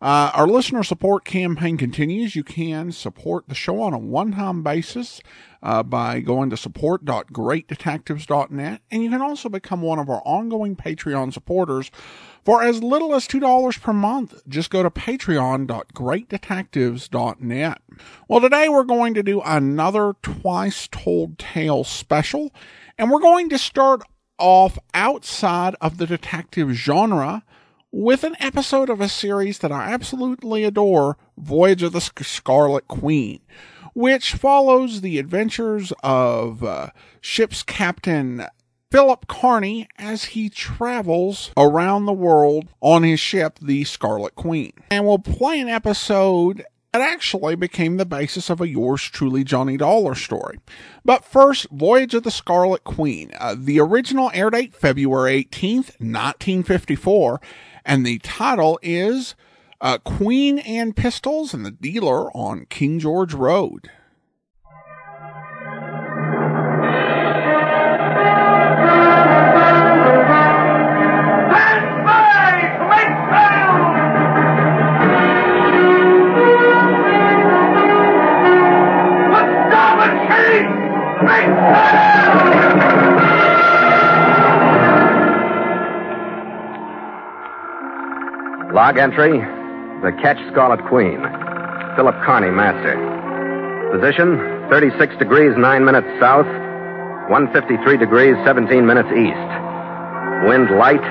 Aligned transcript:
Uh, 0.00 0.30
our 0.34 0.46
listener 0.46 0.84
support 0.84 1.24
campaign 1.24 1.76
continues. 1.76 2.36
You 2.36 2.44
can 2.44 2.92
support 2.92 3.48
the 3.48 3.54
show 3.54 3.82
on 3.82 3.92
a 3.92 3.98
one-time 3.98 4.62
basis 4.62 5.20
uh, 5.62 5.82
by 5.82 6.20
going 6.20 6.48
to 6.50 6.56
support.greatdetectives.net, 6.56 8.80
and 8.90 9.02
you 9.02 9.10
can 9.10 9.20
also 9.20 9.48
become 9.48 9.82
one 9.82 9.98
of 9.98 10.08
our 10.08 10.22
ongoing 10.24 10.76
Patreon 10.76 11.32
supporters 11.32 11.90
for 12.44 12.62
as 12.62 12.80
little 12.82 13.12
as 13.14 13.26
$2 13.26 13.82
per 13.82 13.92
month. 13.92 14.40
Just 14.46 14.70
go 14.70 14.84
to 14.84 14.90
patreon.greatdetectives.net. 14.90 17.82
Well, 18.28 18.40
today 18.40 18.68
we're 18.68 18.84
going 18.84 19.14
to 19.14 19.24
do 19.24 19.40
another 19.44 20.14
Twice 20.22 20.86
Told 20.88 21.36
Tale 21.38 21.82
special, 21.82 22.54
and 22.96 23.10
we're 23.10 23.18
going 23.18 23.48
to 23.48 23.58
start 23.58 24.02
off 24.38 24.78
outside 24.94 25.74
of 25.80 25.98
the 25.98 26.06
detective 26.06 26.70
genre 26.70 27.42
with 27.90 28.24
an 28.24 28.36
episode 28.38 28.90
of 28.90 29.00
a 29.00 29.08
series 29.08 29.58
that 29.58 29.72
I 29.72 29.90
absolutely 29.90 30.64
adore, 30.64 31.16
Voyage 31.36 31.82
of 31.82 31.92
the 31.92 32.00
Scarlet 32.00 32.86
Queen, 32.86 33.40
which 33.94 34.34
follows 34.34 35.00
the 35.00 35.18
adventures 35.18 35.92
of 36.02 36.62
uh, 36.62 36.90
ship's 37.20 37.62
captain 37.62 38.46
Philip 38.90 39.26
Carney 39.26 39.88
as 39.98 40.26
he 40.26 40.48
travels 40.48 41.50
around 41.56 42.06
the 42.06 42.12
world 42.12 42.68
on 42.80 43.02
his 43.02 43.20
ship, 43.20 43.58
the 43.60 43.84
Scarlet 43.84 44.34
Queen. 44.34 44.72
And 44.90 45.06
we'll 45.06 45.18
play 45.18 45.60
an 45.60 45.68
episode 45.68 46.64
that 46.92 47.02
actually 47.02 47.54
became 47.54 47.96
the 47.96 48.06
basis 48.06 48.48
of 48.48 48.60
a 48.62 48.68
yours 48.68 49.02
truly 49.02 49.44
Johnny 49.44 49.76
Dollar 49.76 50.14
story. 50.14 50.58
But 51.04 51.24
first, 51.24 51.68
Voyage 51.70 52.14
of 52.14 52.22
the 52.22 52.30
Scarlet 52.30 52.84
Queen. 52.84 53.30
Uh, 53.38 53.54
the 53.58 53.78
original 53.78 54.30
air 54.32 54.48
date 54.48 54.74
February 54.74 55.44
18th, 55.44 56.00
1954 56.00 57.40
and 57.88 58.04
the 58.04 58.18
title 58.18 58.78
is 58.82 59.34
uh, 59.80 59.96
Queen 59.98 60.58
Anne 60.58 60.92
Pistols 60.92 61.54
and 61.54 61.64
the 61.64 61.70
Dealer 61.70 62.30
on 62.36 62.66
King 62.66 62.98
George 62.98 63.32
Road. 63.32 63.90
Log 88.78 88.96
entry 88.96 89.40
The 90.06 90.14
Ketch 90.22 90.38
Scarlet 90.52 90.78
Queen. 90.86 91.18
Philip 91.98 92.14
Carney, 92.22 92.54
master. 92.54 92.94
Position 93.90 94.38
36 94.70 95.18
degrees 95.18 95.50
9 95.58 95.84
minutes 95.84 96.06
south, 96.20 96.46
153 97.26 97.74
degrees 97.98 98.36
17 98.46 98.86
minutes 98.86 99.10
east. 99.10 99.50
Wind 100.46 100.70
light, 100.78 101.02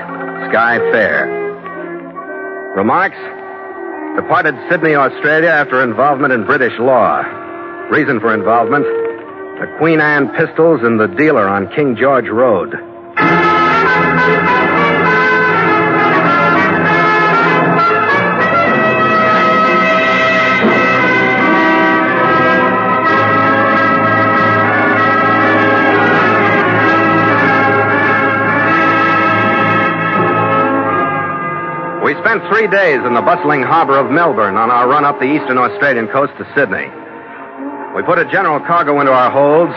sky 0.48 0.80
fair. 0.96 1.28
Remarks 2.74 3.20
Departed 4.16 4.56
Sydney, 4.70 4.94
Australia 4.94 5.50
after 5.50 5.84
involvement 5.84 6.32
in 6.32 6.46
British 6.46 6.72
law. 6.80 7.20
Reason 7.92 8.18
for 8.18 8.32
involvement 8.32 8.86
the 9.60 9.68
Queen 9.76 10.00
Anne 10.00 10.32
pistols 10.32 10.80
and 10.82 10.98
the 10.98 11.12
dealer 11.20 11.46
on 11.46 11.68
King 11.76 11.96
George 12.00 12.32
Road. 12.32 12.72
Spent 32.28 32.44
three 32.52 32.68
days 32.68 33.00
in 33.08 33.16
the 33.16 33.24
bustling 33.24 33.64
harbor 33.64 33.96
of 33.96 34.12
Melbourne 34.12 34.60
on 34.60 34.68
our 34.68 34.84
run 34.84 35.00
up 35.00 35.16
the 35.16 35.24
eastern 35.24 35.56
Australian 35.56 36.12
coast 36.12 36.28
to 36.36 36.44
Sydney. 36.52 36.84
We 37.96 38.04
put 38.04 38.20
a 38.20 38.28
general 38.28 38.60
cargo 38.68 39.00
into 39.00 39.16
our 39.16 39.32
holds, 39.32 39.72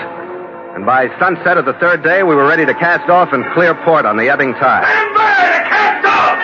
and 0.75 0.83
by 0.83 1.07
sunset 1.15 1.55
of 1.55 1.63
the 1.63 1.79
third 1.79 2.03
day, 2.03 2.27
we 2.27 2.35
were 2.35 2.43
ready 2.43 2.67
to 2.67 2.75
cast 2.75 3.07
off 3.07 3.31
and 3.31 3.47
clear 3.55 3.71
port 3.87 4.03
on 4.03 4.19
the 4.19 4.27
ebbing 4.27 4.51
tide. 4.59 4.83
To 4.83 5.63
cast 5.63 6.03
off! 6.03 6.35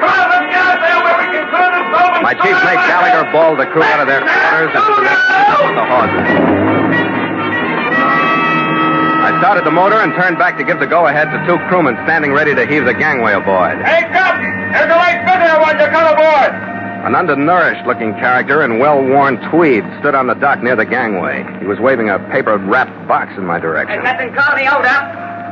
Come 0.00 0.08
on, 0.08 0.26
let 0.32 0.42
me 0.48 0.56
out 0.56 0.80
there 0.80 0.96
where 0.96 1.16
we 1.20 1.28
can 1.28 1.44
turn 1.52 1.72
and 1.76 1.86
go 1.92 2.00
My 2.24 2.32
chief 2.40 2.56
mate 2.64 2.80
Gallagher 2.88 3.28
bawled 3.28 3.60
the 3.60 3.68
crew 3.68 3.84
out 3.84 4.00
of 4.00 4.08
their 4.08 4.24
quarters 4.24 4.72
and 4.72 4.80
on 4.80 5.72
the 5.76 5.84
hawser. 5.92 6.24
I 9.28 9.36
started 9.44 9.68
the 9.68 9.76
motor 9.76 10.00
and 10.00 10.16
turned 10.16 10.40
back 10.40 10.56
to 10.56 10.64
give 10.64 10.80
the 10.80 10.88
go-ahead 10.88 11.28
to 11.28 11.38
two 11.44 11.60
crewmen 11.68 12.00
standing 12.08 12.32
ready 12.32 12.56
to 12.56 12.64
heave 12.64 12.88
the 12.88 12.96
gangway 12.96 13.36
aboard. 13.36 13.76
Hey, 13.84 14.08
Captain! 14.08 14.59
There's 14.70 14.90
a 14.90 14.98
white 14.98 15.20
figure 15.26 15.56
when 15.60 15.74
you 15.78 15.86
come 15.90 16.06
aboard! 16.14 16.52
An 17.00 17.14
undernourished-looking 17.14 18.12
character 18.20 18.62
in 18.62 18.78
well-worn 18.78 19.40
tweed 19.50 19.82
stood 20.00 20.14
on 20.14 20.26
the 20.26 20.34
dock 20.34 20.62
near 20.62 20.76
the 20.76 20.84
gangway. 20.84 21.42
He 21.58 21.66
was 21.66 21.80
waving 21.80 22.10
a 22.10 22.18
paper-wrapped 22.30 23.08
box 23.08 23.32
in 23.38 23.46
my 23.46 23.58
direction. 23.58 23.98
Hey, 23.98 24.04
Captain 24.04 24.34
Carney, 24.34 24.66
hold 24.66 24.84
up. 24.84 25.04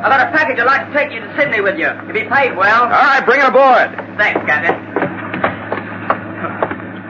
I've 0.05 0.13
got 0.13 0.29
a 0.29 0.31
package 0.31 0.61
I'd 0.61 0.67
like 0.67 0.87
to 0.87 0.93
take 0.93 1.11
you 1.11 1.21
to 1.21 1.37
Sydney 1.37 1.61
with 1.61 1.79
you. 1.79 1.89
If 1.89 2.15
you 2.15 2.29
paid 2.31 2.55
well. 2.55 2.85
All 2.85 2.91
right, 2.91 3.25
bring 3.25 3.41
it 3.41 3.49
aboard. 3.49 3.91
Thanks, 4.21 4.39
Captain. 4.47 4.77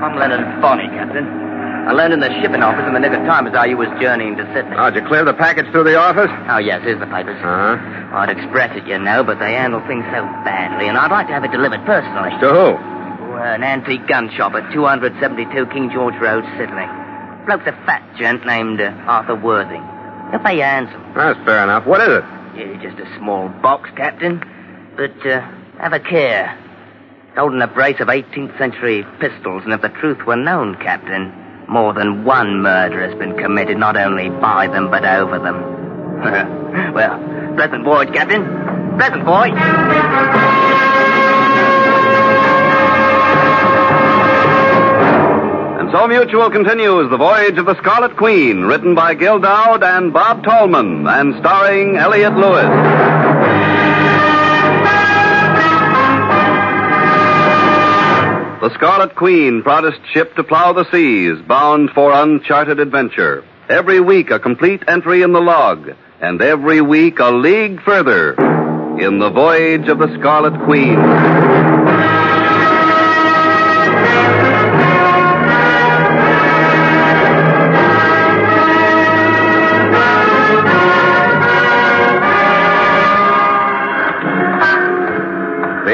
I'm 0.00 0.16
Leonard 0.16 0.62
Bonney, 0.62 0.88
Captain. 0.94 1.26
I 1.88 1.92
learned 1.92 2.12
in 2.12 2.20
the 2.20 2.28
shipping 2.44 2.60
office 2.60 2.84
in 2.84 2.92
the 2.92 3.00
nick 3.00 3.16
of 3.16 3.24
time 3.24 3.46
as 3.46 3.54
how 3.56 3.64
you 3.64 3.78
was 3.80 3.88
journeying 3.96 4.36
to 4.36 4.44
Sydney. 4.52 4.76
Oh, 4.76 4.90
did 4.92 5.02
you 5.02 5.08
clear 5.08 5.24
the 5.24 5.32
package 5.32 5.64
through 5.72 5.84
the 5.88 5.96
office? 5.96 6.28
Oh, 6.52 6.58
yes, 6.60 6.84
here's 6.84 7.00
the 7.00 7.08
papers. 7.08 7.40
Uh-huh. 7.40 7.80
I'd 8.12 8.28
express 8.28 8.76
it, 8.76 8.84
you 8.86 8.98
know, 8.98 9.24
but 9.24 9.38
they 9.40 9.56
handle 9.56 9.80
things 9.88 10.04
so 10.12 10.20
badly, 10.44 10.84
and 10.86 10.98
I'd 10.98 11.10
like 11.10 11.28
to 11.28 11.32
have 11.32 11.44
it 11.44 11.50
delivered 11.50 11.80
personally. 11.88 12.28
To 12.44 12.48
who? 12.52 12.68
To 12.76 13.40
uh, 13.40 13.56
an 13.56 13.64
antique 13.64 14.06
gun 14.06 14.28
shop 14.36 14.52
at 14.52 14.68
272 14.70 15.48
King 15.72 15.88
George 15.88 16.12
Road, 16.20 16.44
Sydney. 16.60 16.84
Bloke's 17.48 17.64
a 17.64 17.72
fat 17.88 18.04
gent 18.20 18.44
named 18.44 18.82
uh, 18.84 18.92
Arthur 19.08 19.36
Worthing. 19.40 19.80
He'll 20.28 20.44
pay 20.44 20.60
you 20.60 20.68
handsome. 20.68 21.00
That's 21.16 21.40
fair 21.48 21.64
enough. 21.64 21.86
What 21.86 22.02
is 22.04 22.20
it? 22.20 22.24
Yeah, 22.52 22.76
just 22.84 23.00
a 23.00 23.08
small 23.16 23.48
box, 23.64 23.88
Captain. 23.96 24.44
But 24.94 25.16
uh, 25.24 25.40
have 25.80 25.94
a 25.94 26.00
care. 26.00 26.52
It's 27.32 27.38
holding 27.38 27.62
a 27.62 27.66
brace 27.66 27.96
of 28.00 28.08
18th 28.08 28.58
century 28.58 29.06
pistols, 29.24 29.64
and 29.64 29.72
if 29.72 29.80
the 29.80 29.88
truth 29.88 30.26
were 30.26 30.36
known, 30.36 30.76
Captain, 30.84 31.32
more 31.68 31.92
than 31.92 32.24
one 32.24 32.62
murder 32.62 33.06
has 33.06 33.16
been 33.18 33.36
committed 33.36 33.76
not 33.76 33.96
only 33.96 34.30
by 34.30 34.66
them, 34.66 34.90
but 34.90 35.04
over 35.04 35.38
them. 35.38 35.78
well, 36.94 37.54
pleasant 37.56 37.84
voyage, 37.84 38.12
Captain. 38.12 38.42
Pleasant 38.96 39.24
voyage. 39.24 39.52
And 45.78 45.90
so 45.92 46.08
Mutual 46.08 46.50
continues 46.50 47.10
The 47.10 47.16
Voyage 47.16 47.58
of 47.58 47.66
the 47.66 47.76
Scarlet 47.76 48.16
Queen, 48.16 48.62
written 48.62 48.94
by 48.94 49.14
Gil 49.14 49.38
Doud 49.38 49.82
and 49.82 50.12
Bob 50.12 50.42
Tallman, 50.44 51.06
and 51.06 51.34
starring 51.38 51.96
Elliott 51.96 52.34
Lewis. 52.34 53.27
The 58.60 58.74
Scarlet 58.74 59.14
Queen, 59.14 59.62
proudest 59.62 60.00
ship 60.12 60.34
to 60.34 60.42
plow 60.42 60.72
the 60.72 60.84
seas, 60.90 61.40
bound 61.46 61.90
for 61.90 62.10
uncharted 62.10 62.80
adventure. 62.80 63.44
Every 63.68 64.00
week 64.00 64.32
a 64.32 64.40
complete 64.40 64.82
entry 64.88 65.22
in 65.22 65.32
the 65.32 65.40
log, 65.40 65.92
and 66.20 66.42
every 66.42 66.80
week 66.80 67.20
a 67.20 67.30
league 67.30 67.80
further 67.82 68.32
in 68.98 69.20
the 69.20 69.30
voyage 69.30 69.86
of 69.86 70.00
the 70.00 70.12
Scarlet 70.18 70.60
Queen. 70.64 70.98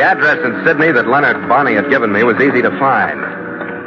Address 0.04 0.36
in 0.44 0.52
Sydney 0.68 0.92
that 0.92 1.08
Leonard 1.08 1.48
Bonney 1.48 1.74
had 1.74 1.88
given 1.88 2.12
me 2.12 2.22
was 2.22 2.36
easy 2.36 2.60
to 2.60 2.70
find. 2.78 3.16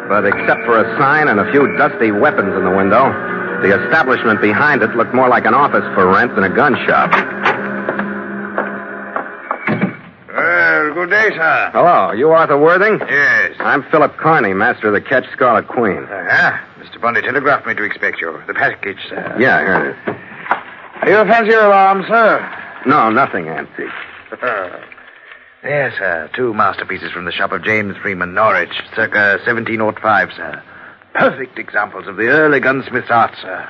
But 0.09 0.25
except 0.25 0.65
for 0.65 0.81
a 0.81 0.97
sign 0.97 1.27
and 1.27 1.39
a 1.39 1.45
few 1.51 1.69
dusty 1.77 2.09
weapons 2.11 2.57
in 2.57 2.65
the 2.65 2.73
window, 2.73 3.13
the 3.61 3.69
establishment 3.85 4.41
behind 4.41 4.81
it 4.81 4.95
looked 4.97 5.13
more 5.13 5.29
like 5.29 5.45
an 5.45 5.53
office 5.53 5.85
for 5.93 6.09
rent 6.09 6.33
than 6.33 6.43
a 6.43 6.49
gun 6.49 6.73
shop. 6.87 7.13
Well, 10.33 10.93
good 10.93 11.09
day, 11.09 11.29
sir. 11.37 11.69
Hello, 11.73 12.11
you 12.13 12.29
Arthur 12.31 12.57
Worthing? 12.57 12.97
Yes. 13.07 13.55
I'm 13.59 13.83
Philip 13.91 14.17
Carney, 14.17 14.53
master 14.53 14.87
of 14.87 14.93
the 14.93 15.01
Ketch 15.01 15.25
Scarlet 15.33 15.67
Queen. 15.67 16.03
Uh-huh. 16.03 16.57
Mr. 16.81 16.99
Bundy 16.99 17.21
telegraphed 17.21 17.67
me 17.67 17.75
to 17.75 17.83
expect 17.83 18.21
you. 18.21 18.41
The 18.47 18.53
package, 18.53 18.97
sir. 19.09 19.35
Yeah, 19.39 19.59
here 19.61 19.89
it 19.89 19.91
is. 19.93 20.15
Are 21.01 21.09
you 21.09 21.17
a 21.17 21.25
fancier 21.25 21.59
of 21.59 21.71
arms, 21.71 22.05
sir? 22.07 22.41
No, 22.87 23.11
nothing 23.11 23.49
antique. 23.49 23.93
yes, 25.63 25.93
sir. 25.97 26.29
Two 26.35 26.53
masterpieces 26.53 27.11
from 27.11 27.25
the 27.25 27.31
shop 27.31 27.51
of 27.51 27.63
James 27.63 27.95
Freeman, 28.01 28.33
Norwich, 28.33 28.73
circa 28.95 29.39
1705, 29.45 30.29
sir. 30.35 30.63
Perfect 31.13 31.57
examples 31.57 32.07
of 32.07 32.17
the 32.17 32.27
early 32.27 32.59
gunsmith's 32.59 33.09
art, 33.09 33.33
sir. 33.41 33.67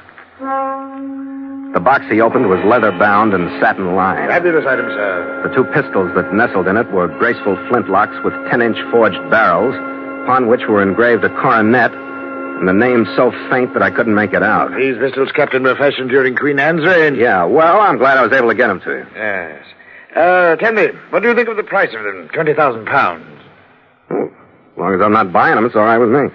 The 1.73 1.79
box 1.79 2.05
he 2.09 2.21
opened 2.21 2.47
was 2.49 2.63
leather 2.65 2.91
bound 2.91 3.33
and 3.33 3.49
satin 3.61 3.95
lined. 3.95 4.29
Fabulous 4.29 4.65
item, 4.67 4.85
sir. 4.87 5.43
The 5.47 5.55
two 5.55 5.63
pistols 5.73 6.11
that 6.15 6.33
nestled 6.33 6.67
in 6.67 6.77
it 6.77 6.91
were 6.91 7.07
graceful 7.07 7.55
flintlocks 7.69 8.23
with 8.23 8.33
10 8.49 8.61
inch 8.61 8.77
forged 8.91 9.19
barrels, 9.29 9.75
upon 10.23 10.47
which 10.47 10.61
were 10.67 10.81
engraved 10.81 11.23
a 11.23 11.29
coronet 11.41 11.91
and 11.93 12.67
the 12.67 12.73
name 12.73 13.05
so 13.15 13.31
faint 13.51 13.73
that 13.73 13.83
I 13.83 13.91
couldn't 13.91 14.15
make 14.15 14.33
it 14.33 14.41
out. 14.41 14.71
These 14.75 14.97
pistols 14.97 15.29
Captain 15.35 15.61
were 15.63 15.75
fashioned 15.75 16.09
during 16.09 16.35
Queen 16.35 16.59
Anne's 16.59 16.83
reign. 16.83 17.15
Yeah, 17.15 17.43
well, 17.45 17.79
I'm 17.79 17.97
glad 17.97 18.17
I 18.17 18.23
was 18.23 18.33
able 18.33 18.49
to 18.49 18.55
get 18.55 18.67
them 18.67 18.81
to 18.81 18.91
you. 18.91 19.05
Yes. 19.15 19.63
Uh, 20.15 20.55
tell 20.55 20.71
me, 20.73 20.87
what 21.09 21.21
do 21.21 21.29
you 21.29 21.35
think 21.35 21.49
of 21.49 21.57
the 21.57 21.63
price 21.63 21.93
of 21.93 22.03
them? 22.03 22.29
Twenty 22.33 22.53
thousand 22.53 22.85
pounds. 22.85 23.25
Oh, 24.09 24.25
as 24.25 24.77
long 24.77 24.95
as 24.95 25.01
I'm 25.01 25.11
not 25.11 25.33
buying 25.33 25.55
them, 25.55 25.65
it's 25.65 25.75
all 25.75 25.83
right 25.83 25.97
with 25.97 26.09
me. 26.09 26.29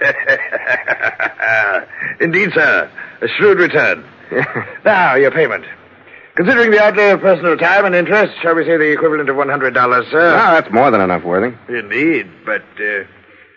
Indeed, 2.20 2.50
sir. 2.54 2.90
A 3.22 3.28
shrewd 3.28 3.58
return. 3.58 4.04
now, 4.84 5.14
your 5.14 5.30
payment. 5.30 5.64
Considering 6.36 6.70
the 6.70 6.80
outlay 6.80 7.10
of 7.10 7.20
personal 7.20 7.56
time 7.56 7.84
and 7.84 7.94
interest, 7.94 8.34
shall 8.40 8.54
we 8.54 8.64
say 8.64 8.76
the 8.76 8.92
equivalent 8.92 9.28
of 9.28 9.36
$100, 9.36 10.10
sir? 10.10 10.34
Ah, 10.36 10.52
that's 10.52 10.72
more 10.72 10.90
than 10.90 11.00
enough, 11.00 11.24
Worthing. 11.24 11.58
Indeed, 11.68 12.30
but 12.46 12.62
uh, 12.76 13.04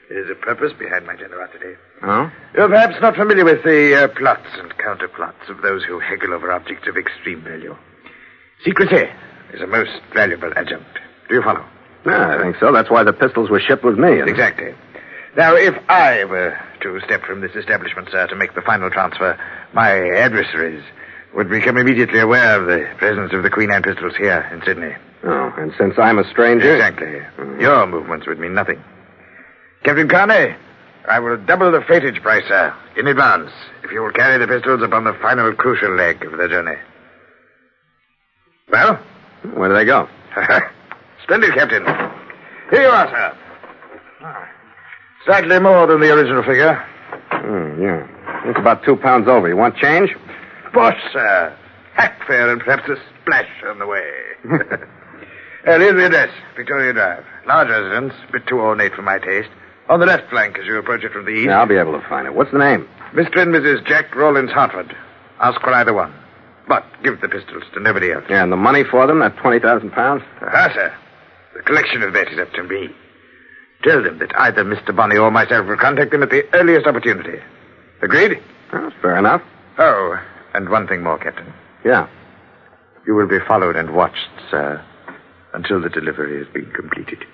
there's 0.09 0.30
a 0.30 0.36
purpose 0.36 0.74
behind 0.77 1.06
my 1.06 1.16
generosity. 1.16 1.75
Oh? 2.01 2.30
You're 2.56 2.68
perhaps 2.68 2.95
not 3.01 3.16
familiar 3.16 3.45
with 3.45 3.63
the 3.63 4.04
uh, 4.04 4.07
plots 4.09 4.48
and 4.57 4.74
counterplots 4.77 5.50
of 5.50 5.62
those 5.62 5.83
who 5.83 6.00
haggle 6.00 6.33
over 6.33 6.51
objects 6.51 6.88
of 6.88 6.98
extreme 6.98 7.42
value. 7.42 7.77
Secrecy 8.63 9.10
is 9.54 9.62
a 9.62 9.68
most 9.68 9.92
valuable 10.13 10.51
adjunct. 10.56 11.00
Do 11.30 11.36
you 11.36 11.42
follow? 11.42 11.65
Yeah, 12.06 12.36
I 12.38 12.42
think 12.42 12.57
so. 12.60 12.71
That's 12.71 12.89
why 12.89 13.04
the 13.04 13.13
pistols 13.13 13.50
were 13.50 13.60
shipped 13.60 13.83
with 13.83 13.98
me. 13.98 14.21
Exactly. 14.21 14.74
Now, 15.36 15.56
if 15.56 15.74
I 15.89 16.25
were 16.25 16.57
to 16.81 17.00
step 17.06 17.24
from 17.24 17.42
this 17.42 17.56
establishment, 17.56 18.10
sir, 18.12 18.27
to 18.27 18.36
make 18.36 18.54
the 18.56 18.62
final 18.62 18.89
transfer, 18.89 19.38
my 19.74 19.92
adversaries 20.12 20.83
would 21.33 21.50
become 21.50 21.77
immediately 21.77 22.19
aware 22.19 22.60
of 22.62 22.68
the 22.68 22.88
presence 22.98 23.33
of 23.33 23.42
the 23.42 23.50
Queen 23.50 23.71
Anne 23.71 23.81
pistols 23.81 24.13
here 24.18 24.48
in 24.54 24.62
Sydney. 24.66 24.94
Oh, 25.24 25.54
and 25.57 25.74
since 25.77 25.95
I'm 25.98 26.19
a 26.19 26.30
stranger. 26.30 26.75
Exactly. 26.75 27.21
Mm. 27.38 27.62
Your 27.62 27.88
movements 27.88 28.27
would 28.27 28.39
mean 28.39 28.54
nothing. 28.54 28.83
Captain 29.83 30.07
Carney, 30.07 30.56
I 31.09 31.19
will 31.19 31.38
double 31.38 31.71
the 31.71 31.80
freightage 31.80 32.21
price, 32.21 32.44
sir, 32.48 32.74
in 32.98 33.07
advance, 33.07 33.50
if 33.83 33.92
you 33.92 34.01
will 34.01 34.12
carry 34.12 34.38
the 34.38 34.48
pistols 34.48 34.81
upon 34.83 35.06
the 35.06 35.13
final 35.21 35.51
crucial 35.54 35.95
leg 35.95 36.24
of 36.24 36.38
the 36.38 36.48
journey. 36.48 36.77
Well? 38.71 39.00
Where 39.56 39.69
do 39.69 39.75
they 39.75 39.86
go? 39.86 40.07
Splendid, 41.24 41.54
Captain. 41.54 41.83
Here 42.71 42.81
you 42.83 42.88
are, 42.89 43.07
sir. 43.07 43.38
Slightly 45.25 45.60
more 45.60 45.88
than 45.88 46.00
the 46.00 46.12
original 46.13 46.44
figure. 46.44 46.74
Hmm, 47.31 47.81
yeah. 47.81 48.07
It's 48.50 48.60
about 48.60 48.83
two 48.83 48.95
pounds 48.98 49.27
over. 49.27 49.48
You 49.48 49.57
want 49.57 49.77
change? 49.77 50.10
Bosh, 50.74 50.98
sir. 51.12 51.56
Hack 51.94 52.25
fare 52.27 52.51
and 52.51 52.62
perhaps 52.62 52.89
a 52.89 52.95
splash 53.21 53.50
on 53.68 53.80
the 53.80 53.86
way. 53.88 54.10
uh, 54.51 54.57
here's 55.80 55.95
the 55.95 56.06
address, 56.06 56.30
Victoria 56.56 56.94
Drive. 56.94 57.24
Large 57.45 57.69
residence, 57.69 58.13
a 58.27 58.31
bit 58.31 58.48
too 58.48 58.59
ornate 58.59 58.94
for 58.94 59.01
my 59.01 59.19
taste. 59.19 59.50
On 59.89 60.00
the 60.00 60.06
left 60.06 60.30
flank 60.30 60.57
as 60.57 60.66
you 60.66 60.77
approach 60.77 61.04
it 61.04 61.12
from 61.12 61.25
the 61.25 61.31
east. 61.31 61.48
Yeah, 61.48 61.59
I'll 61.59 61.68
be 61.68 61.75
able 61.77 62.00
to 62.00 62.06
find 62.09 62.25
it. 62.25 62.33
What's 62.33 62.51
the 62.51 62.57
name? 62.57 62.88
Mr. 63.13 63.39
and 63.39 63.54
Mrs. 63.54 63.86
Jack 63.86 64.16
Rollins 64.16 64.51
Hartford. 64.51 64.95
Ask 65.39 65.62
for 65.62 65.71
either 65.74 65.94
one. 65.94 66.13
But 66.68 66.86
give 67.04 67.19
the 67.21 67.27
pistols 67.27 67.63
to 67.74 67.80
nobody 67.80 68.12
else. 68.12 68.24
Yeah, 68.30 68.44
and 68.44 68.51
the 68.51 68.57
money 68.57 68.83
for 68.83 69.06
them, 69.06 69.19
that 69.19 69.36
20,000 69.38 69.92
pounds? 69.92 70.24
Ah, 70.42 70.71
sir. 70.74 70.94
The 71.56 71.62
collection 71.63 72.01
of 72.04 72.13
that 72.13 72.30
is 72.31 72.39
up 72.39 72.51
to 72.54 72.63
me. 72.63 72.89
Tell 73.83 74.01
them 74.01 74.19
that 74.19 74.31
either 74.39 74.63
Mr. 74.63 74.95
Bonney 74.95 75.18
or 75.18 75.30
myself 75.30 75.68
will 75.68 75.77
contact 75.77 76.12
them 76.12 76.24
at 76.24 76.30
the 76.30 76.44
earliest 76.54 76.88
opportunity. 76.88 77.39
Agreed? 78.01 78.42
That's 78.71 78.95
fair 79.01 79.18
enough. 79.18 79.42
Oh, 79.77 80.18
and 80.54 80.69
one 80.69 80.88
thing 80.88 81.04
more, 81.04 81.18
Captain. 81.18 81.51
Yeah. 81.83 82.07
You 83.06 83.16
will 83.16 83.27
be 83.27 83.39
followed 83.45 83.75
and 83.75 83.94
watched, 83.94 84.30
sir, 84.50 84.81
until 85.54 85.81
the 85.81 85.89
delivery 85.89 86.38
has 86.44 86.48
been 86.54 86.71
completed. 86.71 87.25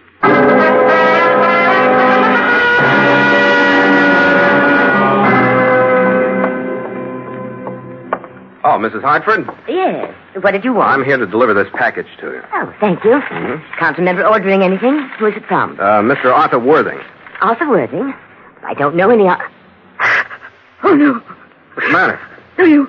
Oh, 8.69 8.77
Mrs. 8.77 9.01
Hartford? 9.01 9.50
Yes. 9.68 10.13
What 10.42 10.51
did 10.51 10.63
you 10.63 10.74
want? 10.74 10.89
I'm 10.92 11.04
here 11.04 11.18
to 11.18 11.25
deliver 11.25 11.56
this 11.56 11.68
package 11.74 12.06
to 12.21 12.27
you. 12.27 12.42
Oh, 12.54 12.71
thank 12.80 13.04
you. 13.04 13.19
Can't 13.80 13.98
remember 13.98 14.24
ordering 14.27 14.62
anything. 14.62 15.10
Who 15.18 15.25
is 15.25 15.33
it 15.36 15.44
from? 15.48 15.71
Uh, 15.80 16.01
Mr. 16.04 16.25
Arthur 16.25 16.60
Worthing. 16.60 17.00
Arthur 17.42 17.68
Worthing. 17.68 18.13
I 18.63 18.75
don't 18.75 18.95
know 18.95 19.10
any. 19.10 19.27
Ar- 19.27 19.50
Oh 20.83 20.94
no! 20.95 21.13
What's 21.74 21.88
the 21.88 21.92
matter? 21.94 22.19
No, 22.60 22.63
you, 22.66 22.88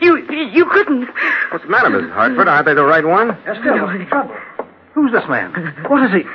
you, 0.00 0.16
you 0.52 0.66
couldn't. 0.70 1.08
What's 1.50 1.64
the 1.64 1.70
matter, 1.70 1.88
Mrs. 1.88 2.12
Hartford? 2.12 2.48
Aren't 2.48 2.66
they 2.66 2.74
the 2.74 2.84
right 2.84 3.04
one? 3.06 3.30
Estelle, 3.46 3.86
what's 3.86 3.98
the 3.98 4.04
trouble? 4.06 4.34
Who's 4.94 5.12
this 5.12 5.22
man? 5.30 5.52
What 5.88 6.02
is 6.02 6.10
he? 6.22 6.28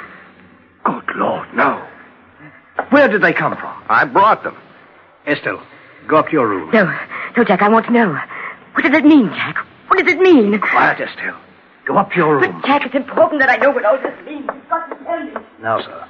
Good 0.85 1.15
Lord, 1.17 1.47
no. 1.53 1.85
Where 2.89 3.07
did 3.09 3.21
they 3.21 3.33
come 3.33 3.55
from? 3.57 3.83
I 3.89 4.05
brought 4.05 4.43
them. 4.43 4.57
Estelle, 5.27 5.61
go 6.07 6.15
up 6.15 6.27
to 6.27 6.31
your 6.31 6.47
room. 6.47 6.71
No, 6.73 6.85
no, 7.35 7.43
Jack. 7.43 7.61
I 7.61 7.69
want 7.69 7.85
to 7.87 7.91
know. 7.91 8.17
What 8.77 8.83
does 8.91 8.95
it 8.99 9.05
mean, 9.05 9.27
Jack? 9.29 9.57
What 9.87 9.97
does 10.05 10.13
it 10.13 10.19
mean? 10.19 10.59
Quiet, 10.59 10.99
Estelle. 11.01 11.35
Go 11.87 11.97
up 11.97 12.11
to 12.11 12.15
your 12.15 12.39
But 12.39 12.51
room. 12.51 12.61
Jack, 12.63 12.85
it's 12.85 12.93
important 12.93 13.41
that 13.41 13.49
I 13.49 13.55
know 13.55 13.71
what 13.71 13.83
all 13.83 13.97
this 13.97 14.13
means. 14.23 14.45
You've 14.53 14.69
got 14.69 14.85
to 14.87 15.03
tell 15.03 15.23
me. 15.23 15.31
Now, 15.59 15.81
sir. 15.81 16.07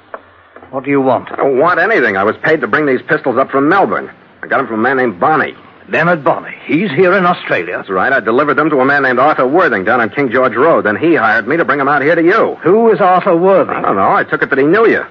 What 0.70 0.84
do 0.84 0.90
you 0.90 1.00
want? 1.00 1.32
I 1.32 1.36
don't 1.36 1.58
want 1.58 1.80
anything. 1.80 2.18
I 2.18 2.24
was 2.24 2.36
paid 2.42 2.60
to 2.60 2.66
bring 2.66 2.84
these 2.84 3.00
pistols 3.08 3.38
up 3.38 3.50
from 3.50 3.70
Melbourne. 3.70 4.10
I 4.42 4.48
got 4.48 4.58
them 4.58 4.66
from 4.66 4.80
a 4.80 4.82
man 4.82 4.98
named 4.98 5.18
Bonney. 5.18 5.54
Leonard 5.88 6.22
Bonney. 6.22 6.54
He's 6.66 6.90
here 6.90 7.14
in 7.16 7.24
Australia. 7.24 7.78
That's 7.78 7.88
right. 7.88 8.12
I 8.12 8.20
delivered 8.20 8.56
them 8.58 8.68
to 8.68 8.80
a 8.80 8.84
man 8.84 9.02
named 9.02 9.18
Arthur 9.18 9.46
Worthing 9.48 9.84
down 9.84 10.02
on 10.02 10.10
King 10.10 10.30
George 10.30 10.54
Road. 10.54 10.84
Then 10.84 10.96
he 10.96 11.14
hired 11.14 11.48
me 11.48 11.56
to 11.56 11.64
bring 11.64 11.78
them 11.78 11.88
out 11.88 12.02
here 12.02 12.16
to 12.16 12.22
you. 12.22 12.56
Who 12.56 12.92
is 12.92 13.00
Arthur 13.00 13.34
Worthing? 13.34 13.76
I 13.76 13.80
don't 13.80 13.96
know. 13.96 14.12
I 14.12 14.24
took 14.24 14.42
it 14.42 14.50
that 14.50 14.58
he 14.58 14.66
knew 14.66 14.86
you. 14.86 15.04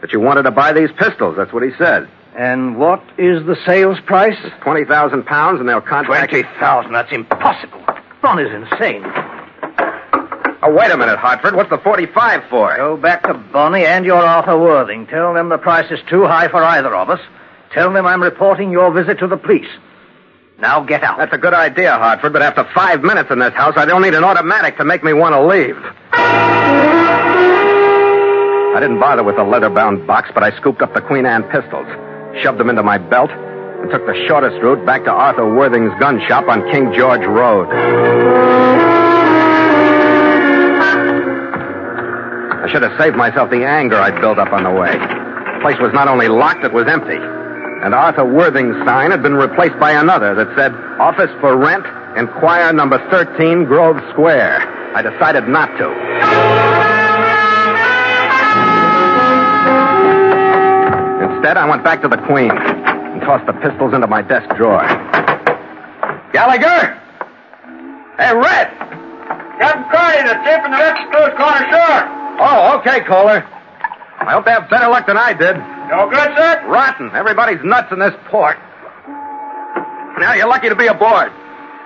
That 0.00 0.10
you 0.14 0.20
wanted 0.20 0.44
to 0.44 0.50
buy 0.52 0.72
these 0.72 0.88
pistols. 0.96 1.36
That's 1.36 1.52
what 1.52 1.62
he 1.64 1.70
said. 1.76 2.08
And 2.36 2.76
what 2.76 3.00
is 3.16 3.46
the 3.46 3.56
sales 3.64 3.98
price? 4.06 4.36
Twenty 4.62 4.84
thousand 4.84 5.24
pounds, 5.24 5.60
and 5.60 5.68
they'll 5.68 5.80
contract. 5.80 6.30
Twenty 6.30 6.48
thousand. 6.58 6.92
That's 6.92 7.12
impossible. 7.12 7.80
Bonney's 8.22 8.52
insane. 8.52 9.04
Oh, 10.66 10.72
wait 10.72 10.90
a 10.90 10.96
minute, 10.96 11.18
Hartford. 11.18 11.54
What's 11.54 11.70
the 11.70 11.78
forty-five 11.78 12.44
for? 12.50 12.74
Go 12.76 12.96
back 12.96 13.22
to 13.24 13.34
Bonney 13.34 13.84
and 13.84 14.04
your 14.04 14.24
Arthur 14.24 14.58
Worthing. 14.58 15.06
Tell 15.06 15.34
them 15.34 15.48
the 15.48 15.58
price 15.58 15.90
is 15.92 16.00
too 16.08 16.24
high 16.24 16.48
for 16.48 16.62
either 16.62 16.94
of 16.94 17.10
us. 17.10 17.20
Tell 17.72 17.92
them 17.92 18.06
I'm 18.06 18.22
reporting 18.22 18.70
your 18.72 18.90
visit 18.92 19.18
to 19.18 19.26
the 19.26 19.36
police. 19.36 19.68
Now 20.58 20.80
get 20.82 21.02
out. 21.02 21.18
That's 21.18 21.34
a 21.34 21.38
good 21.38 21.52
idea, 21.54 21.92
Hartford. 21.92 22.32
But 22.32 22.42
after 22.42 22.64
five 22.74 23.02
minutes 23.02 23.30
in 23.30 23.40
this 23.40 23.52
house, 23.54 23.74
I 23.76 23.84
don't 23.84 24.02
need 24.02 24.14
an 24.14 24.24
automatic 24.24 24.76
to 24.78 24.84
make 24.84 25.04
me 25.04 25.12
want 25.12 25.34
to 25.34 25.46
leave. 25.46 25.76
I 28.74 28.78
didn't 28.80 28.98
bother 29.00 29.22
with 29.22 29.36
the 29.36 29.44
leather-bound 29.44 30.06
box, 30.06 30.30
but 30.32 30.42
I 30.42 30.50
scooped 30.56 30.80
up 30.82 30.94
the 30.94 31.00
Queen 31.00 31.26
Anne 31.26 31.42
pistols, 31.44 31.86
shoved 32.42 32.58
them 32.58 32.70
into 32.70 32.82
my 32.82 32.98
belt, 32.98 33.30
and 33.30 33.90
took 33.90 34.06
the 34.06 34.24
shortest 34.26 34.62
route 34.62 34.84
back 34.86 35.04
to 35.04 35.10
Arthur 35.10 35.54
Worthing's 35.54 35.92
gun 36.00 36.20
shop 36.26 36.48
on 36.48 36.62
King 36.70 36.92
George 36.96 37.24
Road. 37.26 37.68
I 42.64 42.68
should 42.72 42.82
have 42.82 42.98
saved 42.98 43.16
myself 43.16 43.50
the 43.50 43.64
anger 43.64 43.96
I'd 43.96 44.20
built 44.20 44.38
up 44.38 44.52
on 44.52 44.64
the 44.64 44.70
way. 44.70 44.92
The 44.92 45.60
place 45.60 45.76
was 45.80 45.92
not 45.92 46.08
only 46.08 46.28
locked, 46.28 46.64
it 46.64 46.72
was 46.72 46.86
empty. 46.88 47.18
And 47.84 47.94
Arthur 47.94 48.24
Worthing's 48.24 48.76
sign 48.86 49.10
had 49.10 49.22
been 49.22 49.34
replaced 49.34 49.78
by 49.78 49.92
another 49.92 50.34
that 50.34 50.48
said, 50.56 50.72
Office 50.98 51.30
for 51.40 51.56
Rent, 51.56 51.84
Inquire 52.16 52.72
number 52.72 52.98
13, 53.10 53.64
Grove 53.64 53.96
Square. 54.12 54.60
I 54.94 55.02
decided 55.02 55.48
not 55.48 55.66
to. 55.78 56.53
Instead, 61.44 61.60
I 61.60 61.68
went 61.68 61.84
back 61.84 62.00
to 62.00 62.08
the 62.08 62.16
Queen 62.24 62.48
and 62.48 63.20
tossed 63.20 63.44
the 63.44 63.52
pistols 63.60 63.92
into 63.92 64.06
my 64.06 64.22
desk 64.22 64.48
drawer. 64.56 64.80
Gallagher! 66.32 66.96
Hey, 68.16 68.32
Red! 68.32 68.72
Captain 69.60 69.84
Carney, 69.92 70.24
the 70.24 70.40
tip 70.40 70.64
in 70.64 70.72
the 70.72 70.88
close 71.12 71.36
corner 71.36 71.68
shore. 71.68 72.00
Oh, 72.40 72.80
okay, 72.80 73.04
Kohler. 73.04 73.44
I 73.44 74.32
hope 74.32 74.46
they 74.46 74.56
have 74.56 74.70
better 74.70 74.88
luck 74.88 75.04
than 75.06 75.18
I 75.20 75.36
did. 75.36 75.60
No 75.92 76.08
good, 76.08 76.32
sir? 76.32 76.64
Rotten. 76.64 77.12
Everybody's 77.12 77.60
nuts 77.62 77.92
in 77.92 77.98
this 77.98 78.16
port. 78.32 78.56
Now 80.16 80.32
you're 80.32 80.48
lucky 80.48 80.70
to 80.70 80.76
be 80.76 80.86
aboard. 80.86 81.28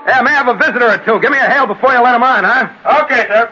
Hey, 0.06 0.14
I 0.14 0.22
may 0.22 0.38
have 0.38 0.46
a 0.46 0.54
visitor 0.54 0.86
or 0.86 1.02
two. 1.02 1.18
Give 1.18 1.34
me 1.34 1.38
a 1.42 1.50
hail 1.50 1.66
before 1.66 1.90
you 1.90 2.00
let 2.00 2.14
him 2.14 2.22
on, 2.22 2.44
huh? 2.46 3.02
Okay, 3.02 3.26
sir. 3.26 3.50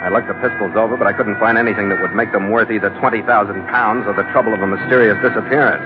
I 0.00 0.08
looked 0.08 0.28
the 0.28 0.34
pistols 0.40 0.72
over, 0.76 0.96
but 0.96 1.06
I 1.06 1.12
couldn't 1.12 1.38
find 1.38 1.58
anything 1.58 1.88
that 1.90 2.00
would 2.00 2.14
make 2.14 2.32
them 2.32 2.50
worth 2.50 2.70
either 2.70 2.88
20,000 3.00 3.22
pounds 3.68 4.06
or 4.06 4.14
the 4.14 4.24
trouble 4.32 4.54
of 4.54 4.62
a 4.62 4.66
mysterious 4.66 5.16
disappearance. 5.20 5.84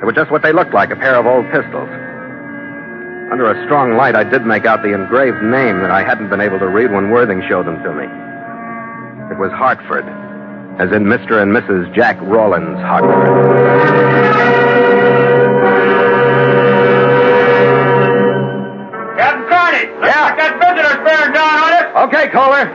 They 0.00 0.04
were 0.06 0.12
just 0.12 0.30
what 0.30 0.42
they 0.42 0.52
looked 0.52 0.74
like, 0.74 0.90
a 0.90 0.96
pair 0.96 1.16
of 1.16 1.24
old 1.26 1.46
pistols. 1.50 1.88
Under 3.32 3.48
a 3.50 3.56
strong 3.64 3.96
light, 3.96 4.14
I 4.14 4.24
did 4.24 4.44
make 4.44 4.66
out 4.66 4.82
the 4.82 4.92
engraved 4.92 5.42
name 5.42 5.80
that 5.80 5.90
I 5.90 6.04
hadn't 6.04 6.28
been 6.28 6.42
able 6.42 6.58
to 6.58 6.68
read 6.68 6.92
when 6.92 7.10
Worthing 7.10 7.42
showed 7.48 7.64
them 7.66 7.82
to 7.82 7.92
me. 7.94 8.04
It 9.32 9.38
was 9.40 9.50
Hartford, 9.52 10.04
as 10.78 10.92
in 10.92 11.04
Mr. 11.04 11.40
and 11.40 11.50
Mrs. 11.56 11.92
Jack 11.94 12.18
Rawlins 12.20 12.78
Hartford. 12.80 14.44
Captain 19.16 19.46
Carney, 19.48 19.86
looks 20.00 20.06
Yeah. 20.14 20.22
like 20.24 20.36
that 20.38 20.52
visitor's 20.60 21.00
bearing 21.04 21.32
down 21.32 21.54
on 21.64 21.72
us. 21.72 21.86
Okay, 22.08 22.28
Kohler. 22.28 22.68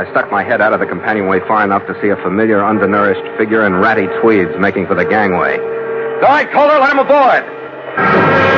I 0.00 0.10
stuck 0.12 0.30
my 0.30 0.42
head 0.42 0.62
out 0.62 0.72
of 0.72 0.80
the 0.80 0.86
companionway 0.86 1.40
far 1.46 1.62
enough 1.62 1.86
to 1.86 1.92
see 2.00 2.08
a 2.08 2.16
familiar, 2.16 2.64
undernourished 2.64 3.20
figure 3.36 3.66
in 3.66 3.74
ratty 3.74 4.06
tweeds 4.22 4.50
making 4.58 4.86
for 4.86 4.94
the 4.94 5.04
gangway. 5.04 5.58
All 5.58 6.32
right, 6.32 6.50
Kohler, 6.50 6.78
let 6.80 6.90
him 6.92 7.00
aboard. 7.00 8.50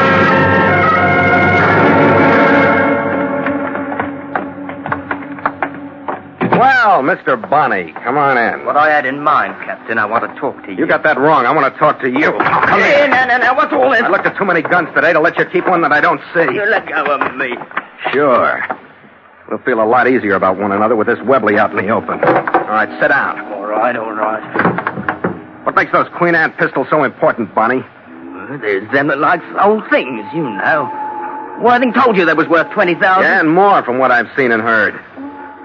Well, 6.53 7.03
Mr. 7.03 7.41
Bonney, 7.51 7.93
come 8.05 8.17
on 8.19 8.37
in. 8.37 8.67
What 8.67 8.77
I 8.77 8.91
had 8.91 9.07
in 9.07 9.21
mind, 9.23 9.55
Captain, 9.65 9.99
I 9.99 10.05
want 10.05 10.23
to 10.29 10.41
talk 10.41 10.63
to 10.67 10.71
you. 10.73 10.79
You 10.79 10.87
got 10.87 11.03
that 11.05 11.19
wrong. 11.19 11.47
I 11.47 11.53
want 11.53 11.73
to 11.73 11.79
talk 11.79 12.01
to 12.03 12.09
you. 12.11 12.31
Come 12.33 12.79
Hey, 12.81 12.99
here. 12.99 13.09
now, 13.09 13.25
now, 13.27 13.39
now, 13.39 13.57
what's 13.57 13.73
all 13.73 13.91
this? 13.91 14.03
I 14.03 14.09
looked 14.09 14.27
at 14.27 14.37
too 14.37 14.45
many 14.45 14.61
guns 14.63 14.89
today 14.95 15.13
to 15.13 15.21
let 15.21 15.39
you 15.39 15.47
keep 15.47 15.67
one 15.67 15.81
that 15.83 15.93
I 15.93 16.01
don't 16.01 16.21
see. 16.35 16.43
You 16.55 16.65
let 16.67 16.87
go 16.87 17.05
of 17.07 17.35
me. 17.37 17.55
Sure. 18.13 18.63
We'll 19.53 19.61
feel 19.65 19.83
a 19.83 19.85
lot 19.85 20.09
easier 20.09 20.33
about 20.33 20.57
one 20.57 20.73
another 20.73 20.97
with 20.97 21.07
this 21.07 21.19
Webley 21.27 21.59
out 21.59 21.73
in 21.73 21.77
the 21.77 21.93
open. 21.93 22.25
All 22.25 22.73
right, 22.73 22.89
sit 22.99 23.09
down. 23.09 23.39
All 23.53 23.67
right, 23.67 23.95
all 23.95 24.11
right. 24.11 25.67
What 25.67 25.77
makes 25.77 25.93
those 25.93 26.07
Queen 26.17 26.35
Anne 26.35 26.53
pistols 26.53 26.87
so 26.89 27.05
important, 27.05 27.55
Bonnie? 27.55 27.85
There's 28.63 28.91
them 28.93 29.09
that 29.09 29.19
likes 29.19 29.45
old 29.61 29.85
things, 29.91 30.25
you 30.33 30.41
know. 30.43 30.89
Worthing 31.63 31.93
told 31.93 32.17
you 32.17 32.25
they 32.25 32.33
was 32.33 32.49
worth 32.49 32.73
20000 32.73 32.97
Yeah, 32.97 33.41
and 33.41 33.51
more 33.51 33.83
from 33.83 33.99
what 33.99 34.11
I've 34.11 34.35
seen 34.39 34.53
and 34.53 34.63
heard. 34.63 34.95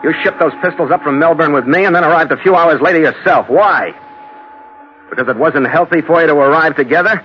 You 0.04 0.14
shipped 0.22 0.42
those 0.42 0.52
pistols 0.62 0.92
up 0.92 1.02
from 1.02 1.18
Melbourne 1.18 1.54
with 1.54 1.66
me 1.66 1.86
and 1.86 1.96
then 1.96 2.04
arrived 2.04 2.34
a 2.34 2.38
few 2.44 2.56
hours 2.56 2.82
later 2.82 3.00
yourself. 3.00 3.48
Why? 3.48 3.94
Because 5.10 5.30
it 5.30 5.38
wasn't 5.38 5.66
healthy 5.70 6.02
for 6.02 6.20
you 6.20 6.28
to 6.28 6.34
arrive 6.34 6.76
together? 6.76 7.24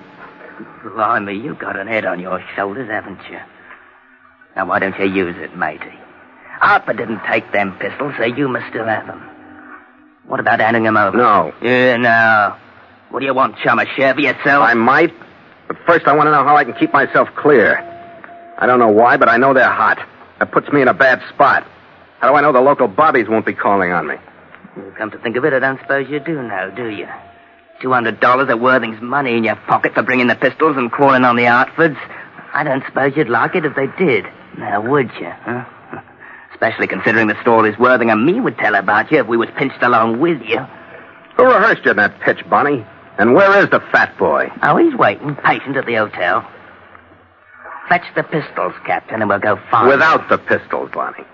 Blimey, 0.84 1.34
you've 1.42 1.58
got 1.58 1.76
an 1.76 1.88
head 1.88 2.04
on 2.04 2.20
your 2.20 2.40
shoulders, 2.54 2.88
haven't 2.88 3.18
you? 3.28 3.40
Now, 4.54 4.68
why 4.68 4.78
don't 4.78 4.96
you 4.96 5.06
use 5.06 5.34
it, 5.40 5.56
matey? 5.56 5.98
Harper 6.62 6.92
didn't 6.92 7.20
take 7.28 7.50
them 7.52 7.76
pistols, 7.80 8.14
so 8.16 8.24
you 8.24 8.48
must 8.48 8.68
still 8.70 8.86
have 8.86 9.06
them. 9.08 9.20
What 10.28 10.38
about 10.38 10.60
handing 10.60 10.84
them 10.84 10.96
over? 10.96 11.16
No. 11.16 11.52
Yeah, 11.60 11.96
no. 11.96 12.56
What 13.10 13.18
do 13.18 13.26
you 13.26 13.34
want, 13.34 13.56
chum? 13.64 13.80
A 13.80 13.86
share 13.96 14.14
for 14.14 14.20
yourself? 14.20 14.62
I 14.64 14.74
might, 14.74 15.12
but 15.66 15.76
first 15.86 16.06
I 16.06 16.14
want 16.14 16.28
to 16.28 16.30
know 16.30 16.44
how 16.44 16.56
I 16.56 16.62
can 16.64 16.74
keep 16.74 16.92
myself 16.92 17.28
clear. 17.36 17.78
I 18.58 18.66
don't 18.66 18.78
know 18.78 18.92
why, 18.92 19.16
but 19.16 19.28
I 19.28 19.38
know 19.38 19.52
they're 19.52 19.68
hot. 19.68 19.98
That 20.38 20.52
puts 20.52 20.72
me 20.72 20.80
in 20.82 20.88
a 20.88 20.94
bad 20.94 21.20
spot. 21.34 21.66
How 22.20 22.30
do 22.30 22.36
I 22.36 22.40
know 22.40 22.52
the 22.52 22.60
local 22.60 22.86
bobbies 22.86 23.28
won't 23.28 23.44
be 23.44 23.54
calling 23.54 23.90
on 23.90 24.06
me? 24.06 24.14
Come 24.96 25.10
to 25.10 25.18
think 25.18 25.34
of 25.36 25.44
it, 25.44 25.52
I 25.52 25.58
don't 25.58 25.80
suppose 25.80 26.08
you 26.08 26.20
do 26.20 26.40
know, 26.42 26.72
do 26.76 26.88
you? 26.88 27.08
Two 27.80 27.92
hundred 27.92 28.20
dollars 28.20 28.48
of 28.48 28.60
Worthing's 28.60 29.02
money 29.02 29.36
in 29.36 29.42
your 29.42 29.56
pocket 29.56 29.94
for 29.94 30.02
bringing 30.04 30.28
the 30.28 30.36
pistols 30.36 30.76
and 30.76 30.92
calling 30.92 31.24
on 31.24 31.34
the 31.34 31.42
Hartfords. 31.46 31.98
I 32.54 32.62
don't 32.62 32.84
suppose 32.86 33.14
you'd 33.16 33.28
like 33.28 33.56
it 33.56 33.64
if 33.64 33.74
they 33.74 33.88
did. 33.98 34.24
Now, 34.56 34.80
would 34.80 35.10
you, 35.20 35.28
huh? 35.28 35.64
Especially 36.62 36.86
considering 36.86 37.26
the 37.26 37.40
stories 37.42 37.76
Worthing 37.76 38.10
and 38.10 38.24
me 38.24 38.38
would 38.38 38.56
tell 38.56 38.76
about 38.76 39.10
you 39.10 39.18
if 39.18 39.26
we 39.26 39.36
was 39.36 39.48
pinched 39.56 39.82
along 39.82 40.20
with 40.20 40.40
you. 40.42 40.60
Who 41.36 41.44
rehearsed 41.44 41.84
you 41.84 41.90
in 41.90 41.96
that 41.96 42.20
pitch, 42.20 42.38
Bonnie? 42.48 42.86
And 43.18 43.34
where 43.34 43.60
is 43.60 43.68
the 43.70 43.80
fat 43.90 44.16
boy? 44.16 44.46
Oh, 44.62 44.76
he's 44.76 44.94
waiting, 44.94 45.34
patient 45.34 45.76
at 45.76 45.86
the 45.86 45.96
hotel. 45.96 46.48
Fetch 47.88 48.04
the 48.14 48.22
pistols, 48.22 48.74
Captain, 48.86 49.20
and 49.20 49.28
we'll 49.28 49.40
go 49.40 49.58
far. 49.72 49.88
Without 49.88 50.28
the 50.28 50.38
pistols, 50.38 50.88
Bonnie. 50.94 51.24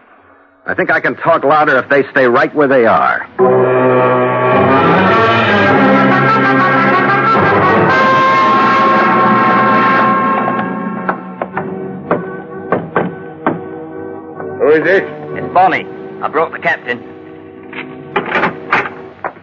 I 0.67 0.73
think 0.73 0.91
I 0.91 0.99
can 0.99 1.15
talk 1.17 1.45
louder 1.45 1.77
if 1.77 1.91
they 1.91 2.05
stay 2.11 2.25
right 2.25 2.55
where 2.55 2.67
they 2.67 2.87
are. 2.87 3.25
Who 14.59 14.71
is 14.71 14.87
it? 14.87 15.18
It's 15.49 15.55
Bonnie. 15.55 15.87
I 16.23 16.29
brought 16.29 16.53
the 16.53 16.59
captain. 16.59 17.01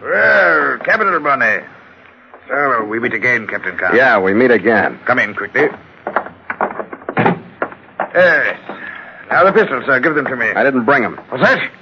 Well, 0.00 0.78
capital, 0.78 1.18
Bonnie. 1.18 1.66
So, 2.46 2.84
we 2.84 3.00
meet 3.00 3.12
again, 3.12 3.48
Captain 3.48 3.76
Carr. 3.76 3.96
Yeah, 3.96 4.20
we 4.20 4.32
meet 4.32 4.52
again. 4.52 5.00
Come 5.04 5.18
in 5.18 5.34
quickly. 5.34 5.66
Yes. 8.14 8.56
Now 9.30 9.42
the 9.42 9.52
pistols, 9.52 9.84
sir. 9.84 9.98
Give 9.98 10.14
them 10.14 10.26
to 10.26 10.36
me. 10.36 10.46
I 10.46 10.62
didn't 10.62 10.84
bring 10.84 11.02
them. 11.02 11.16
What's 11.28 11.42
that? 11.42 11.72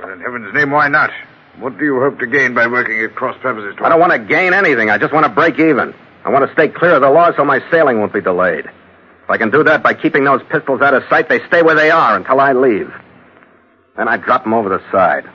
Well, 0.00 0.12
in 0.12 0.20
heaven's 0.22 0.52
name, 0.52 0.72
why 0.72 0.88
not? 0.88 1.12
What 1.60 1.78
do 1.78 1.84
you 1.84 2.00
hope 2.00 2.18
to 2.18 2.26
gain 2.26 2.52
by 2.52 2.66
working 2.66 2.98
at 2.98 3.14
cross 3.14 3.36
purposes? 3.40 3.76
To 3.76 3.84
I 3.84 3.90
don't 3.90 4.00
want 4.00 4.10
to 4.10 4.18
gain 4.18 4.54
anything. 4.54 4.90
I 4.90 4.98
just 4.98 5.14
want 5.14 5.24
to 5.24 5.30
break 5.30 5.60
even. 5.60 5.94
I 6.24 6.30
want 6.30 6.44
to 6.44 6.52
stay 6.52 6.66
clear 6.66 6.96
of 6.96 7.02
the 7.02 7.10
law 7.10 7.30
so 7.36 7.44
my 7.44 7.60
sailing 7.70 8.00
won't 8.00 8.12
be 8.12 8.20
delayed. 8.20 8.66
If 8.66 9.30
I 9.30 9.38
can 9.38 9.52
do 9.52 9.62
that 9.62 9.84
by 9.84 9.94
keeping 9.94 10.24
those 10.24 10.42
pistols 10.50 10.80
out 10.80 10.94
of 10.94 11.04
sight, 11.08 11.28
they 11.28 11.46
stay 11.46 11.62
where 11.62 11.76
they 11.76 11.92
are 11.92 12.16
until 12.16 12.40
I 12.40 12.52
leave. 12.52 12.92
Then 13.96 14.08
I 14.08 14.16
drop 14.16 14.44
them 14.44 14.54
over 14.54 14.68
the 14.68 14.80
side. 14.92 15.24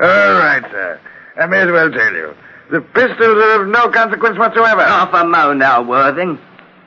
All 0.00 0.34
right, 0.34 0.62
sir. 0.70 1.00
I 1.36 1.46
may 1.46 1.58
as 1.58 1.70
well 1.70 1.90
tell 1.90 2.12
you. 2.12 2.34
The 2.70 2.80
pistols 2.80 3.18
are 3.20 3.62
of 3.62 3.68
no 3.68 3.90
consequence 3.90 4.38
whatsoever. 4.38 4.82
Half 4.82 5.12
a 5.12 5.24
mo 5.24 5.52
now, 5.52 5.82
Worthing. 5.82 6.38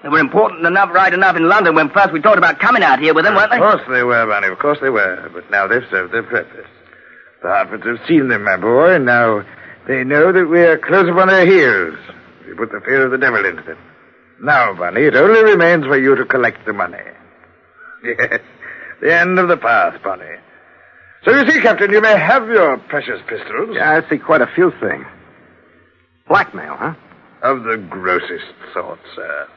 They 0.02 0.10
were 0.10 0.20
important 0.20 0.66
enough, 0.66 0.90
right 0.94 1.14
enough 1.14 1.38
in 1.38 1.48
London 1.48 1.76
when 1.76 1.90
first 1.90 2.12
we 2.12 2.22
talked 2.22 2.38
about 2.38 2.60
coming 2.60 2.84
out 2.84 3.00
here 3.00 3.14
with 3.14 3.24
them, 3.24 3.36
weren't 3.36 3.52
they? 3.52 3.58
Of 3.58 3.64
course 3.64 3.82
they 3.90 4.04
were, 4.04 4.26
Bunny. 4.26 4.48
Of 4.48 4.60
course 4.60 4.78
they 4.82 4.90
were. 4.90 5.30
But 5.34 5.50
now 5.50 5.66
they've 5.68 5.88
served 5.90 6.14
their 6.14 6.24
purpose. 6.24 6.68
The 7.42 7.48
Hartfords 7.48 7.86
have 7.86 8.06
seen 8.08 8.28
them, 8.28 8.44
my 8.44 8.58
boy, 8.58 8.96
and 8.96 9.06
now 9.06 9.44
they 9.88 10.04
know 10.04 10.32
that 10.34 10.46
we 10.46 10.60
are 10.62 10.78
close 10.78 11.08
upon 11.10 11.30
their 11.30 11.46
heels. 11.46 11.98
We 12.46 12.54
put 12.54 12.72
the 12.72 12.82
fear 12.82 13.06
of 13.06 13.12
the 13.12 13.18
devil 13.18 13.46
into 13.46 13.64
them. 13.64 13.78
Now, 14.42 14.74
Bunny, 14.74 15.02
it 15.04 15.16
only 15.16 15.42
remains 15.44 15.86
for 15.86 15.98
you 15.98 16.16
to 16.16 16.26
collect 16.26 16.66
the 16.66 16.74
money. 16.74 16.98
Yes, 18.04 18.42
the 19.02 19.14
end 19.14 19.40
of 19.40 19.48
the 19.48 19.58
path, 19.58 20.02
Bonnie. 20.04 20.26
So 21.24 21.32
you 21.32 21.50
see, 21.50 21.62
Captain, 21.62 21.92
you 21.92 22.02
may 22.02 22.18
have 22.18 22.48
your 22.50 22.78
precious 22.78 23.22
pistols. 23.28 23.70
Yeah, 23.76 24.02
I 24.04 24.10
see 24.10 24.18
quite 24.18 24.42
a 24.42 24.48
few 24.54 24.72
things. 24.82 25.06
Blackmail, 26.28 26.76
huh? 26.76 26.94
Of 27.42 27.64
the 27.64 27.78
grossest 27.78 28.46
sort, 28.74 29.00
sir. 29.16 29.48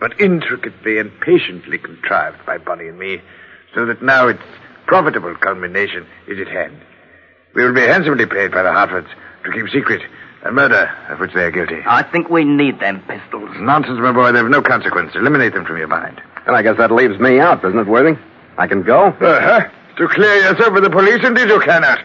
But 0.00 0.20
intricately 0.20 0.98
and 0.98 1.10
patiently 1.20 1.78
contrived 1.78 2.44
by 2.46 2.58
Bonnie 2.58 2.88
and 2.88 2.98
me, 2.98 3.20
so 3.74 3.86
that 3.86 4.02
now 4.02 4.28
its 4.28 4.42
profitable 4.86 5.34
culmination 5.36 6.06
is 6.28 6.38
at 6.40 6.48
hand. 6.48 6.80
We 7.54 7.64
will 7.64 7.74
be 7.74 7.80
handsomely 7.80 8.26
paid 8.26 8.52
by 8.52 8.62
the 8.62 8.70
Hartfords 8.70 9.08
to 9.44 9.52
keep 9.52 9.68
secret 9.72 10.02
a 10.44 10.52
murder 10.52 10.88
of 11.08 11.18
which 11.18 11.32
they 11.34 11.42
are 11.42 11.50
guilty. 11.50 11.80
I 11.86 12.02
think 12.04 12.28
we 12.30 12.44
need 12.44 12.78
them 12.78 13.02
pistols. 13.08 13.50
Nonsense, 13.56 13.98
my 14.00 14.12
boy. 14.12 14.30
They 14.32 14.38
have 14.38 14.48
no 14.48 14.62
consequence. 14.62 15.12
Eliminate 15.14 15.54
them 15.54 15.64
from 15.64 15.78
your 15.78 15.88
mind. 15.88 16.20
Then 16.46 16.54
I 16.54 16.62
guess 16.62 16.76
that 16.78 16.92
leaves 16.92 17.18
me 17.18 17.40
out, 17.40 17.62
doesn't 17.62 17.78
it, 17.78 17.86
Worthing? 17.86 18.18
I 18.56 18.66
can 18.66 18.82
go? 18.82 19.08
Uh-huh. 19.08 19.68
To 19.98 20.08
clear 20.08 20.36
yourself 20.36 20.72
with 20.72 20.84
the 20.84 20.90
police, 20.90 21.24
indeed 21.24 21.48
you 21.48 21.60
cannot. 21.60 21.98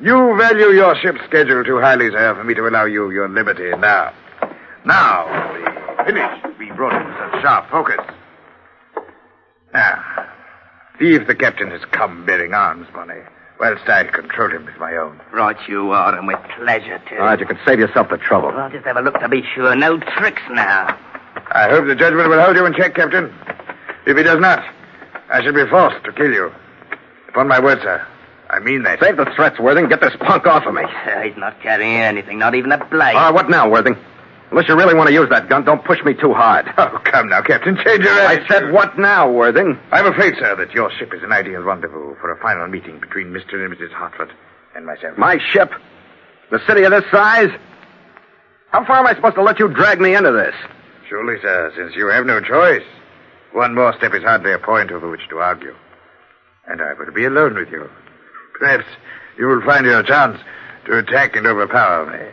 You 0.00 0.36
value 0.36 0.68
your 0.70 0.94
ship's 0.96 1.20
schedule 1.26 1.62
too 1.64 1.80
highly, 1.80 2.10
sir, 2.10 2.34
for 2.34 2.44
me 2.44 2.54
to 2.54 2.66
allow 2.68 2.84
you 2.86 3.10
your 3.10 3.28
liberty 3.28 3.70
now. 3.78 4.12
Now, 4.84 5.26
we 5.54 6.04
finished. 6.06 6.58
We 6.58 6.70
brought 6.72 7.00
him 7.00 7.14
such 7.32 7.42
sharp 7.42 7.70
focus. 7.70 7.98
Ah, 9.74 10.32
see 10.98 11.14
if 11.14 11.26
the 11.26 11.34
captain 11.34 11.70
has 11.70 11.82
come 11.90 12.24
bearing 12.24 12.54
arms, 12.54 12.86
Bonnie, 12.94 13.14
whilst 13.60 13.88
I 13.88 14.04
control 14.04 14.50
him 14.50 14.64
with 14.64 14.76
my 14.78 14.96
own. 14.96 15.20
Right 15.32 15.56
you 15.68 15.90
are, 15.90 16.16
and 16.16 16.26
with 16.26 16.38
pleasure, 16.58 17.00
too. 17.08 17.16
All 17.16 17.24
right, 17.26 17.38
you 17.38 17.46
can 17.46 17.58
save 17.66 17.78
yourself 17.78 18.08
the 18.10 18.16
trouble. 18.18 18.48
Well, 18.48 18.60
I'll 18.60 18.70
just 18.70 18.86
have 18.86 18.96
a 18.96 19.02
look 19.02 19.18
to 19.20 19.28
be 19.28 19.42
sure. 19.54 19.74
No 19.76 19.98
tricks 19.98 20.42
now. 20.50 20.98
I 21.52 21.68
hope 21.70 21.86
the 21.86 21.94
judgment 21.94 22.28
will 22.28 22.40
hold 22.40 22.56
you 22.56 22.66
in 22.66 22.74
check, 22.74 22.94
Captain. 22.94 23.32
If 24.06 24.16
he 24.16 24.22
does 24.22 24.40
not, 24.40 24.62
I 25.30 25.42
shall 25.42 25.52
be 25.52 25.66
forced 25.68 26.04
to 26.04 26.12
kill 26.12 26.32
you. 26.32 26.52
Upon 27.28 27.48
my 27.48 27.60
word, 27.60 27.80
sir. 27.82 28.06
I 28.48 28.60
mean 28.60 28.84
that. 28.84 29.00
Save 29.00 29.16
the 29.16 29.26
threats, 29.34 29.58
Worthing. 29.58 29.88
Get 29.88 30.00
this 30.00 30.14
punk 30.20 30.46
off 30.46 30.64
of 30.66 30.74
me. 30.74 30.82
Uh, 30.82 31.20
he's 31.22 31.36
not 31.36 31.60
carrying 31.60 31.96
anything, 31.96 32.38
not 32.38 32.54
even 32.54 32.70
a 32.72 32.78
blade. 32.86 33.16
All 33.16 33.24
right, 33.24 33.34
what 33.34 33.50
now, 33.50 33.68
Worthing? 33.68 33.96
Unless 34.52 34.68
you 34.68 34.76
really 34.76 34.94
want 34.94 35.08
to 35.08 35.12
use 35.12 35.28
that 35.30 35.48
gun, 35.48 35.64
don't 35.64 35.84
push 35.84 35.98
me 36.04 36.14
too 36.14 36.32
hard. 36.32 36.66
Oh, 36.78 37.00
come 37.04 37.28
now, 37.28 37.42
Captain. 37.42 37.76
Change 37.84 38.04
your 38.04 38.12
attitude. 38.12 38.46
I 38.46 38.48
said 38.48 38.72
what 38.72 38.96
now, 38.98 39.28
Worthing? 39.30 39.76
I'm 39.90 40.06
afraid, 40.06 40.34
sir, 40.38 40.54
that 40.56 40.70
your 40.72 40.90
ship 40.92 41.12
is 41.12 41.22
an 41.24 41.32
ideal 41.32 41.62
rendezvous 41.62 42.14
for 42.20 42.30
a 42.30 42.40
final 42.40 42.68
meeting 42.68 43.00
between 43.00 43.26
Mr. 43.28 43.54
and 43.64 43.74
Mrs. 43.74 43.90
Hartford 43.92 44.32
and 44.76 44.86
myself. 44.86 45.18
My 45.18 45.38
ship? 45.52 45.72
The 46.52 46.60
city 46.68 46.84
of 46.84 46.92
this 46.92 47.04
size? 47.10 47.50
How 48.70 48.84
far 48.86 48.98
am 49.00 49.06
I 49.08 49.14
supposed 49.14 49.34
to 49.34 49.42
let 49.42 49.58
you 49.58 49.68
drag 49.68 50.00
me 50.00 50.14
into 50.14 50.30
this? 50.30 50.54
Surely, 51.08 51.40
sir, 51.40 51.72
since 51.76 51.94
you 51.94 52.08
have 52.08 52.26
no 52.26 52.40
choice. 52.40 52.82
One 53.52 53.74
more 53.74 53.94
step 53.96 54.12
is 54.14 54.22
hardly 54.22 54.52
a 54.52 54.58
point 54.58 54.90
over 54.90 55.08
which 55.08 55.28
to 55.30 55.38
argue. 55.38 55.74
And 56.66 56.82
I 56.82 56.94
will 56.94 57.12
be 57.12 57.24
alone 57.24 57.54
with 57.54 57.70
you. 57.70 57.88
Perhaps 58.58 58.84
you 59.38 59.46
will 59.46 59.62
find 59.64 59.86
your 59.86 60.02
chance 60.02 60.38
to 60.86 60.98
attack 60.98 61.36
and 61.36 61.46
overpower 61.46 62.06
me. 62.10 62.26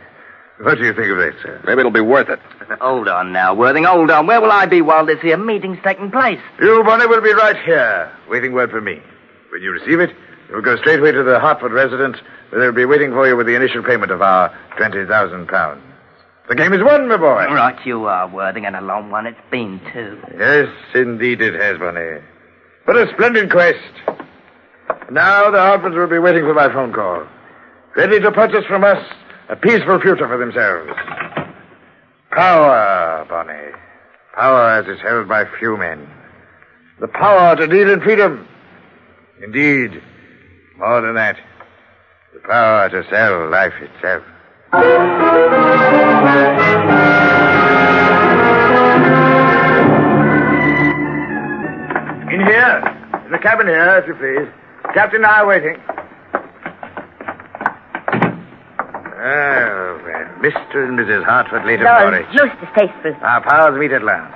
What 0.60 0.78
do 0.78 0.84
you 0.84 0.92
think 0.94 1.08
of 1.10 1.18
that, 1.18 1.34
sir? 1.42 1.60
Maybe 1.64 1.80
it'll 1.80 1.90
be 1.90 2.00
worth 2.00 2.28
it. 2.28 2.38
Hold 2.80 3.08
on 3.08 3.32
now, 3.32 3.54
Worthing, 3.54 3.84
hold 3.84 4.10
on. 4.10 4.26
Where 4.26 4.40
will 4.40 4.52
I 4.52 4.66
be 4.66 4.80
while 4.82 5.04
this 5.04 5.20
here 5.20 5.36
meeting's 5.36 5.78
taking 5.84 6.10
place? 6.10 6.38
You, 6.60 6.82
Bonnie, 6.84 7.06
will 7.06 7.20
be 7.20 7.32
right 7.32 7.56
here, 7.64 8.10
waiting 8.28 8.52
word 8.52 8.70
for 8.70 8.80
me. 8.80 9.00
When 9.52 9.62
you 9.62 9.70
receive 9.70 10.00
it, 10.00 10.10
you'll 10.48 10.62
go 10.62 10.76
straightway 10.76 11.12
to 11.12 11.22
the 11.22 11.38
Hartford 11.40 11.72
residence, 11.72 12.18
where 12.50 12.60
they'll 12.60 12.72
be 12.72 12.84
waiting 12.84 13.10
for 13.10 13.26
you 13.26 13.36
with 13.36 13.46
the 13.46 13.54
initial 13.54 13.82
payment 13.82 14.10
of 14.12 14.22
our 14.22 14.56
twenty 14.76 15.04
thousand 15.06 15.48
pounds. 15.48 15.82
The 16.48 16.54
game 16.54 16.74
is 16.74 16.82
won, 16.82 17.08
my 17.08 17.16
boy. 17.16 17.46
Right 17.46 17.86
you 17.86 18.04
are, 18.04 18.28
Worthing, 18.28 18.66
and 18.66 18.76
a 18.76 18.82
long 18.82 19.10
one 19.10 19.26
it's 19.26 19.38
been, 19.50 19.80
too. 19.92 20.20
Yes, 20.38 20.68
indeed 20.94 21.40
it 21.40 21.54
has, 21.54 21.78
Bonnie. 21.78 22.20
But 22.84 22.96
a 22.96 23.10
splendid 23.14 23.50
quest. 23.50 23.78
Now 25.10 25.50
the 25.50 25.58
Hartfords 25.58 25.96
will 25.96 26.06
be 26.06 26.18
waiting 26.18 26.42
for 26.42 26.52
my 26.52 26.70
phone 26.72 26.92
call. 26.92 27.26
Ready 27.96 28.20
to 28.20 28.30
purchase 28.30 28.66
from 28.66 28.84
us 28.84 29.02
a 29.48 29.56
peaceful 29.56 30.00
future 30.00 30.28
for 30.28 30.36
themselves. 30.36 30.90
Power, 32.30 33.24
Bonnie. 33.28 33.72
Power 34.34 34.70
as 34.70 34.86
is 34.86 35.00
held 35.00 35.28
by 35.28 35.44
few 35.58 35.76
men. 35.76 36.06
The 37.00 37.08
power 37.08 37.56
to 37.56 37.66
deal 37.66 37.90
in 37.90 38.00
freedom. 38.00 38.46
Indeed, 39.42 40.02
more 40.76 41.00
than 41.00 41.14
that, 41.14 41.36
the 42.32 42.40
power 42.40 42.88
to 42.90 43.08
sell 43.08 43.48
life 43.48 43.74
itself. 43.80 44.24
In 52.32 52.40
here. 52.40 52.80
In 53.26 53.30
the 53.32 53.38
cabin 53.38 53.66
here, 53.68 53.98
if 54.00 54.06
you 54.08 54.14
please. 54.14 54.48
Captain 54.94 55.16
and 55.22 55.26
I 55.26 55.40
are 55.40 55.46
waiting. 55.46 55.76
Oh, 59.26 60.00
well, 60.02 60.26
Mr. 60.42 60.88
and 60.88 60.98
Mrs. 60.98 61.24
Hartford 61.24 61.64
Leighton 61.64 61.84
No, 61.84 62.10
Norwich. 62.10 62.26
most 62.34 62.58
distasteful. 62.60 63.14
Our 63.22 63.40
powers 63.42 63.78
meet 63.78 63.92
at 63.92 64.02
last. 64.02 64.34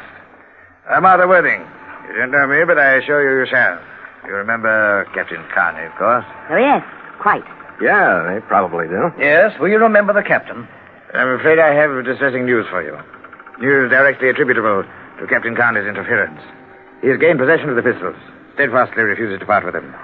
I'm 0.88 1.04
Arthur 1.04 1.26
Worthing. 1.26 1.64
You 2.09 2.14
don't 2.16 2.30
know 2.30 2.47
me, 2.47 2.64
but 2.64 2.78
I 2.78 2.95
assure 2.97 3.21
you 3.25 3.40
you 3.40 3.47
shall. 3.50 3.78
You 4.26 4.35
remember 4.35 5.04
Captain 5.14 5.42
Carney, 5.54 5.85
of 5.87 5.92
course. 5.97 6.25
Oh, 6.50 6.57
yes, 6.57 6.85
quite. 7.21 7.45
Yeah, 7.81 8.35
they 8.35 8.41
probably 8.47 8.89
do. 8.89 9.11
Yes, 9.19 9.59
will 9.59 9.69
you 9.69 9.79
remember 9.79 10.13
the 10.13 10.23
captain? 10.23 10.67
I'm 11.15 11.29
afraid 11.39 11.59
I 11.59 11.73
have 11.75 12.05
distressing 12.05 12.45
news 12.45 12.67
for 12.69 12.83
you. 12.83 12.99
News 13.61 13.91
directly 13.91 14.29
attributable 14.29 14.85
to 15.19 15.27
Captain 15.27 15.55
Carney's 15.57 15.87
interference. 15.87 16.41
He 17.03 17.09
has 17.09 17.19
gained 17.19 17.38
possession 17.38 17.69
of 17.71 17.77
the 17.77 17.83
pistols. 17.83 18.17
Steadfastly 18.55 19.03
refuses 19.05 19.38
to 19.41 19.47
part 19.47 19.64
with 19.64 19.75
them. 19.75 19.95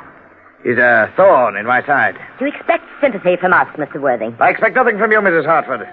He's 0.63 0.79
a 0.79 1.13
thorn 1.17 1.57
in 1.57 1.67
my 1.67 1.85
side. 1.85 2.17
Do 2.39 2.47
you 2.47 2.53
expect 2.53 2.85
sympathy 3.01 3.37
from 3.37 3.53
us, 3.53 3.67
Mr. 3.77 4.01
Worthing? 4.01 4.35
I 4.41 4.51
expect 4.51 4.77
nothing 4.77 4.97
from 4.99 5.13
you, 5.13 5.19
Mrs. 5.19 5.45
Hartford. 5.45 5.87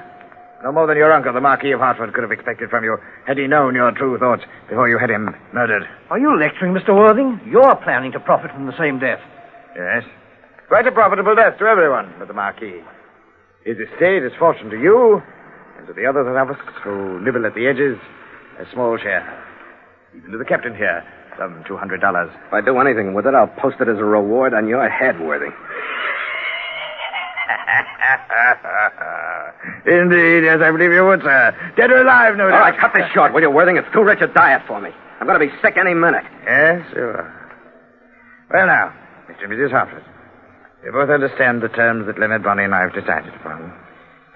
No 0.63 0.72
more 0.72 0.86
than 0.88 0.96
your 0.96 1.12
uncle, 1.12 1.34
the 1.34 1.41
Marquis 1.41 1.72
of 1.72 1.80
Hartford, 1.80 2.13
could 2.13 2.22
have 2.22 2.32
expected 2.32 2.70
from 2.70 2.84
you 2.84 2.98
had 3.26 3.38
he 3.38 3.48
known 3.48 3.74
your 3.76 3.91
true 3.91 4.17
thoughts 4.20 4.44
before 4.70 4.88
you 4.88 4.98
had 5.00 5.10
him 5.10 5.36
murdered. 5.54 5.89
Are 6.12 6.20
you 6.20 6.39
lecturing 6.39 6.74
Mr. 6.74 6.96
Worthing? 6.96 7.41
You're 7.50 7.76
planning 7.78 8.12
to 8.13 8.20
profit 8.20 8.52
from 8.52 8.67
the 8.67 8.78
same 8.78 9.00
death. 9.00 9.20
Yes. 9.76 10.04
Quite 10.71 10.88
a 10.88 10.91
profitable 10.93 11.36
death 11.36 11.57
to 11.60 11.65
everyone 11.65 12.13
but 12.17 12.29
the 12.29 12.34
Marquis. 12.34 12.79
His 13.65 13.75
estate 13.77 14.23
is 14.23 14.31
fortune 14.39 14.69
to 14.69 14.79
you, 14.79 15.21
and 15.77 15.86
to 15.86 15.91
the 15.91 16.05
others 16.05 16.25
of 16.25 16.49
us 16.49 16.55
who 16.81 17.19
nibble 17.19 17.45
at 17.45 17.55
the 17.55 17.67
edges, 17.67 17.97
a 18.57 18.63
small 18.71 18.97
share. 18.97 19.19
Even 20.15 20.31
to 20.31 20.38
the 20.38 20.45
captain 20.45 20.73
here, 20.73 21.03
some 21.38 21.62
$200. 21.67 22.31
If 22.47 22.53
I 22.53 22.62
do 22.62 22.79
anything 22.79 23.13
with 23.13 23.27
it, 23.27 23.36
I'll 23.36 23.47
post 23.60 23.81
it 23.81 23.89
as 23.89 23.97
a 23.97 24.05
reward 24.05 24.53
on 24.53 24.65
your 24.69 24.88
head, 24.89 25.19
Worthing. 25.19 25.51
Indeed, 29.86 30.45
yes, 30.45 30.62
I 30.63 30.71
believe 30.71 30.93
you 30.93 31.03
would, 31.03 31.21
sir. 31.21 31.73
Dead 31.75 31.91
or 31.91 32.01
alive, 32.01 32.38
no 32.38 32.45
All 32.45 32.51
doubt. 32.51 32.62
right, 32.62 32.79
cut 32.79 32.93
this 32.93 33.12
short, 33.13 33.34
will 33.34 33.41
you, 33.41 33.51
Worthing? 33.51 33.75
It's 33.75 33.91
too 33.91 34.03
rich 34.03 34.21
a 34.21 34.27
diet 34.27 34.62
for 34.67 34.79
me. 34.79 34.91
I'm 35.19 35.27
going 35.27 35.38
to 35.38 35.45
be 35.45 35.51
sick 35.62 35.75
any 35.75 35.93
minute. 35.93 36.23
Yes, 36.45 36.81
you 36.95 37.01
are. 37.03 37.60
Well, 38.49 38.67
now, 38.67 38.93
Mr. 39.29 39.43
and 39.43 39.51
Mrs. 39.51 39.71
Hartford, 39.71 40.05
you 40.84 40.91
both 40.91 41.10
understand 41.10 41.62
the 41.62 41.70
terms 41.70 42.08
that 42.08 42.20
Leonard 42.20 42.44
Bonney 42.44 42.63
and 42.63 42.74
I 42.74 42.82
have 42.82 42.94
decided 42.94 43.34
upon. 43.36 43.74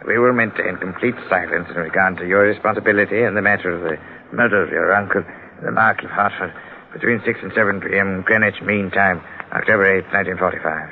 We 0.05 0.19
will 0.19 0.33
maintain 0.33 0.77
complete 0.77 1.15
silence 1.29 1.67
in 1.69 1.75
regard 1.77 2.17
to 2.17 2.27
your 2.27 2.43
responsibility 2.43 3.23
in 3.23 3.33
the 3.33 3.41
matter 3.41 3.71
of 3.71 3.81
the 3.81 3.97
murder 4.35 4.61
of 4.61 4.69
your 4.69 4.93
uncle, 4.93 5.23
the 5.63 5.71
Marquis 5.71 6.05
of 6.05 6.11
Hartford, 6.11 6.53
between 6.93 7.21
6 7.25 7.39
and 7.41 7.51
7 7.55 7.81
p.m. 7.81 8.21
Greenwich 8.21 8.61
Mean 8.61 8.91
Time, 8.91 9.21
October 9.51 9.97
8, 9.97 10.13
1945. 10.13 10.89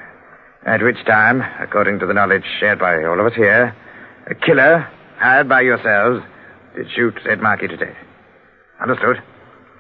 At 0.66 0.82
which 0.82 1.06
time, 1.06 1.44
according 1.60 2.00
to 2.00 2.08
the 2.08 2.14
knowledge 2.14 2.46
shared 2.60 2.80
by 2.80 3.04
all 3.04 3.20
of 3.20 3.26
us 3.28 3.36
here, 3.36 3.76
a 4.28 4.34
killer, 4.34 4.88
hired 5.18 5.50
by 5.50 5.62
yourselves, 5.62 6.24
did 6.76 6.88
shoot 6.96 7.14
said 7.24 7.42
Marquis 7.42 7.68
to 7.68 7.78
death. 7.78 7.98
Understood? 8.82 9.22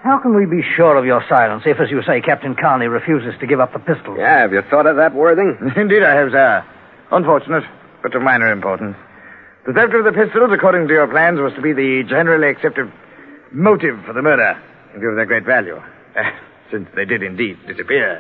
How 0.04 0.20
can 0.20 0.36
we 0.36 0.46
be 0.46 0.62
sure 0.76 0.98
of 0.98 1.06
your 1.06 1.24
silence 1.30 1.64
if, 1.66 1.80
as 1.80 1.90
you 1.90 2.04
say, 2.04 2.20
Captain 2.20 2.56
Carney 2.56 2.88
refuses 2.88 3.40
to 3.40 3.48
give 3.48 3.62
up 3.62 3.72
the 3.72 3.80
pistols? 3.80 4.18
Yeah, 4.20 4.42
have 4.42 4.52
you 4.52 4.62
thought 4.70 4.86
of 4.86 4.98
that, 4.98 5.16
Worthing? 5.16 5.56
Indeed, 5.78 6.04
I 6.04 6.14
have, 6.16 6.32
sir. 6.32 6.66
Unfortunate, 7.12 7.64
but 8.02 8.14
of 8.14 8.22
minor 8.22 8.52
importance. 8.52 8.98
The 9.66 9.72
theft 9.72 9.94
of 9.94 10.04
the 10.04 10.12
pistols, 10.12 10.52
according 10.52 10.90
to 10.90 10.94
your 10.94 11.08
plans, 11.08 11.40
was 11.40 11.54
to 11.54 11.62
be 11.62 11.72
the 11.72 12.04
generally 12.04 12.50
accepted 12.50 12.92
motive 13.54 14.04
for 14.06 14.12
the 14.12 14.22
murder, 14.22 14.60
in 14.94 15.00
view 15.00 15.08
of 15.08 15.16
their 15.16 15.26
great 15.26 15.46
value, 15.46 15.80
since 16.72 16.90
they 16.98 17.06
did 17.06 17.24
indeed 17.24 17.58
disappear. 17.66 18.20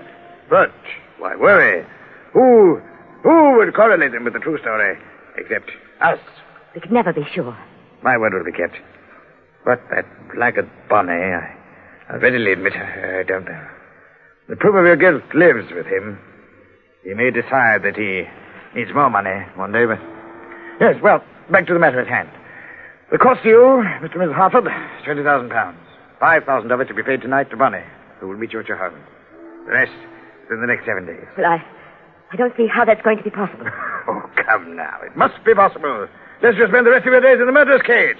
But 0.50 0.72
why 1.20 1.36
worry? 1.36 1.86
Who, 2.32 2.80
who 3.24 3.58
would 3.58 3.76
correlate 3.76 4.14
them 4.14 4.24
with 4.24 4.32
the 4.32 4.40
true 4.40 4.58
story, 4.60 4.98
except 5.36 5.70
us? 6.00 6.20
We 6.74 6.80
could 6.80 6.94
never 6.94 7.12
be 7.12 7.28
sure. 7.36 7.58
My 8.04 8.18
word 8.18 8.34
will 8.34 8.46
be 8.46 8.58
kept. 8.58 8.78
But 9.66 9.82
that 9.94 10.06
blackguard 10.34 10.70
Bonnet, 10.88 11.12
I, 11.12 11.58
I 12.10 12.16
readily 12.18 12.52
admit 12.52 12.74
uh, 12.76 12.80
I, 12.80 13.20
I 13.20 13.24
don't 13.24 13.46
know. 13.46 13.68
The 14.50 14.56
proof 14.56 14.76
of 14.76 14.86
your 14.86 14.98
guilt 14.98 15.24
lives 15.34 15.72
with 15.74 15.86
him. 15.86 16.20
He 17.04 17.14
may 17.14 17.32
decide 17.32 17.84
that 17.84 17.96
he 17.96 18.24
needs 18.78 18.94
more 18.94 19.10
money 19.10 19.46
one 19.56 19.72
day, 19.72 19.86
but... 19.86 20.00
Yes, 20.82 20.96
well, 21.02 21.24
back 21.52 21.68
to 21.68 21.74
the 21.74 21.80
matter 21.80 22.00
at 22.00 22.08
hand. 22.08 22.30
The 23.12 23.18
cost 23.18 23.44
to 23.44 23.50
you, 23.50 23.84
Mr. 24.02 24.16
and 24.20 24.32
Mrs. 24.32 24.36
Hartford, 24.36 24.66
is 24.66 25.06
twenty 25.06 25.24
thousand 25.24 25.50
pounds. 25.50 25.78
Five 26.20 26.46
thousand 26.46 26.72
of 26.72 26.80
it 26.82 26.86
to 26.86 26.94
be 26.94 27.04
paid 27.04 27.22
tonight 27.22 27.50
to 27.52 27.58
Bonnie, 27.58 27.84
who 28.20 28.28
will 28.28 28.38
meet 28.38 28.52
you 28.54 28.60
at 28.60 28.68
your 28.68 28.78
home. 28.78 29.00
The 29.68 29.72
rest 29.72 29.92
in 30.50 30.60
the 30.62 30.68
next 30.68 30.86
seven 30.86 31.06
days. 31.06 31.24
Well, 31.38 31.46
I, 31.46 31.64
I 32.32 32.36
don't 32.36 32.54
see 32.58 32.66
how 32.68 32.86
that's 32.86 33.02
going 33.04 33.18
to 33.18 33.24
be 33.24 33.30
possible. 33.30 33.68
Oh, 34.06 34.22
come 34.36 34.76
now. 34.76 35.00
It 35.02 35.16
must 35.16 35.42
be 35.46 35.54
possible. 35.56 36.10
Let's 36.42 36.58
just 36.58 36.72
spend 36.72 36.86
the 36.86 36.92
rest 36.92 37.08
of 37.08 37.14
your 37.14 37.22
days 37.22 37.40
in 37.40 37.46
the 37.46 37.54
murderer's 37.54 37.82
cage. 37.88 38.18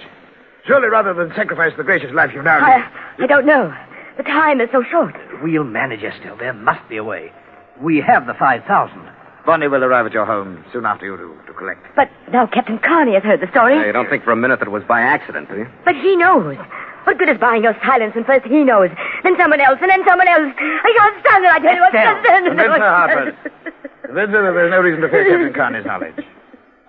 Surely, 0.66 0.88
rather 0.88 1.12
than 1.12 1.30
sacrifice 1.36 1.72
the 1.76 1.84
gracious 1.84 2.10
life 2.12 2.30
you've 2.34 2.44
now 2.44 2.58
lived. 2.58 2.88
I, 3.20 3.24
I 3.24 3.26
don't 3.26 3.46
know. 3.46 3.74
The 4.16 4.22
time 4.22 4.60
is 4.60 4.68
so 4.72 4.82
short. 4.90 5.14
We'll 5.42 5.64
manage, 5.64 6.02
Estelle. 6.02 6.36
There 6.36 6.52
must 6.54 6.88
be 6.88 6.96
a 6.96 7.04
way. 7.04 7.32
We 7.80 8.00
have 8.00 8.26
the 8.26 8.34
5,000. 8.34 9.10
Bonnie 9.44 9.68
will 9.68 9.84
arrive 9.84 10.06
at 10.06 10.12
your 10.12 10.24
home 10.24 10.64
soon 10.72 10.86
after 10.86 11.04
you 11.04 11.16
to, 11.18 11.46
to 11.46 11.52
collect. 11.52 11.84
But 11.94 12.08
now 12.32 12.46
Captain 12.46 12.78
Carney 12.78 13.12
has 13.12 13.22
heard 13.22 13.40
the 13.40 13.50
story. 13.50 13.76
Hey, 13.76 13.86
you 13.88 13.92
don't 13.92 14.08
think 14.08 14.24
for 14.24 14.32
a 14.32 14.36
minute 14.36 14.60
that 14.60 14.68
it 14.68 14.70
was 14.70 14.84
by 14.88 15.02
accident, 15.02 15.50
do 15.50 15.58
you? 15.58 15.66
But 15.84 15.96
he 15.96 16.16
knows. 16.16 16.56
What 17.04 17.18
good 17.18 17.28
is 17.28 17.36
buying 17.38 17.62
your 17.62 17.76
silence 17.84 18.14
when 18.14 18.24
first 18.24 18.46
he 18.46 18.64
knows, 18.64 18.88
then 19.22 19.36
someone 19.38 19.60
else, 19.60 19.76
and 19.82 19.90
then 19.90 20.00
someone 20.08 20.28
else? 20.28 20.54
I 20.56 20.94
can't 20.96 21.20
stand 21.26 21.44
it, 21.44 21.50
I 21.52 21.58
tell 21.60 21.74
you. 21.76 21.84
Estelle, 21.84 22.44
Convince 22.48 22.80
her, 22.80 22.88
Hartford. 22.88 23.36
Convince 24.06 24.30
her 24.32 24.42
that 24.48 24.54
there's 24.56 24.70
no 24.70 24.80
reason 24.80 25.02
to 25.02 25.08
fear 25.10 25.28
Captain 25.28 25.52
Carney's 25.52 25.84
knowledge. 25.84 26.24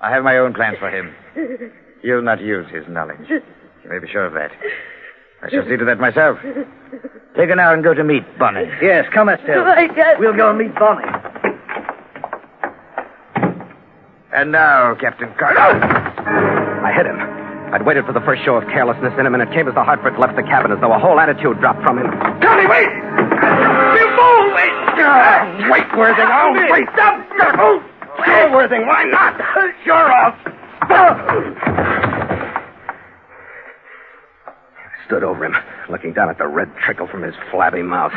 I 0.02 0.12
have 0.12 0.24
my 0.24 0.38
own 0.38 0.54
plans 0.54 0.78
for 0.80 0.90
him. 0.90 1.12
He'll 2.02 2.22
not 2.22 2.40
use 2.40 2.68
his 2.72 2.88
knowledge. 2.88 3.28
You 3.86 3.92
may 3.92 4.00
be 4.00 4.08
sure 4.12 4.26
of 4.26 4.34
that. 4.34 4.52
I 5.44 5.50
shall 5.50 5.64
see 5.70 5.78
to 5.78 5.86
that 5.86 6.00
myself. 6.00 6.40
Take 7.38 7.50
her 7.50 7.56
now 7.56 7.72
and 7.74 7.84
go 7.84 7.94
to 7.94 8.04
meet 8.04 8.24
Bonnie. 8.40 8.66
Yes, 8.82 9.06
come, 9.14 9.30
Estelle. 9.30 9.62
I 9.64 9.88
can't- 9.94 10.20
We'll 10.20 10.36
go 10.36 10.50
and 10.50 10.58
meet 10.58 10.74
Bonnie. 10.76 11.06
And 14.34 14.52
now, 14.52 14.96
Captain 15.00 15.32
Carney. 15.40 15.60
I 15.60 16.92
hit 16.98 17.06
him. 17.06 17.16
I'd 17.74 17.86
waited 17.86 18.06
for 18.06 18.12
the 18.14 18.22
first 18.22 18.44
show 18.44 18.56
of 18.56 18.64
carelessness 18.68 19.14
in 19.20 19.26
him, 19.26 19.34
and 19.34 19.42
it 19.44 19.52
came 19.54 19.68
as 19.68 19.76
the 19.76 19.84
Hartford 19.84 20.18
left 20.20 20.36
the 20.36 20.44
cabin 20.44 20.72
as 20.72 20.80
though 20.82 20.92
a 20.92 21.00
whole 21.00 21.20
attitude 21.20 21.60
dropped 21.60 21.82
from 21.84 22.00
him. 22.00 22.10
Connie, 22.42 22.68
wait! 22.68 22.90
You 22.90 24.06
fool! 24.18 24.42
Wait! 24.58 24.74
Ah, 25.06 25.46
wait, 25.72 25.86
Worthing, 25.98 26.26
I'll 26.28 26.54
wait. 26.72 26.88
Stop! 26.94 27.20
Move! 27.56 27.84
Sure, 28.26 28.52
Worthing, 28.52 28.88
why 28.88 29.04
not? 29.06 29.40
You're 29.86 30.12
off. 30.12 30.36
Stood 35.06 35.24
over 35.24 35.46
him, 35.46 35.56
looking 35.90 36.14
down 36.14 36.30
at 36.30 36.38
the 36.38 36.48
red 36.48 36.70
trickle 36.84 37.08
from 37.08 37.24
his 37.24 37.36
flabby 37.52 37.82
mouth. 37.82 38.14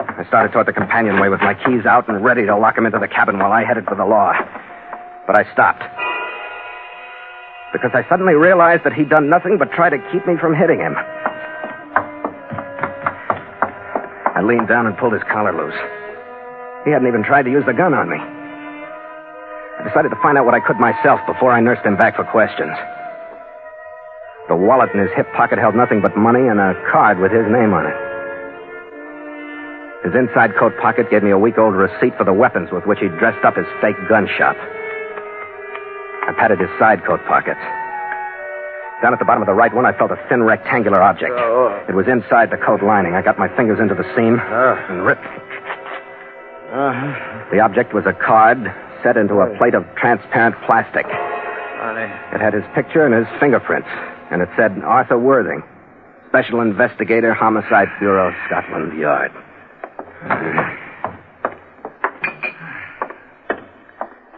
I 0.00 0.24
started 0.28 0.52
toward 0.52 0.66
the 0.66 0.72
companionway 0.72 1.28
with 1.28 1.40
my 1.40 1.54
keys 1.54 1.86
out 1.86 2.08
and 2.08 2.24
ready 2.24 2.46
to 2.46 2.56
lock 2.56 2.76
him 2.76 2.86
into 2.86 2.98
the 2.98 3.08
cabin 3.08 3.38
while 3.38 3.52
I 3.52 3.64
headed 3.64 3.84
for 3.84 3.94
the 3.94 4.04
law. 4.04 4.32
But 5.26 5.38
I 5.38 5.50
stopped. 5.52 5.82
Because 7.72 7.92
I 7.94 8.06
suddenly 8.08 8.34
realized 8.34 8.84
that 8.84 8.92
he'd 8.92 9.08
done 9.08 9.30
nothing 9.30 9.56
but 9.58 9.72
try 9.72 9.88
to 9.88 9.98
keep 10.12 10.26
me 10.26 10.36
from 10.40 10.54
hitting 10.54 10.78
him. 10.80 10.94
I 14.34 14.42
leaned 14.42 14.68
down 14.68 14.86
and 14.86 14.96
pulled 14.98 15.12
his 15.12 15.22
collar 15.30 15.52
loose. 15.54 15.78
He 16.84 16.90
hadn't 16.90 17.06
even 17.06 17.22
tried 17.22 17.44
to 17.44 17.50
use 17.50 17.64
the 17.64 17.72
gun 17.72 17.94
on 17.94 18.10
me. 18.10 18.18
I 18.18 19.84
decided 19.86 20.10
to 20.10 20.20
find 20.22 20.36
out 20.36 20.44
what 20.44 20.54
I 20.54 20.60
could 20.60 20.78
myself 20.78 21.20
before 21.26 21.52
I 21.52 21.60
nursed 21.60 21.86
him 21.86 21.96
back 21.96 22.16
for 22.16 22.24
questions. 22.24 22.76
The 24.48 24.56
wallet 24.56 24.90
in 24.92 25.00
his 25.00 25.10
hip 25.14 25.26
pocket 25.34 25.58
held 25.58 25.74
nothing 25.74 26.00
but 26.02 26.16
money 26.16 26.48
and 26.48 26.58
a 26.58 26.74
card 26.90 27.18
with 27.20 27.30
his 27.32 27.46
name 27.48 27.72
on 27.72 27.86
it. 27.86 27.96
His 30.04 30.14
inside 30.18 30.56
coat 30.58 30.72
pocket 30.82 31.10
gave 31.10 31.22
me 31.22 31.30
a 31.30 31.38
week 31.38 31.58
old 31.58 31.74
receipt 31.74 32.16
for 32.18 32.24
the 32.24 32.32
weapons 32.32 32.70
with 32.72 32.84
which 32.86 32.98
he'd 32.98 33.16
dressed 33.18 33.44
up 33.44 33.54
his 33.56 33.66
fake 33.80 33.94
gun 34.08 34.26
shop. 34.36 34.56
I 36.26 36.34
patted 36.36 36.58
his 36.58 36.70
side 36.78 37.04
coat 37.06 37.20
pockets. 37.26 37.60
Down 39.00 39.12
at 39.12 39.18
the 39.18 39.24
bottom 39.24 39.42
of 39.42 39.46
the 39.46 39.54
right 39.54 39.72
one, 39.72 39.86
I 39.86 39.92
felt 39.96 40.10
a 40.10 40.18
thin 40.28 40.42
rectangular 40.42 41.02
object. 41.02 41.32
Oh. 41.34 41.70
It 41.88 41.94
was 41.94 42.06
inside 42.08 42.50
the 42.50 42.56
coat 42.56 42.82
lining. 42.82 43.14
I 43.14 43.22
got 43.22 43.38
my 43.38 43.48
fingers 43.56 43.78
into 43.80 43.94
the 43.94 44.04
seam 44.14 44.38
Ah. 44.42 44.74
and 44.90 45.04
ripped. 45.06 45.26
Uh-huh. 46.72 47.50
The 47.52 47.60
object 47.60 47.94
was 47.94 48.06
a 48.06 48.12
card 48.12 48.58
set 49.02 49.16
into 49.16 49.40
a 49.40 49.54
plate 49.58 49.74
of 49.74 49.84
transparent 49.96 50.54
plastic. 50.66 51.06
It 52.32 52.40
had 52.40 52.54
his 52.54 52.62
picture 52.74 53.04
and 53.04 53.12
his 53.14 53.26
fingerprints, 53.40 53.88
and 54.32 54.40
it 54.40 54.48
said 54.56 54.72
Arthur 54.82 55.18
Worthing, 55.18 55.62
Special 56.30 56.62
Investigator, 56.62 57.34
Homicide 57.34 57.88
Bureau, 58.00 58.34
Scotland 58.46 58.98
Yard. 58.98 59.30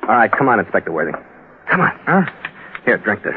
All 0.03 0.17
right, 0.17 0.31
come 0.33 0.49
on, 0.49 0.59
Inspector 0.59 0.91
Worthing. 0.91 1.15
Come 1.71 1.81
on. 1.81 1.93
Huh? 2.07 2.23
Here, 2.85 2.99
drink 2.99 3.23
this. 3.23 3.33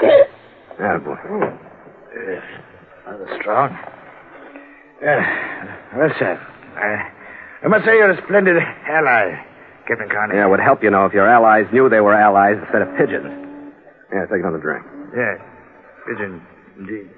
Yeah, 0.00 0.96
oh, 0.96 0.98
boy. 1.00 1.14
Hmm. 1.14 1.56
Yes. 2.14 2.42
Rather 3.06 3.38
strong. 3.40 3.76
Yeah. 5.02 5.76
Well, 5.96 6.10
sir, 6.18 6.40
I, 6.76 7.64
I 7.64 7.68
must 7.68 7.84
say 7.84 7.96
you're 7.96 8.12
a 8.12 8.22
splendid 8.24 8.56
ally, 8.88 9.34
Captain 9.86 10.08
Carney. 10.08 10.36
Yeah, 10.36 10.46
it 10.46 10.50
would 10.50 10.60
help, 10.60 10.82
you 10.82 10.90
know, 10.90 11.06
if 11.06 11.12
your 11.12 11.28
allies 11.28 11.66
knew 11.72 11.88
they 11.88 12.00
were 12.00 12.14
allies 12.14 12.56
instead 12.62 12.82
of 12.82 12.96
pigeons. 12.96 13.43
Yeah, 14.14 14.26
take 14.30 14.40
another 14.46 14.62
drink. 14.62 14.86
Yes. 15.16 15.42
Pigeon, 16.06 16.40
indeed. 16.78 17.10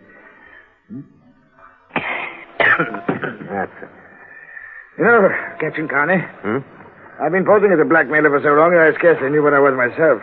That's 2.56 3.72
it. 3.82 3.88
You 4.98 5.04
know, 5.04 5.28
Captain 5.60 5.88
Carney, 5.88 6.22
Hmm? 6.42 6.58
I've 7.20 7.32
been 7.32 7.44
posing 7.44 7.72
as 7.72 7.80
a 7.80 7.84
blackmailer 7.84 8.28
for 8.28 8.40
so 8.44 8.52
long 8.56 8.72
that 8.72 8.80
I 8.80 8.92
scarcely 8.96 9.28
knew 9.30 9.42
what 9.42 9.52
I 9.54 9.60
was 9.60 9.72
myself. 9.76 10.20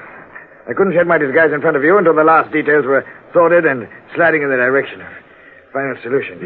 I 0.70 0.74
couldn't 0.74 0.94
shed 0.94 1.08
my 1.08 1.18
disguise 1.18 1.52
in 1.54 1.62
front 1.62 1.76
of 1.78 1.84
you 1.84 1.98
until 1.98 2.14
the 2.16 2.24
last 2.24 2.52
details 2.54 2.86
were 2.86 3.04
sorted 3.34 3.66
and 3.66 3.88
sliding 4.16 4.42
in 4.44 4.50
the 4.50 4.56
direction 4.58 5.02
of 5.02 5.08
final 5.74 5.98
solution. 6.04 6.38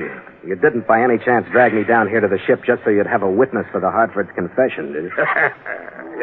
You 0.47 0.55
didn't 0.55 0.87
by 0.87 1.03
any 1.03 1.17
chance 1.19 1.45
drag 1.51 1.73
me 1.73 1.83
down 1.83 2.07
here 2.07 2.21
to 2.21 2.27
the 2.27 2.39
ship 2.47 2.63
just 2.65 2.83
so 2.83 2.89
you'd 2.89 3.07
have 3.07 3.23
a 3.23 3.29
witness 3.29 3.65
for 3.71 3.79
the 3.81 3.91
Hartford's 3.91 4.31
confession, 4.35 4.93
did 4.93 5.03
you? 5.03 5.11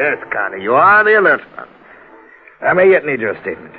yes, 0.01 0.17
Carney, 0.33 0.61
you 0.63 0.73
are 0.73 1.03
the 1.03 1.19
alert 1.19 1.41
one. 1.55 1.67
I 2.61 2.73
may 2.73 2.89
yet 2.89 3.05
need 3.05 3.19
your 3.21 3.39
statement. 3.41 3.73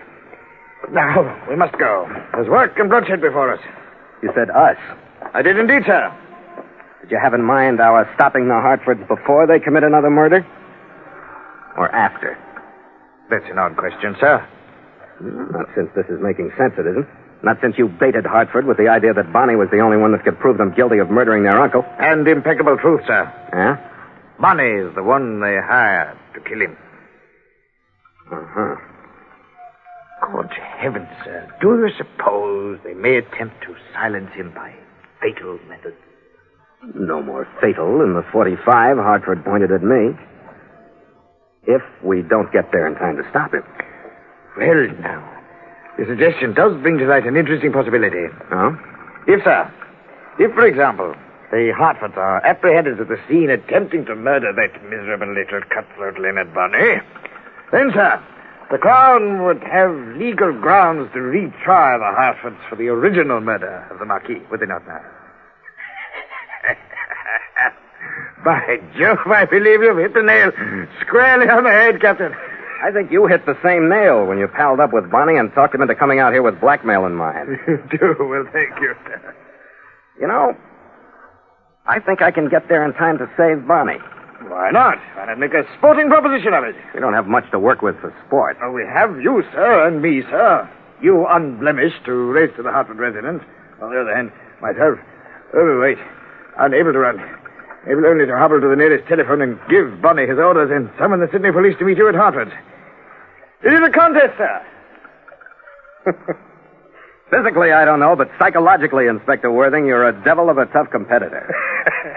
But 0.83 0.93
now, 0.93 1.47
we 1.49 1.57
must 1.57 1.77
go. 1.79 2.07
There's 2.33 2.49
work 2.49 2.79
and 2.79 2.89
bloodshed 2.89 3.21
before 3.21 3.53
us. 3.53 3.61
You 4.23 4.31
said 4.35 4.51
us. 4.51 4.77
I 5.35 5.43
did 5.43 5.59
indeed, 5.59 5.83
sir. 5.87 6.13
Did 7.03 7.11
you 7.11 7.19
have 7.23 7.35
in 7.35 7.43
mind 7.43 7.81
our 7.81 8.11
stopping 8.15 8.49
the 8.49 8.55
Hartfords 8.55 9.07
before 9.09 9.47
they 9.47 9.61
commit 9.61 9.85
another 9.85 10.11
murder? 10.11 10.47
Or 11.77 11.89
after? 11.95 12.39
That's 13.31 13.45
an 13.51 13.59
odd 13.59 13.77
question, 13.77 14.17
sir. 14.21 14.47
Not 15.21 15.67
since 15.75 15.89
this 15.97 16.07
is 16.07 16.21
making 16.21 16.51
sense, 16.59 16.75
it 16.79 16.87
isn't. 16.87 17.07
Not 17.43 17.59
since 17.61 17.77
you 17.79 17.89
baited 17.89 18.25
Hartford 18.25 18.67
with 18.67 18.77
the 18.77 18.89
idea 18.89 19.13
that 19.15 19.33
Bonnie 19.33 19.57
was 19.57 19.69
the 19.71 19.81
only 19.81 19.97
one 19.97 20.13
that 20.13 20.25
could 20.25 20.39
prove 20.39 20.59
them 20.59 20.75
guilty 20.75 20.99
of 20.99 21.11
murdering 21.11 21.43
their 21.43 21.61
uncle. 21.61 21.85
And 21.99 22.27
impeccable 22.27 22.77
truth, 22.79 23.03
sir. 23.07 23.31
Yeah? 23.53 23.77
Bonnie's 24.41 24.95
the 24.95 25.03
one 25.03 25.41
they 25.41 25.57
hired 25.63 26.17
to 26.35 26.41
kill 26.41 26.61
him. 26.61 26.77
Uh-huh. 28.33 28.77
Good 30.33 30.51
heavens, 30.79 31.09
sir. 31.25 31.49
Do 31.61 31.69
you 31.69 31.91
suppose 31.97 32.79
they 32.85 32.95
may 32.95 33.17
attempt 33.17 33.63
to 33.63 33.77
silence 33.93 34.31
him 34.35 34.53
by 34.55 34.75
fatal 35.21 35.59
methods? 35.69 35.97
No 36.95 37.23
more 37.23 37.47
fatal 37.61 37.99
than 37.99 38.15
the 38.15 38.25
45 38.33 38.97
Hartford 38.97 39.45
pointed 39.45 39.73
at 39.73 39.83
me. 39.83 40.17
If 41.65 41.83
we 42.03 42.23
don't 42.23 42.53
get 42.53 42.71
there 42.73 42.87
in 42.87 42.95
time 42.95 43.17
to 43.17 43.29
stop 43.31 43.55
him. 43.55 43.63
Well, 44.57 44.89
now, 45.01 45.23
your 45.99 46.07
suggestion 46.07 46.55
does 46.55 46.81
bring 46.83 46.99
to 46.99 47.07
light 47.07 47.27
an 47.27 47.37
interesting 47.37 47.73
possibility. 47.73 48.27
Oh? 48.53 48.77
If, 49.27 49.43
sir, 49.45 49.73
if, 50.39 50.53
for 50.55 50.67
example, 50.67 51.15
the 51.51 51.73
Hartfords 51.77 52.17
are 52.17 52.45
apprehended 52.45 53.01
at 53.01 53.09
the 53.09 53.19
scene 53.29 53.51
attempting 53.51 54.05
to 54.07 54.15
murder 54.15 54.53
that 54.53 54.83
miserable 54.85 55.33
little 55.33 55.61
cutthroat 55.71 56.19
Leonard 56.19 56.53
Bunny, 56.55 57.01
then, 57.73 57.91
sir, 57.95 58.23
the 58.71 58.79
Crown 58.79 59.45
would 59.45 59.63
have 59.63 59.95
legal 60.17 60.53
grounds 60.53 61.11
to 61.13 61.19
retry 61.19 61.99
the 61.99 62.17
Hartfords 62.17 62.59
for 62.69 62.77
the 62.77 62.89
original 62.89 63.41
murder 63.41 63.87
of 63.91 63.99
the 63.99 64.05
Marquis, 64.05 64.43
would 64.51 64.61
they 64.61 64.67
not 64.67 64.87
now? 64.87 65.01
By 68.45 68.79
Jove, 68.99 69.19
I 69.27 69.45
believe 69.45 69.83
you've 69.83 69.99
hit 69.99 70.15
the 70.15 70.23
nail 70.23 70.53
squarely 71.01 71.49
on 71.49 71.65
the 71.65 71.71
head, 71.71 72.01
Captain. 72.01 72.33
I 72.83 72.91
think 72.91 73.11
you 73.11 73.27
hit 73.27 73.47
the 73.47 73.57
same 73.65 73.89
nail 73.89 74.27
when 74.27 74.39
you 74.39 74.47
palled 74.49 74.81
up 74.81 74.93
with 74.93 75.11
Bonnie 75.11 75.39
and 75.39 75.53
talked 75.55 75.75
him 75.75 75.83
into 75.83 75.95
coming 75.95 76.19
out 76.19 76.33
here 76.33 76.43
with 76.43 76.61
blackmail 76.61 77.07
in 77.07 77.15
mind. 77.15 77.59
You 77.67 77.79
do. 77.91 78.15
Well, 78.19 78.45
thank 78.53 78.79
you. 78.81 78.95
You 80.21 80.27
know, 80.27 80.55
I 81.87 82.01
think 82.01 82.21
I 82.21 82.31
can 82.31 82.49
get 82.49 82.69
there 82.69 82.85
in 82.85 82.93
time 82.95 83.19
to 83.19 83.31
save 83.37 83.67
Bonnie. 83.67 83.99
Why 84.43 84.71
not? 84.71 84.99
Why 85.15 85.27
not 85.27 85.39
make 85.39 85.55
a 85.55 85.65
sporting 85.79 86.09
proposition 86.09 86.53
of 86.53 86.65
it? 86.65 86.75
We 86.95 87.01
don't 87.01 87.15
have 87.15 87.27
much 87.27 87.51
to 87.53 87.59
work 87.59 87.81
with 87.83 87.97
for 88.01 88.13
sport. 88.27 88.57
Oh, 88.63 88.73
we 88.73 88.85
have 88.85 89.21
you, 89.21 89.43
sir, 89.53 89.87
and 89.89 90.03
me, 90.03 90.23
sir. 90.29 90.69
You 91.01 91.27
unblemished 91.29 92.05
to 92.05 92.13
race 92.13 92.53
to 92.57 92.63
the 92.63 92.71
Hartford 92.71 92.99
residence. 92.99 93.43
On 93.83 93.91
the 93.91 94.01
other 94.01 94.15
hand, 94.15 94.33
myself, 94.61 94.99
oh, 95.55 95.59
overweight, 95.59 95.99
unable 96.59 96.93
to 96.93 96.99
run. 96.99 97.21
Able 97.89 98.07
only 98.07 98.27
to 98.27 98.37
hobble 98.37 98.61
to 98.61 98.69
the 98.69 98.77
nearest 98.77 99.07
telephone 99.07 99.43
and 99.43 99.59
give 99.71 100.03
Bonnie 100.03 100.27
his 100.27 100.39
orders 100.39 100.71
and 100.73 100.91
summon 100.99 101.21
the 101.21 101.29
Sydney 101.31 101.53
police 101.53 101.77
to 101.79 101.85
meet 101.85 101.99
you 101.99 102.09
at 102.09 102.15
Hartford. 102.15 102.53
It 103.63 103.73
is 103.73 103.81
a 103.81 103.91
contest, 103.91 104.37
sir. 104.37 104.67
Physically, 107.31 107.73
I 107.73 107.85
don't 107.85 108.01
know, 108.01 108.17
but 108.17 108.31
psychologically, 108.39 109.07
Inspector 109.07 109.51
Worthing, 109.51 109.87
you're 109.87 110.07
a 110.07 110.25
devil 110.25 110.51
of 110.51 110.59
a 110.59 110.67
tough 110.67 110.91
competitor. 110.91 111.55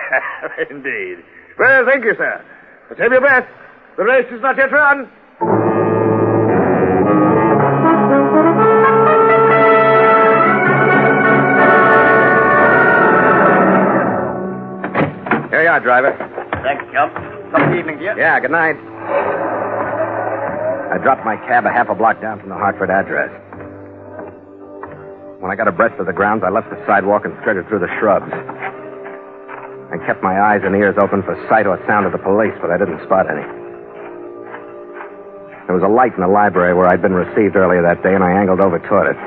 Indeed. 0.70 1.24
Well, 1.60 1.86
thank 1.86 2.06
you, 2.06 2.14
sir. 2.18 2.42
But 2.88 2.98
save 2.98 3.12
your 3.12 3.20
breath. 3.20 3.46
The 3.98 4.04
race 4.06 4.28
is 4.32 4.42
not 4.42 4.56
yet 4.56 4.72
run. 4.72 5.12
Here 15.50 15.64
you 15.64 15.70
are, 15.70 15.82
driver. 15.82 16.16
Thanks, 16.64 16.86
Chump. 16.94 17.14
Some 17.52 17.76
evening 17.76 17.98
to 17.98 18.04
you. 18.06 18.14
Yeah, 18.16 18.40
good 18.40 18.52
night. 18.52 18.78
I 20.90 20.98
dropped 21.04 21.26
my 21.26 21.36
cab 21.46 21.66
a 21.66 21.72
half 21.72 21.90
a 21.90 21.96
block 21.96 22.22
down 22.22 22.40
from 22.40 22.48
the 22.48 22.56
Hartford 22.56 22.90
address. 22.90 23.30
When 25.42 25.52
I 25.52 25.56
got 25.56 25.68
abreast 25.68 26.00
of 26.00 26.06
the 26.06 26.14
grounds, 26.14 26.44
I 26.46 26.52
left 26.52 26.70
the 26.70 26.82
sidewalk 26.88 27.26
and 27.26 27.36
skirted 27.42 27.68
through 27.68 27.80
the 27.80 27.92
shrubs. 28.00 28.32
I 29.90 29.98
kept 30.06 30.22
my 30.22 30.38
eyes 30.40 30.62
and 30.64 30.76
ears 30.76 30.96
open 31.02 31.24
for 31.24 31.34
sight 31.50 31.66
or 31.66 31.82
sound 31.88 32.06
of 32.06 32.12
the 32.12 32.22
police, 32.22 32.54
but 32.62 32.70
I 32.70 32.78
didn't 32.78 33.02
spot 33.06 33.26
any. 33.26 33.42
There 35.66 35.74
was 35.74 35.82
a 35.82 35.90
light 35.90 36.14
in 36.14 36.22
the 36.22 36.30
library 36.30 36.74
where 36.74 36.88
I'd 36.88 37.02
been 37.02 37.14
received 37.14 37.56
earlier 37.56 37.82
that 37.82 38.02
day, 38.02 38.14
and 38.14 38.24
I 38.24 38.32
angled 38.32 38.62
over 38.62 38.78
toward 38.78 39.14
it. 39.14 39.20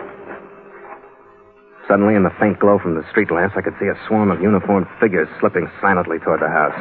Suddenly, 1.87 2.15
in 2.15 2.23
the 2.23 2.35
faint 2.39 2.59
glow 2.59 2.79
from 2.79 2.95
the 2.95 3.03
street 3.11 3.31
lamps, 3.31 3.55
I 3.59 3.63
could 3.63 3.75
see 3.79 3.87
a 3.91 3.99
swarm 4.07 4.31
of 4.31 4.41
uniformed 4.41 4.87
figures 5.01 5.29
slipping 5.41 5.71
silently 5.81 6.19
toward 6.19 6.41
the 6.41 6.49
house. 6.49 6.79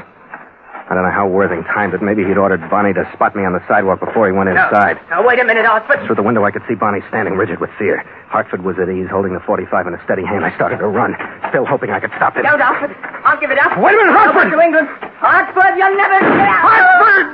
I 0.91 0.93
don't 0.93 1.07
know 1.07 1.15
how 1.15 1.23
Worthing 1.23 1.63
timed 1.71 1.95
it. 1.95 2.03
Maybe 2.03 2.27
he'd 2.27 2.35
ordered 2.35 2.59
Bonnie 2.67 2.91
to 2.91 3.07
spot 3.15 3.31
me 3.31 3.47
on 3.47 3.55
the 3.55 3.63
sidewalk 3.63 4.03
before 4.03 4.27
he 4.27 4.35
went 4.35 4.51
inside. 4.51 4.99
Now, 5.07 5.23
wait 5.25 5.39
a 5.39 5.47
minute, 5.47 5.63
Hartford. 5.63 6.03
Through 6.05 6.19
the 6.19 6.27
window, 6.27 6.43
I 6.43 6.51
could 6.51 6.67
see 6.67 6.75
Bonnie 6.75 6.99
standing 7.07 7.39
rigid 7.39 7.63
with 7.63 7.71
fear. 7.79 8.03
Hartford 8.27 8.67
was 8.67 8.75
at 8.75 8.91
ease, 8.91 9.07
holding 9.07 9.31
the 9.31 9.39
45 9.47 9.87
in 9.87 9.93
a 9.95 10.03
steady 10.03 10.27
hand. 10.27 10.43
I 10.43 10.53
started 10.59 10.83
to 10.83 10.87
run, 10.91 11.15
still 11.47 11.63
hoping 11.63 11.91
I 11.91 12.01
could 12.01 12.11
stop 12.19 12.35
him. 12.35 12.43
Don't, 12.43 12.59
Hartford. 12.59 12.91
I'll 13.23 13.39
give 13.39 13.51
it 13.55 13.59
up. 13.63 13.79
Wait 13.79 13.95
a 13.95 13.97
minute, 14.03 14.11
Hartford! 14.11 14.51
To 14.51 14.59
England. 14.59 14.89
Hartford, 15.15 15.79
you'll 15.79 15.95
never 15.95 16.19
get 16.19 16.43
out. 16.43 16.59
Hartford! 16.59 17.31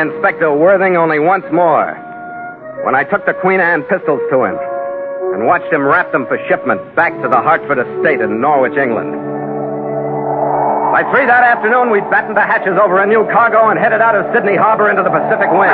Inspector 0.00 0.48
Worthing 0.56 0.96
only 0.96 1.20
once 1.20 1.44
more. 1.52 1.92
When 2.88 2.96
I 2.96 3.04
took 3.04 3.26
the 3.28 3.36
Queen 3.36 3.60
Anne 3.60 3.84
pistols 3.84 4.24
to 4.32 4.48
him 4.48 4.56
and 5.36 5.44
watched 5.44 5.68
him 5.68 5.84
wrap 5.84 6.10
them 6.10 6.24
for 6.24 6.40
shipment 6.48 6.80
back 6.96 7.12
to 7.20 7.28
the 7.28 7.36
Hartford 7.36 7.76
estate 7.76 8.24
in 8.24 8.40
Norwich, 8.40 8.80
England. 8.80 9.12
By 10.96 11.04
three 11.12 11.28
that 11.28 11.44
afternoon, 11.44 11.92
we'd 11.92 12.08
battened 12.08 12.34
the 12.34 12.42
hatches 12.48 12.80
over 12.80 12.98
a 12.98 13.06
new 13.06 13.28
cargo 13.28 13.68
and 13.68 13.78
headed 13.78 14.00
out 14.00 14.16
of 14.16 14.24
Sydney 14.32 14.56
Harbor 14.56 14.88
into 14.88 15.04
the 15.04 15.12
Pacific 15.12 15.52
wind. 15.52 15.70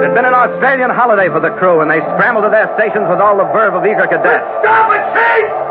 It 0.00 0.02
had 0.08 0.14
been 0.16 0.24
an 0.24 0.34
Australian 0.34 0.88
holiday 0.88 1.28
for 1.28 1.38
the 1.38 1.52
crew, 1.60 1.84
and 1.84 1.90
they 1.92 2.00
scrambled 2.16 2.48
to 2.48 2.50
their 2.50 2.72
stations 2.80 3.06
with 3.12 3.20
all 3.20 3.36
the 3.36 3.46
verve 3.52 3.76
of 3.76 3.84
eager 3.84 4.08
cadets. 4.08 4.48
Stop 4.64 4.88
it, 4.88 5.04
Chief! 5.12 5.63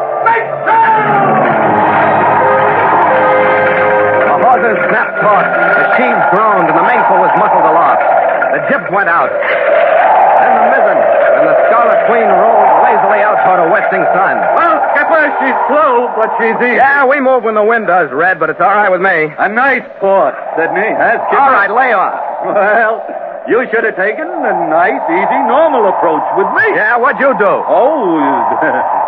Hawsers 4.54 4.78
snapped 4.90 5.18
taut, 5.22 5.46
the 5.50 5.86
sheaves 5.98 6.24
groaned, 6.30 6.70
and 6.70 6.78
the 6.78 6.86
mainsail 6.86 7.18
was 7.18 7.34
muffled 7.42 7.66
aloft. 7.66 8.06
The 8.54 8.62
jibs 8.70 8.86
went 8.94 9.10
out. 9.10 9.34
Then 9.34 10.52
the 10.54 10.66
mizzen, 10.78 11.00
and 11.02 11.44
the 11.50 11.56
Scarlet 11.70 12.00
Queen 12.06 12.28
rolled 12.30 12.70
lazily 12.86 13.22
out 13.26 13.42
toward 13.42 13.66
a 13.66 13.70
westing 13.74 14.06
sun. 14.14 14.36
Well, 14.54 14.76
Skipper, 14.94 15.24
she's 15.42 15.58
slow, 15.72 16.14
but 16.14 16.30
she's 16.38 16.54
easy. 16.62 16.78
Yeah, 16.78 17.06
we 17.10 17.18
move 17.18 17.44
when 17.50 17.56
the 17.58 17.66
wind 17.66 17.88
does, 17.90 18.14
Red, 18.14 18.38
but 18.38 18.50
it's 18.54 18.62
all 18.62 18.78
right 18.78 18.92
with 18.94 19.02
me. 19.02 19.34
A 19.42 19.50
nice 19.50 19.82
port, 19.98 20.36
Sydney. 20.54 20.86
Huh, 20.94 21.18
Skipper? 21.26 21.42
All 21.42 21.50
right, 21.54 21.72
lay 21.74 21.92
off. 21.98 22.14
Well, 22.46 23.02
you 23.48 23.66
should 23.72 23.84
have 23.88 23.96
taken 23.98 24.28
a 24.28 24.54
nice, 24.70 25.02
easy, 25.10 25.40
normal 25.50 25.88
approach 25.90 26.24
with 26.38 26.48
me. 26.54 26.66
Yeah, 26.78 26.98
what'd 27.02 27.20
you 27.20 27.34
do? 27.40 27.54
Oh, 27.66 28.20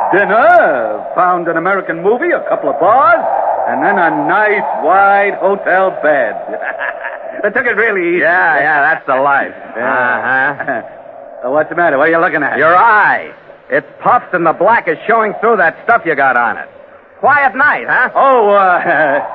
dinner. 0.15 1.03
Found 1.15 1.47
an 1.47 1.57
American 1.57 2.01
movie, 2.01 2.31
a 2.31 2.43
couple 2.49 2.69
of 2.69 2.79
bars, 2.79 3.23
and 3.67 3.83
then 3.83 3.97
a 3.97 4.09
nice, 4.27 4.65
wide 4.83 5.35
hotel 5.39 5.91
bed. 6.01 6.33
I 7.43 7.49
took 7.49 7.65
it 7.65 7.75
really 7.75 8.15
easy. 8.15 8.19
Yeah, 8.21 8.59
yeah, 8.59 8.81
that's 8.81 9.05
the 9.05 9.15
life. 9.15 9.53
Uh-huh. 9.53 11.49
what's 11.51 11.69
the 11.69 11.75
matter? 11.75 11.97
What 11.97 12.07
are 12.09 12.11
you 12.11 12.19
looking 12.19 12.43
at? 12.43 12.57
Your 12.57 12.75
eye. 12.75 13.33
It's 13.69 13.87
puffed 14.01 14.33
and 14.33 14.45
the 14.45 14.53
black 14.53 14.87
is 14.87 14.97
showing 15.07 15.33
through 15.41 15.57
that 15.57 15.77
stuff 15.83 16.03
you 16.05 16.15
got 16.15 16.37
on 16.37 16.57
it. 16.57 16.69
Quiet 17.19 17.55
night, 17.55 17.85
huh? 17.87 18.09
Oh, 18.13 18.49
uh, 18.49 18.77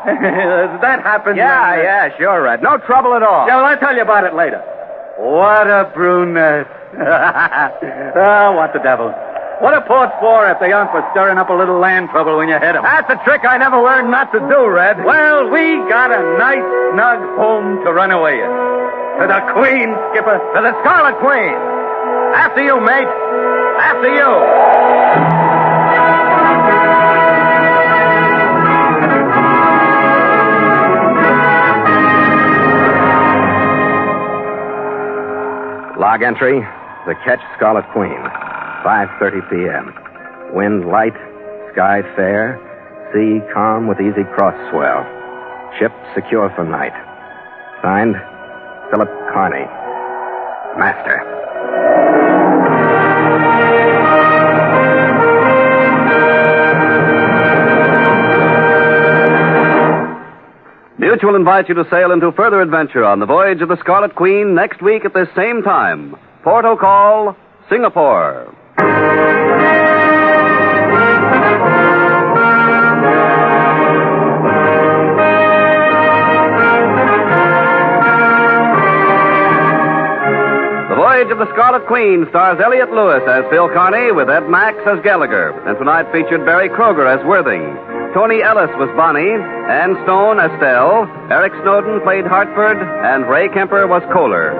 that 0.80 1.02
happened. 1.02 1.36
Yeah, 1.36 1.72
uh, 1.72 1.82
yeah, 1.82 2.16
sure, 2.18 2.42
Red. 2.42 2.62
No 2.62 2.78
trouble 2.78 3.14
at 3.14 3.22
all. 3.22 3.46
Yeah, 3.46 3.56
well, 3.56 3.64
I'll 3.66 3.78
tell 3.78 3.94
you 3.96 4.02
about 4.02 4.24
it 4.24 4.34
later. 4.34 4.62
What 5.18 5.66
a 5.66 5.90
brunette. 5.94 6.68
oh, 8.16 8.52
what 8.56 8.72
the 8.72 8.80
devil. 8.82 9.12
What 9.60 9.74
are 9.74 9.84
ports 9.84 10.14
for 10.20 10.48
if 10.48 10.58
they 10.58 10.72
aren't 10.72 10.90
for 10.90 11.06
stirring 11.12 11.36
up 11.36 11.50
a 11.50 11.52
little 11.52 11.78
land 11.78 12.08
trouble 12.08 12.38
when 12.38 12.48
you 12.48 12.58
hit 12.58 12.76
'em? 12.76 12.82
That's 12.82 13.10
a 13.10 13.16
trick 13.24 13.44
I 13.44 13.58
never 13.58 13.76
learned 13.76 14.10
not 14.10 14.32
to 14.32 14.40
do, 14.40 14.66
Red. 14.66 15.04
Well, 15.04 15.50
we 15.50 15.76
got 15.84 16.10
a 16.10 16.22
nice, 16.38 16.64
snug 16.94 17.20
home 17.36 17.84
to 17.84 17.92
run 17.92 18.10
away 18.10 18.40
in. 18.40 18.48
To 18.48 19.26
the 19.26 19.40
Queen, 19.52 19.94
Skipper. 20.12 20.38
To 20.38 20.60
the 20.62 20.72
Scarlet 20.80 21.18
Queen. 21.20 21.54
After 22.34 22.62
you, 22.62 22.80
mate. 22.80 23.08
After 23.78 24.08
you. 24.08 24.30
Log 36.00 36.22
entry, 36.22 36.66
the 37.06 37.14
ketch 37.26 37.42
Scarlet 37.56 37.84
Queen, 37.92 38.24
5.30 38.84 39.50
p.m. 39.50 40.54
Wind 40.54 40.86
light, 40.88 41.12
sky 41.72 42.00
fair, 42.16 42.58
sea 43.12 43.40
calm 43.52 43.86
with 43.86 44.00
easy 44.00 44.24
cross 44.34 44.56
swell. 44.70 45.04
Ship 45.78 45.92
secure 46.14 46.50
for 46.56 46.64
night. 46.64 46.96
Signed, 47.82 48.16
Philip 48.90 49.10
Carney, 49.32 49.66
Master. 50.78 51.20
Mutual 60.98 61.36
invites 61.36 61.68
you 61.68 61.74
to 61.74 61.84
sail 61.90 62.12
into 62.12 62.32
further 62.32 62.62
adventure 62.62 63.04
on 63.04 63.20
the 63.20 63.26
voyage 63.26 63.60
of 63.60 63.68
the 63.68 63.78
Scarlet 63.78 64.14
Queen 64.14 64.54
next 64.54 64.80
week 64.80 65.04
at 65.04 65.12
this 65.12 65.28
same 65.36 65.62
time. 65.62 66.16
Porto 66.42 66.76
call, 66.76 67.36
Singapore. 67.68 68.54
Voyage 81.30 81.38
of 81.38 81.46
the 81.46 81.54
Scarlet 81.54 81.86
Queen 81.86 82.26
stars 82.30 82.58
Elliott 82.58 82.90
Lewis 82.90 83.22
as 83.28 83.44
Phil 83.50 83.68
Carney 83.68 84.10
with 84.10 84.28
Ed 84.28 84.48
Max 84.48 84.76
as 84.86 84.98
Gallagher, 85.04 85.54
and 85.62 85.78
tonight 85.78 86.10
featured 86.10 86.44
Berry 86.44 86.68
Kroeger 86.68 87.06
as 87.06 87.24
Worthing. 87.24 87.62
Tony 88.14 88.42
Ellis 88.42 88.70
was 88.74 88.90
Bonnie, 88.96 89.38
Ann 89.70 89.94
Stone 90.02 90.40
Estelle, 90.42 91.06
Eric 91.30 91.52
Snowden 91.62 92.00
played 92.02 92.26
Hartford, 92.26 92.78
and 92.78 93.30
Ray 93.30 93.48
Kemper 93.48 93.86
was 93.86 94.02
Kohler. 94.12 94.50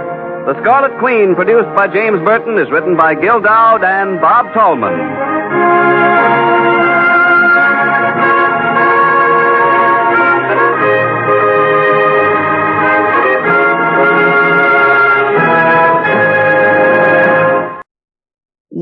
The 0.46 0.54
Scarlet 0.62 0.94
Queen, 1.00 1.35
produced 1.35 1.74
by 1.74 1.88
James 1.88 2.22
Burton, 2.22 2.54
is 2.59 2.70
written 2.70 2.96
by 2.96 3.14
Gil 3.18 3.40
Doud 3.40 3.83
and 3.83 4.20
Bob 4.20 4.54
Tallman. 4.54 5.39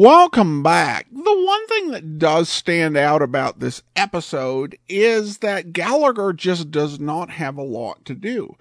Welcome 0.00 0.62
back. 0.62 1.08
The 1.10 1.44
one 1.44 1.66
thing 1.66 1.90
that 1.90 2.20
does 2.20 2.48
stand 2.48 2.96
out 2.96 3.20
about 3.20 3.58
this 3.58 3.82
episode 3.96 4.78
is 4.88 5.38
that 5.38 5.72
Gallagher 5.72 6.32
just 6.32 6.70
does 6.70 7.00
not 7.00 7.30
have 7.30 7.58
a 7.58 7.64
lot 7.64 8.04
to 8.04 8.14
do. 8.14 8.54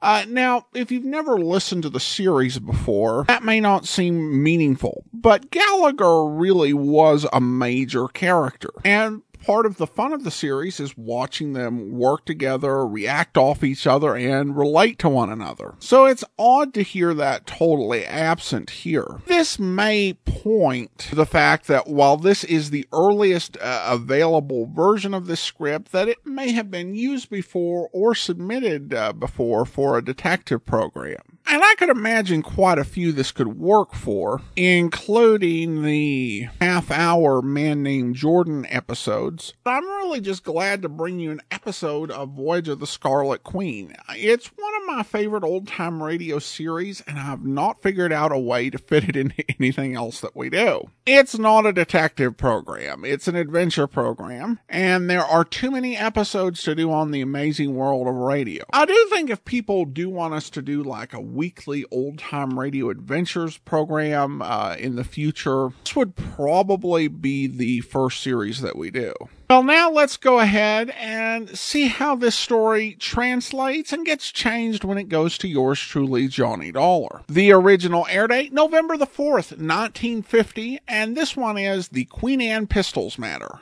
Uh, 0.00 0.24
now, 0.28 0.66
if 0.74 0.92
you've 0.92 1.04
never 1.04 1.38
listened 1.38 1.82
to 1.82 1.90
the 1.90 1.98
series 1.98 2.60
before, 2.60 3.24
that 3.26 3.42
may 3.42 3.58
not 3.58 3.84
seem 3.84 4.44
meaningful, 4.44 5.04
but 5.12 5.50
Gallagher 5.50 6.24
really 6.24 6.72
was 6.72 7.26
a 7.32 7.40
major 7.40 8.06
character. 8.06 8.70
And 8.84 9.22
part 9.46 9.64
of 9.64 9.76
the 9.76 9.86
fun 9.86 10.12
of 10.12 10.24
the 10.24 10.30
series 10.30 10.80
is 10.80 10.96
watching 10.96 11.52
them 11.52 11.92
work 11.92 12.24
together, 12.24 12.84
react 12.84 13.38
off 13.38 13.62
each 13.62 13.86
other, 13.86 14.16
and 14.16 14.56
relate 14.56 14.98
to 14.98 15.08
one 15.08 15.30
another. 15.30 15.74
So 15.78 16.04
it's 16.06 16.24
odd 16.36 16.74
to 16.74 16.82
hear 16.82 17.14
that 17.14 17.46
totally 17.46 18.04
absent 18.04 18.70
here. 18.70 19.20
This 19.26 19.58
may 19.58 20.14
point 20.14 20.98
to 20.98 21.14
the 21.14 21.26
fact 21.26 21.68
that 21.68 21.86
while 21.86 22.16
this 22.16 22.42
is 22.42 22.70
the 22.70 22.88
earliest 22.92 23.56
uh, 23.58 23.86
available 23.88 24.66
version 24.66 25.14
of 25.14 25.26
this 25.26 25.40
script, 25.40 25.92
that 25.92 26.08
it 26.08 26.26
may 26.26 26.50
have 26.50 26.68
been 26.70 26.96
used 26.96 27.30
before 27.30 27.88
or 27.92 28.16
submitted 28.16 28.92
uh, 28.92 29.12
before 29.12 29.64
for 29.64 29.96
a 29.96 30.04
detective 30.04 30.66
program. 30.66 31.35
And 31.48 31.62
I 31.62 31.74
could 31.76 31.90
imagine 31.90 32.42
quite 32.42 32.78
a 32.78 32.84
few 32.84 33.12
this 33.12 33.30
could 33.30 33.58
work 33.58 33.94
for, 33.94 34.42
including 34.56 35.82
the 35.82 36.48
half 36.60 36.90
hour 36.90 37.40
Man 37.40 37.84
Named 37.84 38.16
Jordan 38.16 38.66
episodes. 38.68 39.54
I'm 39.64 39.84
really 39.84 40.20
just 40.20 40.42
glad 40.42 40.82
to 40.82 40.88
bring 40.88 41.20
you 41.20 41.30
an 41.30 41.40
episode 41.52 42.10
of 42.10 42.30
Voyage 42.30 42.68
of 42.68 42.80
the 42.80 42.86
Scarlet 42.86 43.44
Queen. 43.44 43.94
It's 44.10 44.48
one 44.48 44.72
of 44.82 44.96
my 44.96 45.02
favorite 45.04 45.44
old 45.44 45.68
time 45.68 46.02
radio 46.02 46.40
series, 46.40 47.00
and 47.02 47.18
I've 47.18 47.44
not 47.44 47.80
figured 47.80 48.12
out 48.12 48.32
a 48.32 48.38
way 48.38 48.68
to 48.70 48.78
fit 48.78 49.08
it 49.08 49.16
into 49.16 49.44
anything 49.60 49.94
else 49.94 50.20
that 50.20 50.34
we 50.34 50.50
do. 50.50 50.90
It's 51.06 51.38
not 51.38 51.64
a 51.64 51.72
detective 51.72 52.36
program, 52.36 53.04
it's 53.04 53.28
an 53.28 53.36
adventure 53.36 53.86
program, 53.86 54.58
and 54.68 55.08
there 55.08 55.24
are 55.24 55.44
too 55.44 55.70
many 55.70 55.96
episodes 55.96 56.62
to 56.62 56.74
do 56.74 56.90
on 56.90 57.12
the 57.12 57.20
amazing 57.20 57.76
world 57.76 58.08
of 58.08 58.14
radio. 58.14 58.64
I 58.72 58.84
do 58.84 59.06
think 59.10 59.30
if 59.30 59.44
people 59.44 59.84
do 59.84 60.10
want 60.10 60.34
us 60.34 60.50
to 60.50 60.62
do 60.62 60.82
like 60.82 61.12
a 61.12 61.20
weekly 61.36 61.84
old 61.90 62.18
time 62.18 62.58
radio 62.58 62.90
adventures 62.90 63.58
program 63.58 64.42
uh, 64.42 64.74
in 64.78 64.96
the 64.96 65.04
future, 65.04 65.68
this 65.84 65.94
would 65.94 66.16
probably 66.16 67.06
be 67.08 67.46
the 67.46 67.80
first 67.80 68.20
series 68.22 68.60
that 68.62 68.76
we 68.76 68.90
do. 68.90 69.12
Well, 69.48 69.62
now 69.62 69.92
let's 69.92 70.16
go 70.16 70.40
ahead 70.40 70.90
and 70.90 71.56
see 71.56 71.86
how 71.86 72.16
this 72.16 72.34
story 72.34 72.94
translates 72.94 73.92
and 73.92 74.04
gets 74.04 74.32
changed 74.32 74.82
when 74.82 74.98
it 74.98 75.08
goes 75.08 75.38
to 75.38 75.48
yours 75.48 75.78
truly, 75.78 76.26
Johnny 76.26 76.72
Dollar. 76.72 77.20
The 77.28 77.52
original 77.52 78.06
air 78.10 78.26
date, 78.26 78.52
November 78.52 78.96
the 78.96 79.06
4th, 79.06 79.52
1950, 79.52 80.80
and 80.88 81.16
this 81.16 81.36
one 81.36 81.58
is 81.58 81.88
the 81.88 82.06
Queen 82.06 82.40
Anne 82.40 82.66
Pistols 82.66 83.18
matter. 83.18 83.60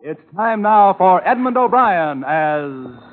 It's 0.00 0.20
time 0.36 0.62
now 0.62 0.94
for 0.96 1.26
Edmond 1.26 1.56
O'Brien 1.56 2.22
as. 2.24 3.07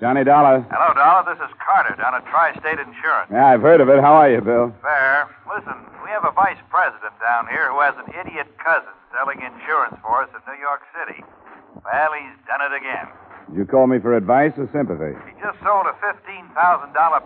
Johnny 0.00 0.24
Dollar. 0.24 0.66
Hello, 0.70 0.90
Dollar. 0.94 1.22
This 1.22 1.40
is 1.46 1.52
Carter 1.62 1.94
down 1.96 2.14
at 2.18 2.26
Tri 2.26 2.50
State 2.58 2.82
Insurance. 2.82 3.30
Yeah, 3.30 3.46
I've 3.46 3.62
heard 3.62 3.80
of 3.80 3.88
it. 3.88 4.02
How 4.02 4.18
are 4.18 4.30
you, 4.30 4.42
Bill? 4.42 4.74
Fair. 4.82 5.30
Listen, 5.46 5.78
we 6.02 6.10
have 6.10 6.26
a 6.26 6.34
vice 6.34 6.58
president 6.68 7.14
down 7.22 7.46
here 7.46 7.70
who 7.70 7.78
has 7.80 7.94
an 8.02 8.10
idiot 8.10 8.50
cousin 8.58 8.90
selling 9.14 9.38
insurance 9.38 9.94
for 10.02 10.26
us 10.26 10.30
in 10.34 10.42
New 10.50 10.58
York 10.58 10.82
City. 10.92 11.22
Well, 11.86 12.10
he's 12.18 12.34
done 12.50 12.60
it 12.66 12.74
again. 12.74 13.06
Did 13.48 13.56
you 13.62 13.66
call 13.70 13.86
me 13.86 14.02
for 14.02 14.16
advice 14.18 14.52
or 14.58 14.66
sympathy? 14.74 15.14
He 15.30 15.32
just 15.38 15.62
sold 15.62 15.86
a 15.86 15.94
$15,000 16.02 16.50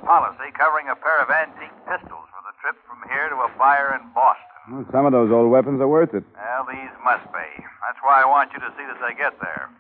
policy 0.05 0.49
covering 0.53 0.93
a 0.93 0.97
pair 0.99 1.19
of 1.25 1.31
antique 1.33 1.73
pistols 1.89 2.27
for 2.29 2.43
the 2.45 2.53
trip 2.61 2.77
from 2.85 3.01
here 3.09 3.33
to 3.33 3.39
a 3.49 3.51
buyer 3.57 3.97
in 3.97 4.05
Boston. 4.13 4.45
Well, 4.69 4.87
some 4.93 5.07
of 5.09 5.13
those 5.17 5.33
old 5.33 5.49
weapons 5.49 5.81
are 5.81 5.89
worth 5.89 6.13
it. 6.13 6.23
Well, 6.37 6.69
these 6.69 6.93
must 7.01 7.25
be. 7.33 7.49
That's 7.81 8.01
why 8.05 8.21
I 8.21 8.27
want 8.29 8.53
you 8.53 8.61
to 8.61 8.69
see 8.77 8.85
that 8.85 9.01
they 9.01 9.17
get 9.17 9.41
there. 9.41 9.73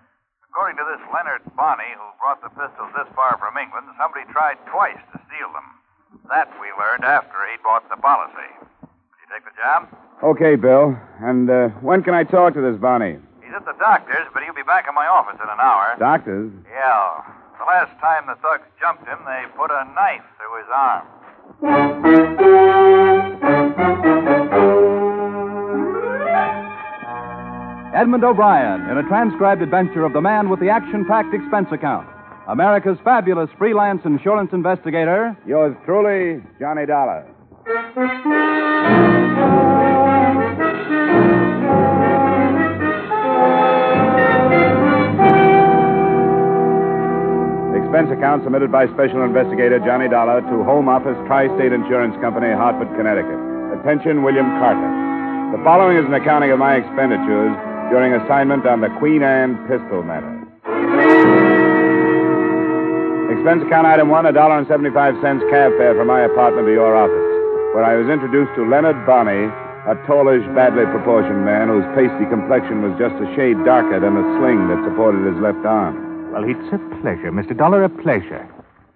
According 0.58 0.82
to 0.82 0.90
this 0.90 0.98
Leonard 1.14 1.46
Bonney, 1.54 1.94
who 1.94 2.02
brought 2.18 2.42
the 2.42 2.50
pistols 2.50 2.90
this 2.98 3.06
far 3.14 3.38
from 3.38 3.54
England, 3.54 3.86
somebody 3.94 4.26
tried 4.34 4.58
twice 4.66 4.98
to 5.14 5.20
steal 5.30 5.46
them. 5.54 5.62
That 6.26 6.50
we 6.58 6.66
learned 6.74 7.04
after 7.06 7.38
he 7.46 7.62
bought 7.62 7.88
the 7.88 7.94
policy. 7.94 8.50
Will 8.82 8.90
you 9.22 9.30
take 9.30 9.46
the 9.46 9.54
job? 9.54 9.86
Okay, 10.18 10.56
Bill. 10.56 10.98
And 11.22 11.48
uh, 11.48 11.68
when 11.78 12.02
can 12.02 12.12
I 12.12 12.24
talk 12.24 12.54
to 12.54 12.60
this 12.60 12.74
Bonney? 12.74 13.22
He's 13.38 13.54
at 13.54 13.66
the 13.70 13.78
doctor's, 13.78 14.26
but 14.34 14.42
he'll 14.42 14.52
be 14.52 14.66
back 14.66 14.88
in 14.88 14.98
my 14.98 15.06
office 15.06 15.38
in 15.38 15.46
an 15.46 15.62
hour. 15.62 15.94
Doctors? 15.94 16.50
Yeah. 16.66 17.22
The 17.62 17.64
last 17.64 17.94
time 18.02 18.26
the 18.26 18.34
thugs 18.42 18.66
jumped 18.82 19.06
him, 19.06 19.22
they 19.30 19.46
put 19.54 19.70
a 19.70 19.86
knife 19.94 20.26
through 20.42 20.58
his 20.58 20.66
arm. 20.74 21.06
Edmond 27.98 28.22
O'Brien 28.22 28.88
in 28.88 28.96
a 28.96 29.02
transcribed 29.08 29.60
adventure 29.60 30.04
of 30.04 30.12
the 30.12 30.20
man 30.20 30.48
with 30.48 30.60
the 30.60 30.68
action 30.68 31.04
packed 31.04 31.34
expense 31.34 31.66
account. 31.72 32.06
America's 32.46 32.96
fabulous 33.02 33.50
freelance 33.58 34.02
insurance 34.04 34.52
investigator. 34.52 35.36
Yours 35.44 35.74
truly, 35.84 36.40
Johnny 36.60 36.86
Dollar. 36.86 37.26
Expense 47.74 48.14
account 48.14 48.44
submitted 48.44 48.70
by 48.70 48.86
Special 48.94 49.24
Investigator 49.24 49.80
Johnny 49.80 50.08
Dollar 50.08 50.40
to 50.42 50.62
Home 50.62 50.88
Office 50.88 51.18
Tri 51.26 51.50
State 51.58 51.72
Insurance 51.72 52.14
Company, 52.22 52.54
Hartford, 52.54 52.94
Connecticut. 52.94 53.42
Attention, 53.82 54.22
William 54.22 54.46
Carter. 54.62 54.86
The 55.50 55.58
following 55.64 55.96
is 55.96 56.04
an 56.04 56.14
accounting 56.14 56.52
of 56.52 56.60
my 56.60 56.76
expenditures 56.76 57.58
during 57.90 58.12
assignment 58.14 58.66
on 58.66 58.80
the 58.80 58.88
Queen 58.98 59.22
Anne 59.22 59.56
pistol 59.68 60.02
matter. 60.02 60.28
Expense 63.32 63.62
account 63.64 63.86
item 63.86 64.08
one, 64.08 64.26
a 64.26 64.32
dollar 64.32 64.58
and 64.58 64.66
seventy-five 64.66 65.14
cents 65.22 65.44
cab 65.50 65.72
fare 65.78 65.94
from 65.94 66.08
my 66.08 66.22
apartment 66.22 66.66
to 66.66 66.72
your 66.72 66.96
office, 66.96 67.28
where 67.74 67.84
I 67.84 67.96
was 67.96 68.08
introduced 68.08 68.50
to 68.56 68.68
Leonard 68.68 68.98
Bonney, 69.06 69.48
a 69.88 69.94
tallish, 70.04 70.44
badly 70.54 70.84
proportioned 70.90 71.44
man 71.44 71.68
whose 71.68 71.86
pasty 71.96 72.28
complexion 72.28 72.82
was 72.82 72.92
just 72.98 73.14
a 73.22 73.28
shade 73.36 73.56
darker 73.64 74.00
than 74.00 74.16
the 74.16 74.26
sling 74.36 74.68
that 74.68 74.80
supported 74.84 75.24
his 75.24 75.38
left 75.40 75.64
arm. 75.64 75.96
Well, 76.32 76.44
it's 76.44 76.68
a 76.74 76.80
pleasure, 77.00 77.32
Mr. 77.32 77.56
Dollar, 77.56 77.84
a 77.84 77.88
pleasure. 77.88 78.44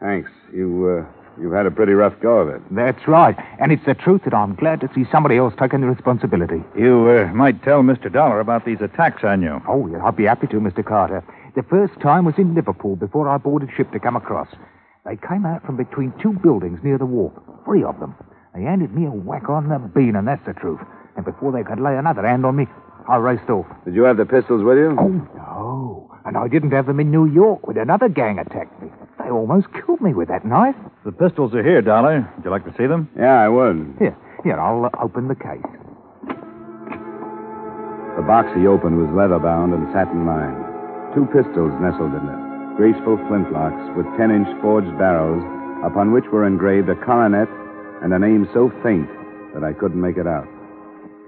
Thanks. 0.01 0.31
You, 0.53 1.07
uh, 1.09 1.22
you've 1.41 1.53
had 1.53 1.67
a 1.67 1.71
pretty 1.71 1.93
rough 1.93 2.19
go 2.21 2.39
of 2.39 2.49
it. 2.49 2.63
That's 2.71 3.07
right. 3.07 3.37
And 3.61 3.73
it's 3.73 3.85
the 3.85 3.95
truth 3.95 4.23
that 4.25 4.35
I'm 4.35 4.55
glad 4.55 4.81
to 4.81 4.91
see 4.95 5.05
somebody 5.11 5.37
else 5.37 5.55
taking 5.59 5.81
the 5.81 5.87
responsibility. 5.87 6.63
You 6.77 7.09
uh, 7.09 7.33
might 7.33 7.63
tell 7.63 7.83
Mr. 7.83 8.13
Dollar 8.13 8.41
about 8.41 8.65
these 8.65 8.81
attacks 8.81 9.25
on 9.25 9.43
you. 9.43 9.61
Oh, 9.69 9.87
yeah, 9.89 10.05
I'd 10.05 10.17
be 10.17 10.25
happy 10.25 10.47
to, 10.49 10.57
Mr. 10.57 10.85
Carter. 10.85 11.25
The 11.55 11.63
first 11.65 12.01
time 12.01 12.25
was 12.25 12.35
in 12.39 12.55
Liverpool 12.55 12.97
before 12.97 13.29
I 13.29 13.39
boarded 13.39 13.71
ship 13.77 13.93
to 13.93 14.01
come 14.01 14.17
across. 14.17 14.49
They 15.05 15.17
came 15.17 15.45
out 15.45 15.67
from 15.67 15.77
between 15.77 16.13
two 16.23 16.33
buildings 16.33 16.81
near 16.83 16.97
the 16.97 17.07
wharf, 17.07 17.33
three 17.65 17.83
of 17.83 17.99
them. 17.99 18.15
They 18.55 18.63
handed 18.63 18.95
me 18.95 19.07
a 19.07 19.11
whack 19.11 19.49
on 19.49 19.69
the 19.69 19.79
bean, 19.79 20.15
and 20.17 20.29
that's 20.29 20.45
the 20.47 20.53
truth. 20.53 20.81
And 21.17 21.25
before 21.25 21.53
they 21.53 21.63
could 21.63 21.81
lay 21.81 21.97
another 21.97 22.27
hand 22.27 22.47
on 22.47 22.57
me, 22.57 22.67
I 23.09 23.17
raced 23.17 23.51
off. 23.51 23.67
Did 23.85 23.95
you 23.95 24.05
have 24.05 24.17
the 24.17 24.27
pistols 24.27 24.63
with 24.63 24.79
you? 24.79 24.97
Oh, 24.99 25.09
no. 25.37 26.15
And 26.25 26.37
I 26.37 26.47
didn't 26.47 26.71
have 26.71 26.87
them 26.87 27.01
in 27.01 27.11
New 27.11 27.27
York 27.27 27.67
when 27.67 27.77
another 27.79 28.09
gang 28.09 28.39
attacked 28.39 28.81
me. 28.81 28.89
They 29.25 29.31
almost 29.31 29.69
killed 29.73 30.01
me 30.01 30.15
with 30.15 30.29
that 30.29 30.45
knife. 30.45 30.75
The 31.05 31.13
pistols 31.13 31.55
are 31.55 31.63
here, 31.63 31.81
Dollar. 31.83 32.29
Would 32.37 32.45
you 32.45 32.51
like 32.51 32.65
to 32.65 32.75
see 32.77 32.87
them? 32.87 33.09
Yeah, 33.17 33.41
I 33.41 33.49
would. 33.49 33.95
Here, 33.99 34.17
here, 34.43 34.59
I'll 34.59 34.85
uh, 34.85 34.91
open 35.01 35.29
the 35.29 35.37
case. 35.37 35.63
The 38.17 38.27
box 38.27 38.51
he 38.57 38.67
opened 38.67 38.99
was 38.99 39.09
leather 39.15 39.39
bound 39.39 39.73
and 39.75 39.87
satin 39.93 40.27
lined. 40.27 40.59
Two 41.15 41.25
pistols 41.31 41.73
nestled 41.81 42.13
in 42.13 42.25
it, 42.27 42.41
graceful 42.77 43.17
flintlocks 43.31 43.97
with 43.97 44.07
10 44.19 44.31
inch 44.31 44.49
forged 44.61 44.93
barrels, 44.99 45.43
upon 45.85 46.13
which 46.13 46.27
were 46.33 46.47
engraved 46.47 46.89
a 46.89 46.97
coronet 46.97 47.49
and 48.03 48.13
a 48.13 48.19
name 48.19 48.49
so 48.53 48.71
faint 48.83 49.09
that 49.55 49.63
I 49.65 49.73
couldn't 49.73 50.01
make 50.01 50.17
it 50.17 50.27
out. 50.27 50.49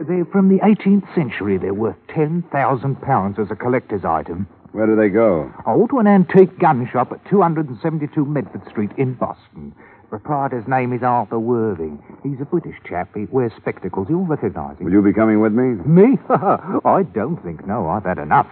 They're 0.00 0.24
from 0.26 0.48
the 0.48 0.58
18th 0.58 1.06
century. 1.14 1.56
They're 1.58 1.72
worth 1.74 1.96
£10,000 2.08 3.38
as 3.38 3.50
a 3.50 3.56
collector's 3.56 4.04
item. 4.04 4.48
Where 4.74 4.86
do 4.86 4.96
they 4.96 5.08
go? 5.08 5.52
Oh, 5.66 5.86
to 5.86 6.00
an 6.00 6.08
antique 6.08 6.58
gun 6.58 6.88
shop 6.90 7.12
at 7.12 7.24
272 7.30 8.24
Medford 8.24 8.68
Street 8.68 8.90
in 8.98 9.14
Boston. 9.14 9.72
Proprietor's 10.10 10.66
name 10.66 10.92
is 10.92 11.00
Arthur 11.00 11.38
Worthing. 11.38 12.02
He's 12.24 12.40
a 12.40 12.44
British 12.44 12.74
chap. 12.84 13.14
He 13.14 13.26
wears 13.30 13.52
spectacles. 13.56 14.08
You'll 14.10 14.26
recognize 14.26 14.76
him. 14.78 14.86
Will 14.86 14.92
you 14.92 15.00
be 15.00 15.12
coming 15.12 15.40
with 15.40 15.52
me? 15.52 15.78
Me? 15.86 16.18
I 16.28 17.04
don't 17.14 17.40
think 17.44 17.64
no. 17.64 17.88
I've 17.88 18.02
had 18.02 18.18
enough. 18.18 18.48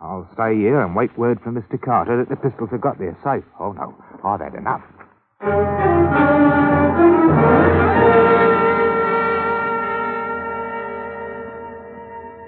I'll 0.00 0.28
stay 0.34 0.54
here 0.54 0.80
and 0.80 0.94
wait 0.94 1.18
word 1.18 1.40
from 1.40 1.60
Mr. 1.60 1.80
Carter 1.82 2.18
that 2.18 2.28
the 2.28 2.36
pistols 2.36 2.70
have 2.70 2.80
got 2.80 3.00
there 3.00 3.18
safe. 3.24 3.42
Oh, 3.58 3.72
no. 3.72 3.96
I've 4.22 4.38
had 4.38 4.54
enough. 4.54 4.82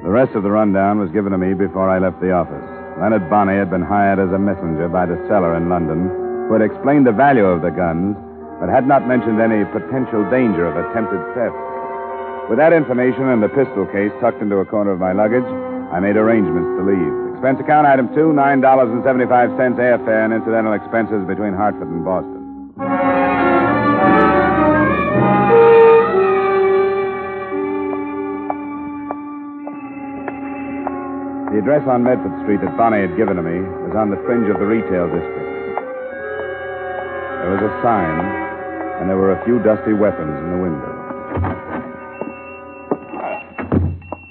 The 0.05 0.13
rest 0.13 0.37
of 0.37 0.45
the 0.45 0.51
rundown 0.51 1.01
was 1.01 1.11
given 1.11 1.33
to 1.33 1.39
me 1.39 1.55
before 1.55 1.91
I 1.91 1.99
left 1.99 2.21
the 2.21 2.31
office. 2.31 2.76
Leonard 3.01 3.29
Bonney 3.29 3.57
had 3.57 3.69
been 3.69 3.83
hired 3.85 4.19
as 4.19 4.33
a 4.33 4.39
messenger 4.39 4.89
by 4.89 5.05
the 5.05 5.21
seller 5.29 5.55
in 5.57 5.69
London, 5.69 6.09
who 6.49 6.55
had 6.57 6.63
explained 6.63 7.07
the 7.07 7.13
value 7.13 7.45
of 7.45 7.61
the 7.61 7.71
guns, 7.71 8.17
but 8.59 8.73
had 8.73 8.89
not 8.89 9.07
mentioned 9.07 9.41
any 9.41 9.65
potential 9.69 10.25
danger 10.31 10.65
of 10.65 10.81
attempted 10.81 11.21
theft. 11.37 11.57
With 12.49 12.57
that 12.57 12.73
information 12.73 13.29
and 13.29 13.43
the 13.43 13.53
pistol 13.53 13.85
case 13.93 14.13
tucked 14.21 14.41
into 14.41 14.57
a 14.57 14.65
corner 14.65 14.93
of 14.93 15.01
my 15.01 15.13
luggage, 15.13 15.45
I 15.93 16.01
made 16.01 16.17
arrangements 16.17 16.73
to 16.81 16.89
leave. 16.89 17.13
Expense 17.37 17.61
account 17.61 17.87
item 17.87 18.09
two, 18.15 18.33
nine 18.33 18.63
dollars 18.63 18.89
and 18.89 19.05
seventy-five 19.05 19.51
cents 19.59 19.77
airfare 19.77 20.25
and 20.25 20.33
incidental 20.33 20.73
expenses 20.73 21.27
between 21.29 21.53
Hartford 21.53 21.89
and 21.89 22.03
Boston. 22.03 22.73
The 31.57 31.63
address 31.65 31.89
on 31.89 32.05
Medford 32.05 32.37
Street 32.45 32.61
that 32.61 32.77
Bonney 32.77 33.01
had 33.01 33.17
given 33.17 33.37
to 33.37 33.43
me 33.43 33.65
was 33.89 33.97
on 33.97 34.13
the 34.13 34.21
fringe 34.29 34.45
of 34.53 34.61
the 34.61 34.69
retail 34.69 35.09
district. 35.09 35.49
There 37.41 37.49
was 37.57 37.65
a 37.65 37.73
sign, 37.81 38.21
and 39.01 39.09
there 39.09 39.17
were 39.17 39.33
a 39.33 39.41
few 39.49 39.57
dusty 39.65 39.97
weapons 39.97 40.37
in 40.37 40.53
the 40.53 40.61
window. 40.61 40.93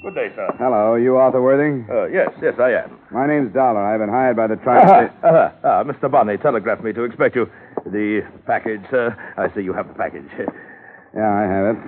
Good 0.05 0.13
day, 0.13 0.29
sir. 0.37 0.53
Hello, 0.61 0.93
you 1.01 1.17
Arthur 1.17 1.41
Worthing? 1.41 1.89
Uh, 1.89 2.05
yes, 2.13 2.29
yes, 2.43 2.53
I 2.61 2.85
am. 2.85 2.93
My 3.09 3.25
name's 3.25 3.51
Dollar. 3.57 3.81
I've 3.81 4.01
been 4.05 4.13
hired 4.13 4.37
by 4.37 4.45
the 4.45 4.57
tri 4.57 4.85
Ah, 4.85 5.09
ah, 5.25 5.51
ah, 5.65 5.83
Mr. 5.83 6.05
Bonney 6.05 6.37
telegraphed 6.37 6.83
me 6.83 6.93
to 6.93 7.05
expect 7.05 7.35
you. 7.35 7.49
The 7.89 8.21
package, 8.45 8.85
sir. 8.91 9.17
I 9.35 9.49
see 9.57 9.63
you 9.65 9.73
have 9.73 9.87
the 9.87 9.95
package. 9.97 10.29
Yeah, 11.17 11.33
I 11.33 11.43
have 11.49 11.65
it. 11.73 11.81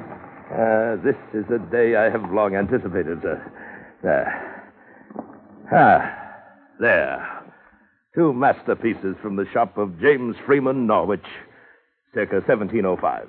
Uh, 0.50 0.96
this 1.06 1.18
is 1.36 1.46
a 1.52 1.60
day 1.70 1.96
I 1.96 2.10
have 2.10 2.32
long 2.34 2.56
anticipated, 2.56 3.22
sir. 3.22 3.38
There. 4.02 4.57
Ah, 5.72 6.34
there. 6.80 7.44
Two 8.16 8.34
masterpieces 8.34 9.16
from 9.22 9.36
the 9.36 9.46
shop 9.54 9.78
of 9.78 10.00
James 10.00 10.36
Freeman, 10.46 10.88
Norwich, 10.88 11.26
circa 12.14 12.36
1705. 12.36 13.28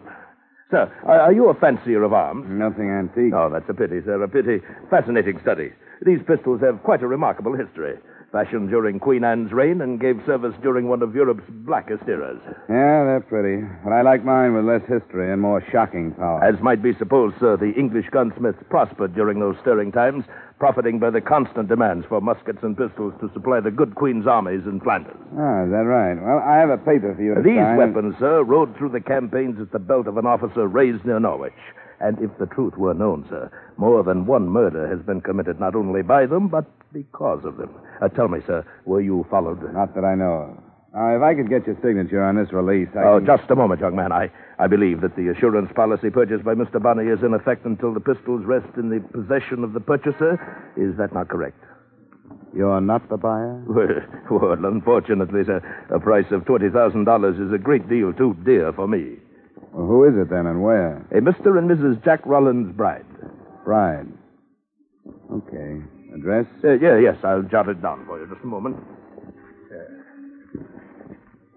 Sir, 0.70 0.93
are 1.05 1.20
are 1.20 1.32
you 1.32 1.49
a 1.49 1.55
fancier 1.55 2.03
of 2.05 2.12
arms? 2.12 2.47
Nothing 2.49 2.91
antique. 2.91 3.32
Oh, 3.34 3.51
that's 3.53 3.68
a 3.68 3.74
pity, 3.74 4.01
sir. 4.05 4.22
A 4.22 4.28
pity. 4.28 4.61
Fascinating 4.91 5.39
study. 5.43 5.72
These 6.05 6.20
pistols 6.26 6.61
have 6.61 6.82
quite 6.84 7.03
a 7.03 7.09
remarkable 7.09 7.57
history. 7.57 7.97
Fashioned 8.31 8.68
during 8.68 8.99
Queen 9.01 9.24
Anne's 9.24 9.53
reign 9.53 9.81
and 9.81 9.99
gave 9.99 10.20
service 10.26 10.53
during 10.61 10.87
one 10.87 11.01
of 11.03 11.14
Europe's 11.14 11.49
blackest 11.49 12.03
eras. 12.07 12.39
Yeah, 12.68 13.05
they're 13.09 13.24
pretty. 13.26 13.66
But 13.83 13.95
I 13.95 14.03
like 14.03 14.22
mine 14.22 14.53
with 14.53 14.66
less 14.66 14.83
history 14.87 15.33
and 15.33 15.41
more 15.41 15.64
shocking 15.72 16.12
power. 16.12 16.45
As 16.45 16.61
might 16.61 16.83
be 16.83 16.95
supposed, 16.99 17.37
sir, 17.41 17.57
the 17.57 17.72
English 17.72 18.05
gunsmiths 18.11 18.62
prospered 18.68 19.14
during 19.14 19.41
those 19.41 19.57
stirring 19.62 19.93
times, 19.93 20.24
profiting 20.59 20.99
by 20.99 21.09
the 21.09 21.22
constant 21.22 21.68
demands 21.70 22.05
for 22.07 22.20
muskets 22.20 22.59
and 22.62 22.76
pistols 22.76 23.14
to 23.20 23.31
supply 23.33 23.61
the 23.61 23.70
good 23.70 23.95
Queen's 23.95 24.26
armies 24.26 24.66
in 24.66 24.79
Flanders. 24.81 25.16
Ah, 25.39 25.64
is 25.64 25.70
that 25.70 25.89
right? 25.89 26.20
Well, 26.20 26.39
I 26.45 26.57
have 26.59 26.68
a 26.68 26.76
paper 26.76 27.14
for 27.14 27.22
you 27.22 27.35
These 27.37 27.57
sign. 27.64 27.76
weapons, 27.79 28.14
sir, 28.18 28.43
rode 28.43 28.76
through 28.76 28.91
the 28.91 29.01
campaigns 29.01 29.59
at 29.59 29.72
the 29.72 29.79
belt 29.79 30.07
of 30.07 30.18
an 30.18 30.26
officer 30.26 30.66
raised 30.68 31.03
near 31.07 31.18
Norwich. 31.18 31.55
And 32.01 32.18
if 32.20 32.30
the 32.38 32.46
truth 32.46 32.76
were 32.76 32.94
known, 32.94 33.26
sir, 33.28 33.51
more 33.76 34.03
than 34.05 34.26
one 34.26 34.49
murder 34.49 34.86
has 34.88 35.01
been 35.05 35.20
committed 35.20 35.59
not 35.59 35.74
only 35.74 36.03
by 36.03 36.26
them, 36.26 36.49
but 36.49 36.64
because 36.92 37.44
of 37.44 37.57
them. 37.57 37.70
Uh, 38.01 38.09
tell 38.09 38.28
me, 38.28 38.38
sir, 38.46 38.64
were 38.84 39.01
you 39.01 39.26
followed? 39.30 39.61
Not 39.74 39.94
that 39.96 40.05
I 40.05 40.14
know 40.14 40.32
of. 40.32 40.62
Now, 40.94 41.16
if 41.16 41.22
I 41.22 41.34
could 41.34 41.51
get 41.51 41.66
your 41.66 41.76
signature 41.82 42.22
on 42.22 42.36
this 42.36 42.53
release, 42.53 42.88
I 42.96 43.03
Oh, 43.05 43.18
can... 43.18 43.26
just 43.26 43.51
a 43.51 43.57
moment, 43.57 43.80
young 43.80 43.94
man. 43.96 44.11
I, 44.12 44.30
I 44.59 44.66
believe 44.68 45.01
that 45.03 45.16
the 45.16 45.28
assurance 45.28 45.70
policy 45.74 46.09
purchased 46.09 46.44
by 46.44 46.55
Mr. 46.55 46.80
Bunny 46.82 47.05
is 47.11 47.22
in 47.22 47.34
effect 47.34 47.66
until 47.66 47.92
the 47.92 48.01
pistols 48.01 48.44
rest 48.46 48.68
in 48.76 48.88
the 48.88 49.01
possession 49.01 49.64
of 49.64 49.72
the 49.74 49.80
purchaser. 49.80 50.38
Is 50.76 50.96
that 50.96 51.12
not 51.12 51.28
correct? 51.28 51.59
You're 52.55 52.80
not 52.80 53.09
the 53.11 53.16
buyer? 53.18 53.62
Well, 54.30 54.57
well 54.57 54.64
unfortunately, 54.64 55.42
sir, 55.44 55.61
a 55.90 56.01
price 56.01 56.26
of 56.30 56.42
$20,000 56.42 57.46
is 57.46 57.53
a 57.53 57.59
great 57.59 57.88
deal 57.88 58.12
too 58.12 58.36
dear 58.44 58.72
for 58.72 58.88
me. 58.88 59.16
Well, 59.72 59.86
who 59.86 60.04
is 60.04 60.14
it 60.16 60.30
then 60.30 60.46
and 60.46 60.62
where? 60.62 60.98
A 61.12 61.20
Mr. 61.20 61.58
and 61.58 61.70
Mrs. 61.70 62.02
Jack 62.04 62.20
Rollins 62.24 62.74
Bride. 62.76 63.04
Bride. 63.64 64.06
Okay. 65.32 65.80
Address? 66.14 66.46
Uh, 66.64 66.72
yeah, 66.78 66.98
yes, 66.98 67.16
I'll 67.22 67.42
jot 67.42 67.68
it 67.68 67.82
down 67.82 68.04
for 68.06 68.18
you. 68.18 68.26
Just 68.26 68.42
a 68.42 68.46
moment. 68.46 68.76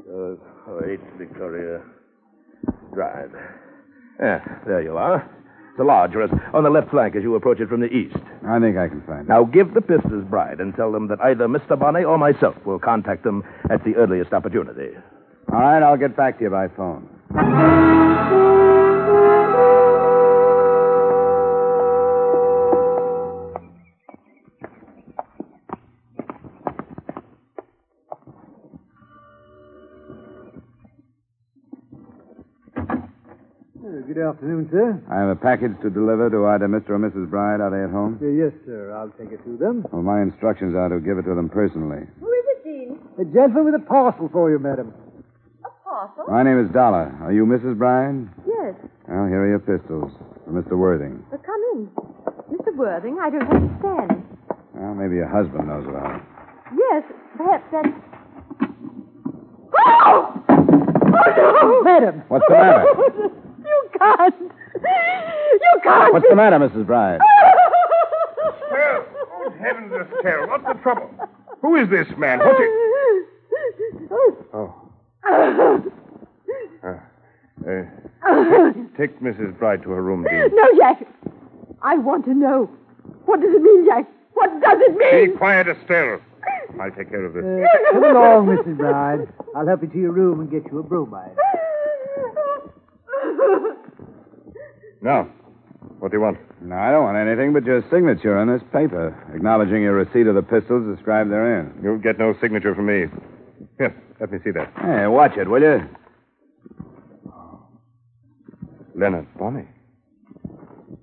Uh, 0.09 0.35
uh, 0.69 0.85
8 0.85 0.99
Victoria 1.17 1.81
Drive. 2.93 3.31
Yeah, 4.19 4.41
there 4.67 4.81
you 4.81 4.97
are. 4.97 5.27
It's 5.71 5.79
a 5.79 5.83
large 5.83 6.13
res- 6.13 6.29
on 6.53 6.63
the 6.63 6.69
left 6.69 6.89
flank 6.91 7.15
as 7.15 7.23
you 7.23 7.33
approach 7.35 7.61
it 7.61 7.69
from 7.69 7.79
the 7.79 7.87
east. 7.91 8.17
I 8.45 8.59
think 8.59 8.77
I 8.77 8.89
can 8.89 9.01
find 9.03 9.21
it. 9.21 9.29
Now 9.29 9.45
give 9.45 9.73
the 9.73 9.81
Pistons 9.81 10.29
Bride 10.29 10.59
and 10.59 10.75
tell 10.75 10.91
them 10.91 11.07
that 11.07 11.21
either 11.21 11.47
Mr. 11.47 11.79
Bonney 11.79 12.03
or 12.03 12.17
myself 12.17 12.55
will 12.65 12.77
contact 12.79 13.23
them 13.23 13.43
at 13.69 13.83
the 13.85 13.95
earliest 13.95 14.33
opportunity. 14.33 14.89
All 15.51 15.59
right, 15.61 15.81
I'll 15.81 15.97
get 15.97 16.17
back 16.17 16.37
to 16.39 16.43
you 16.43 16.49
by 16.49 16.67
phone. 16.67 17.07
Good 33.81 34.19
afternoon, 34.19 34.67
sir. 34.69 34.99
I 35.09 35.15
have 35.23 35.29
a 35.29 35.35
package 35.39 35.71
to 35.81 35.89
deliver 35.89 36.29
to 36.29 36.45
either 36.51 36.67
Mr. 36.67 36.91
or 36.91 36.99
Mrs. 36.99 37.29
Bride. 37.29 37.61
Are 37.61 37.71
they 37.71 37.83
at 37.87 37.89
home? 37.89 38.19
Uh, 38.21 38.27
yes, 38.27 38.51
sir. 38.65 38.91
I'll 38.91 39.09
take 39.15 39.31
it 39.31 39.39
to 39.45 39.55
them. 39.57 39.85
Well, 39.91 40.03
my 40.03 40.21
instructions 40.21 40.75
are 40.75 40.89
to 40.89 40.99
give 40.99 41.17
it 41.17 41.23
to 41.23 41.33
them 41.33 41.47
personally. 41.47 42.03
Who 42.19 42.27
is 42.27 42.45
it, 42.51 42.63
Dean? 42.63 42.99
A 43.19 43.25
gentleman 43.31 43.71
with 43.71 43.81
a 43.81 43.85
parcel 43.85 44.27
for 44.31 44.51
you, 44.51 44.59
madam. 44.59 44.93
A 46.01 46.07
parcel? 46.07 46.25
My 46.33 46.41
name 46.41 46.59
is 46.65 46.71
Dollar. 46.73 47.15
Are 47.21 47.31
you 47.31 47.45
Mrs. 47.45 47.77
Bride? 47.77 48.27
Yes. 48.47 48.73
Well, 49.07 49.27
here 49.27 49.43
are 49.43 49.49
your 49.49 49.59
pistols. 49.59 50.11
For 50.45 50.51
Mr. 50.51 50.75
Worthing. 50.77 51.23
But 51.29 51.43
come 51.45 51.61
in. 51.73 51.89
Mr. 52.49 52.75
Worthing, 52.75 53.19
I 53.21 53.29
don't 53.29 53.43
understand. 53.43 54.23
Well, 54.73 54.95
maybe 54.95 55.15
your 55.15 55.27
husband 55.27 55.67
knows 55.67 55.85
about 55.87 56.15
it. 56.15 56.21
Yes, 56.75 57.03
perhaps 57.37 57.63
that's. 57.71 57.87
Oh! 59.77 60.43
Oh, 60.49 61.61
no! 61.61 61.83
Madam! 61.83 62.23
What's 62.29 62.45
the 62.47 62.53
matter? 62.55 62.85
You 63.61 63.89
can't. 63.99 64.35
You 64.41 65.79
can't. 65.83 66.13
What's 66.13 66.25
the 66.27 66.35
matter, 66.35 66.57
Mrs. 66.57 66.85
Bride? 66.87 67.19
Estelle! 68.41 69.05
Oh, 69.33 69.51
heavens, 69.61 69.93
Estelle, 69.93 70.47
what's 70.49 70.65
the 70.65 70.73
trouble? 70.81 71.09
Who 71.61 71.75
is 71.75 71.87
this 71.89 72.07
man? 72.17 72.39
What's 72.39 72.59
it? 72.59 74.09
Oh. 74.09 74.45
oh. 74.53 74.80
Uh, 75.27 75.77
uh, 76.83 78.73
take 78.97 79.19
Mrs. 79.21 79.57
Bride 79.59 79.83
to 79.83 79.91
her 79.91 80.01
room, 80.01 80.23
Dean. 80.29 80.49
No, 80.53 80.63
Jack. 80.77 81.05
I 81.81 81.95
want 81.97 82.25
to 82.25 82.33
know. 82.33 82.69
What 83.25 83.39
does 83.41 83.53
it 83.53 83.61
mean, 83.61 83.85
Jack? 83.85 84.07
What 84.33 84.49
does 84.61 84.77
it 84.81 84.97
mean? 84.97 85.31
Be 85.31 85.37
quiet, 85.37 85.67
Estelle. 85.67 86.19
I'll 86.79 86.91
take 86.91 87.09
care 87.09 87.23
of 87.25 87.33
this. 87.33 87.43
Uh, 87.43 87.91
come 87.91 88.03
along, 88.03 88.47
Mrs. 88.47 88.77
Bride. 88.77 89.27
I'll 89.55 89.67
help 89.67 89.81
you 89.83 89.89
to 89.89 89.97
your 89.99 90.11
room 90.11 90.39
and 90.39 90.49
get 90.49 90.71
you 90.71 90.79
a 90.79 90.83
bromide. 90.83 91.35
Now, 95.03 95.29
what 95.99 96.11
do 96.11 96.17
you 96.17 96.21
want? 96.21 96.37
No, 96.61 96.75
I 96.75 96.91
don't 96.91 97.03
want 97.03 97.17
anything 97.17 97.53
but 97.53 97.63
your 97.65 97.83
signature 97.91 98.37
on 98.37 98.47
this 98.47 98.61
paper, 98.71 99.15
acknowledging 99.35 99.81
your 99.81 99.93
receipt 99.93 100.27
of 100.27 100.35
the 100.35 100.43
pistols 100.43 100.95
described 100.95 101.31
therein. 101.31 101.79
You'll 101.83 101.97
get 101.97 102.17
no 102.19 102.35
signature 102.39 102.73
from 102.75 102.85
me. 102.85 103.05
Here, 103.79 103.95
let 104.21 104.31
me 104.31 104.37
see 104.43 104.51
that. 104.51 104.71
Hey, 104.79 105.07
watch 105.07 105.35
it, 105.35 105.49
will 105.49 105.61
you? 105.61 105.89
Leonard 108.95 109.27
Bonney. 109.37 109.65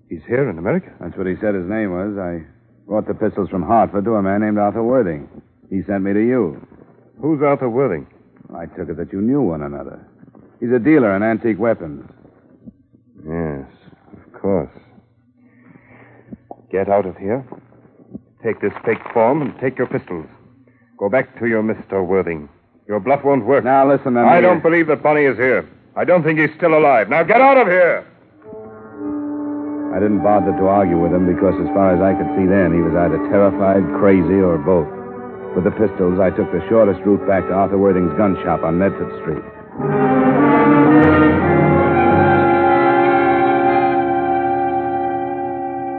He's 0.09 0.23
here 0.29 0.49
in 0.49 0.57
America. 0.57 0.95
That's 1.01 1.17
what 1.17 1.27
he 1.27 1.35
said 1.41 1.55
his 1.55 1.67
name 1.69 1.91
was. 1.91 2.17
I 2.17 2.47
brought 2.87 3.09
the 3.09 3.15
pistols 3.15 3.51
from 3.51 3.63
Hartford 3.65 4.05
to 4.05 4.15
a 4.15 4.23
man 4.23 4.41
named 4.41 4.57
Arthur 4.57 4.85
Worthing. 4.85 5.29
He 5.69 5.83
sent 5.83 6.05
me 6.05 6.13
to 6.13 6.21
you. 6.21 6.65
Who's 7.21 7.43
Arthur 7.43 7.69
Worthing? 7.69 8.07
I 8.57 8.67
took 8.67 8.89
it 8.89 8.97
that 8.97 9.13
you 9.13 9.21
knew 9.21 9.43
one 9.43 9.63
another. 9.63 10.07
He's 10.61 10.71
a 10.71 10.79
dealer 10.79 11.15
in 11.17 11.25
antique 11.25 11.59
weapons. 11.59 12.09
Yes, 13.27 13.67
of 14.13 14.41
course. 14.41 14.71
Get 16.71 16.89
out 16.89 17.05
of 17.05 17.17
here. 17.17 17.45
Take 18.45 18.61
this 18.61 18.73
fake 18.85 19.03
form 19.13 19.43
and 19.43 19.59
take 19.61 19.77
your 19.77 19.89
pistols. 19.89 20.27
Go 20.97 21.09
back 21.09 21.39
to 21.41 21.47
your 21.47 21.65
Mr. 21.65 22.07
Worthing. 22.07 22.49
Your 22.89 23.01
bluff 23.01 23.23
won't 23.23 23.45
work. 23.45 23.65
Now, 23.65 23.85
listen 23.85 24.15
me. 24.15 24.21
I 24.21 24.41
don't 24.41 24.63
believe 24.63 24.87
that 24.89 25.03
Bonney 25.03 25.29
is 25.29 25.37
here. 25.37 25.69
I 25.95 26.09
don't 26.09 26.25
think 26.25 26.41
he's 26.41 26.49
still 26.57 26.73
alive. 26.73 27.11
Now 27.11 27.23
get 27.23 27.43
out 27.43 27.61
of 27.61 27.69
here! 27.69 28.01
I 29.93 30.01
didn't 30.01 30.25
bother 30.25 30.57
to 30.57 30.65
argue 30.65 30.97
with 30.97 31.13
him 31.13 31.29
because, 31.29 31.53
as 31.61 31.69
far 31.77 31.93
as 31.93 32.01
I 32.01 32.17
could 32.17 32.33
see 32.33 32.49
then, 32.49 32.73
he 32.73 32.81
was 32.81 32.97
either 32.97 33.21
terrified, 33.29 33.85
crazy, 34.01 34.41
or 34.41 34.57
both. 34.57 34.89
With 35.53 35.69
the 35.69 35.75
pistols, 35.77 36.17
I 36.17 36.33
took 36.33 36.49
the 36.49 36.65
shortest 36.73 37.05
route 37.05 37.21
back 37.29 37.45
to 37.49 37.53
Arthur 37.53 37.77
Worthing's 37.77 38.17
gun 38.17 38.41
shop 38.41 38.65
on 38.65 38.81
Medford 38.81 39.13
Street. 39.21 39.45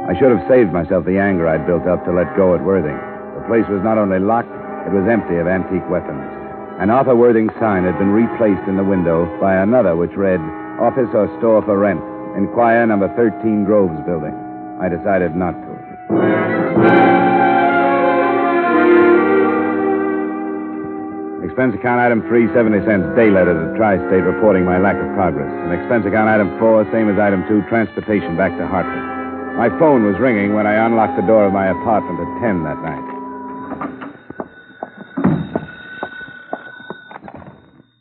I 0.10 0.18
should 0.18 0.34
have 0.34 0.42
saved 0.50 0.74
myself 0.74 1.06
the 1.06 1.22
anger 1.22 1.46
I'd 1.46 1.70
built 1.70 1.86
up 1.86 2.02
to 2.06 2.12
let 2.12 2.34
go 2.34 2.58
at 2.58 2.66
Worthing. 2.66 2.98
The 3.38 3.46
place 3.46 3.70
was 3.70 3.86
not 3.86 4.02
only 4.02 4.18
locked, 4.18 4.50
it 4.90 4.94
was 4.94 5.06
empty 5.06 5.38
of 5.38 5.46
antique 5.46 5.86
weapons. 5.86 6.49
And 6.80 6.92
Arthur 6.92 7.14
Worthing 7.14 7.50
sign 7.60 7.84
had 7.84 8.00
been 8.00 8.16
replaced 8.16 8.66
in 8.70 8.78
the 8.78 8.88
window 8.88 9.28
by 9.42 9.56
another 9.56 9.98
which 9.98 10.16
read, 10.16 10.40
Office 10.80 11.12
or 11.14 11.28
Store 11.38 11.62
for 11.62 11.78
Rent. 11.78 12.00
Inquire 12.40 12.88
number 12.88 13.12
13 13.20 13.66
Groves 13.66 14.00
Building. 14.08 14.32
I 14.80 14.88
decided 14.88 15.36
not 15.36 15.52
to. 15.52 15.70
Expense 21.44 21.76
account 21.76 22.00
item 22.00 22.24
3, 22.32 22.48
70 22.56 22.86
cents, 22.88 23.04
day 23.20 23.28
letter 23.28 23.52
to 23.52 23.76
Tri-State 23.76 24.24
reporting 24.24 24.64
my 24.64 24.80
lack 24.80 24.96
of 24.96 25.12
progress. 25.20 25.52
And 25.52 25.76
expense 25.76 26.08
account 26.08 26.30
item 26.32 26.48
4, 26.60 26.88
same 26.96 27.12
as 27.12 27.20
item 27.20 27.44
2, 27.52 27.68
transportation 27.68 28.38
back 28.38 28.56
to 28.56 28.66
Hartford. 28.66 29.04
My 29.60 29.68
phone 29.84 30.08
was 30.08 30.16
ringing 30.18 30.56
when 30.56 30.66
I 30.66 30.80
unlocked 30.86 31.20
the 31.20 31.28
door 31.28 31.44
of 31.44 31.52
my 31.52 31.68
apartment 31.68 32.24
at 32.24 32.40
10 32.40 32.64
that 32.64 32.80
night. 32.80 34.09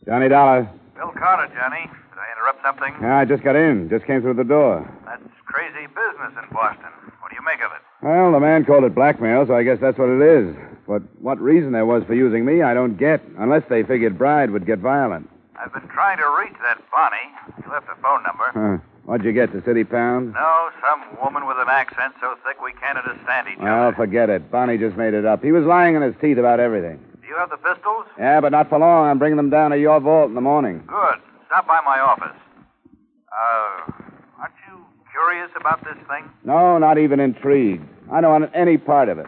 Johnny 0.09 0.29
Dollar. 0.29 0.65
Bill 0.97 1.13
Carter, 1.13 1.53
Johnny. 1.55 1.85
Did 1.85 2.17
I 2.19 2.33
interrupt 2.33 2.63
something? 2.65 2.95
Yeah, 3.03 3.19
I 3.19 3.25
just 3.27 3.45
got 3.45 3.57
in. 3.57 3.91
Just 3.91 4.07
came 4.07 4.23
through 4.23 4.35
the 4.41 4.45
door. 4.45 4.89
That's 5.05 5.23
crazy 5.45 5.85
business 5.87 6.33
in 6.33 6.49
Boston. 6.51 6.89
What 7.21 7.29
do 7.29 7.37
you 7.37 7.45
make 7.45 7.61
of 7.61 7.71
it? 7.77 7.83
Well, 8.03 8.33
the 8.33 8.41
man 8.41 8.65
called 8.65 8.85
it 8.85 8.95
blackmail, 8.95 9.47
so 9.47 9.55
I 9.55 9.63
guess 9.65 9.77
that's 9.81 9.99
what 9.99 10.09
it 10.09 10.23
is. 10.25 10.57
But 10.89 11.03
what 11.21 11.39
reason 11.39 11.73
there 11.73 11.85
was 11.85 12.05
for 12.05 12.15
using 12.15 12.47
me, 12.47 12.63
I 12.63 12.73
don't 12.73 12.97
get, 12.97 13.21
unless 13.39 13.65
they 13.69 13.83
figured 13.83 14.17
Bride 14.17 14.51
would 14.51 14.65
get 14.65 14.79
violent. 14.79 15.29
I've 15.61 15.73
been 15.75 15.87
trying 15.89 16.17
to 16.17 16.27
reach 16.41 16.57
that 16.63 16.81
Bonney. 16.91 17.63
You 17.67 17.71
left 17.71 17.87
a 17.93 18.01
phone 18.01 18.23
number. 18.23 18.49
Huh. 18.55 18.79
What'd 19.05 19.27
you 19.27 19.33
get, 19.33 19.53
the 19.53 19.61
city 19.65 19.85
pound? 19.85 20.33
No, 20.35 20.71
some 20.81 21.19
woman 21.23 21.47
with 21.47 21.57
an 21.59 21.69
accent 21.69 22.15
so 22.21 22.35
thick 22.47 22.63
we 22.63 22.73
can't 22.73 22.97
understand 22.99 23.49
each 23.53 23.59
Well, 23.59 23.89
other. 23.89 23.97
forget 23.97 24.31
it. 24.31 24.51
Bonney 24.51 24.79
just 24.79 24.97
made 24.97 25.13
it 25.15 25.25
up. 25.27 25.43
He 25.45 25.53
was 25.53 25.65
lying 25.65 25.97
in 25.97 26.03
his 26.03 26.15
teeth 26.21 26.39
about 26.39 26.61
everything. 26.61 27.03
Do 27.29 27.35
you 27.35 27.41
have 27.41 27.51
the 27.51 27.59
pistols? 27.59 28.07
Yeah, 28.19 28.41
but 28.41 28.53
not 28.53 28.71
for 28.71 28.79
long. 28.79 29.05
I'm 29.07 29.19
bringing 29.19 29.37
them 29.37 29.51
down 29.51 29.71
to 29.73 29.79
your 29.79 30.01
vault 30.01 30.31
in 30.31 30.35
the 30.35 30.41
morning. 30.41 30.83
Good. 30.87 31.21
Stop 31.45 31.67
by 31.67 31.79
my 31.85 32.01
office. 32.01 32.33
Uh, 33.29 33.93
aren't 34.41 34.55
you 34.65 34.81
curious 35.13 35.51
about 35.61 35.85
this 35.85 35.99
thing? 36.09 36.25
No, 36.45 36.79
not 36.79 36.97
even 36.97 37.21
intrigued. 37.21 37.85
I 38.11 38.23
don't 38.23 38.33
want 38.41 38.51
any 38.55 38.79
part 38.79 39.11
of 39.11 39.19
it. 39.19 39.27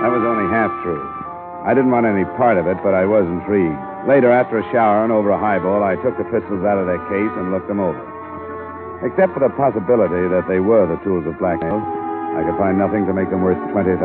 That 0.00 0.08
was 0.08 0.24
only 0.24 0.48
half 0.48 0.72
true. 0.82 1.04
I 1.68 1.74
didn't 1.76 1.90
want 1.90 2.06
any 2.06 2.24
part 2.40 2.56
of 2.56 2.66
it, 2.66 2.78
but 2.82 2.94
I 2.94 3.04
was 3.04 3.26
intrigued. 3.28 3.76
Later, 4.08 4.32
after 4.32 4.60
a 4.60 4.64
shower 4.72 5.04
and 5.04 5.12
over 5.12 5.28
a 5.28 5.38
highball, 5.38 5.84
I 5.84 5.96
took 5.96 6.16
the 6.16 6.24
pistols 6.24 6.64
out 6.64 6.78
of 6.78 6.86
their 6.86 7.04
case 7.12 7.36
and 7.36 7.52
looked 7.52 7.68
them 7.68 7.80
over. 7.80 8.00
Except 9.04 9.34
for 9.34 9.40
the 9.40 9.50
possibility 9.60 10.26
that 10.32 10.48
they 10.48 10.60
were 10.60 10.86
the 10.88 10.96
tools 11.04 11.26
of 11.26 11.38
blackmail, 11.38 11.84
I 12.32 12.44
could 12.44 12.56
find 12.56 12.78
nothing 12.78 13.06
to 13.06 13.12
make 13.12 13.28
them 13.30 13.42
worth 13.42 13.58
$20,000. 13.76 14.00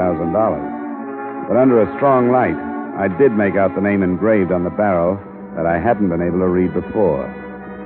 But 1.48 1.56
under 1.56 1.82
a 1.82 1.96
strong 1.96 2.30
light, 2.30 2.60
I 3.00 3.08
did 3.08 3.32
make 3.32 3.56
out 3.56 3.74
the 3.74 3.82
name 3.82 4.04
engraved 4.04 4.52
on 4.52 4.64
the 4.64 4.70
barrel 4.70 5.16
that 5.56 5.66
I 5.66 5.80
hadn't 5.80 6.10
been 6.10 6.22
able 6.22 6.40
to 6.40 6.48
read 6.48 6.74
before. 6.74 7.24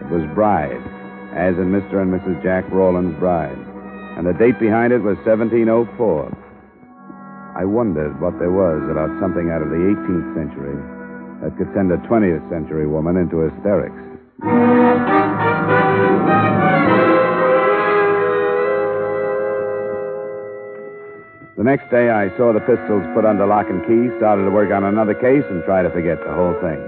It 0.01 0.09
was 0.09 0.25
Bride, 0.33 0.81
as 1.37 1.55
in 1.61 1.69
Mr. 1.69 2.01
and 2.01 2.11
Mrs. 2.11 2.41
Jack 2.41 2.65
Rawlins' 2.71 3.19
Bride. 3.19 3.57
And 4.17 4.25
the 4.25 4.33
date 4.33 4.59
behind 4.59 4.93
it 4.93 5.03
was 5.03 5.17
1704. 5.23 6.31
I 7.55 7.65
wondered 7.65 8.19
what 8.19 8.39
there 8.39 8.51
was 8.51 8.81
about 8.89 9.13
something 9.19 9.51
out 9.51 9.61
of 9.61 9.69
the 9.69 9.93
18th 9.93 10.33
century 10.33 10.75
that 11.43 11.55
could 11.57 11.69
send 11.75 11.91
a 11.91 11.97
20th 12.09 12.49
century 12.49 12.87
woman 12.87 13.17
into 13.17 13.39
hysterics. 13.45 14.01
The 21.62 21.70
next 21.70 21.93
day, 21.93 22.09
I 22.09 22.34
saw 22.41 22.49
the 22.49 22.66
pistols 22.66 23.05
put 23.14 23.22
under 23.22 23.45
lock 23.45 23.70
and 23.70 23.86
key, 23.86 24.09
started 24.18 24.49
to 24.49 24.49
work 24.49 24.74
on 24.74 24.82
another 24.82 25.14
case, 25.14 25.45
and 25.45 25.62
tried 25.62 25.86
to 25.86 25.93
forget 25.93 26.18
the 26.26 26.34
whole 26.34 26.57
thing. 26.57 26.82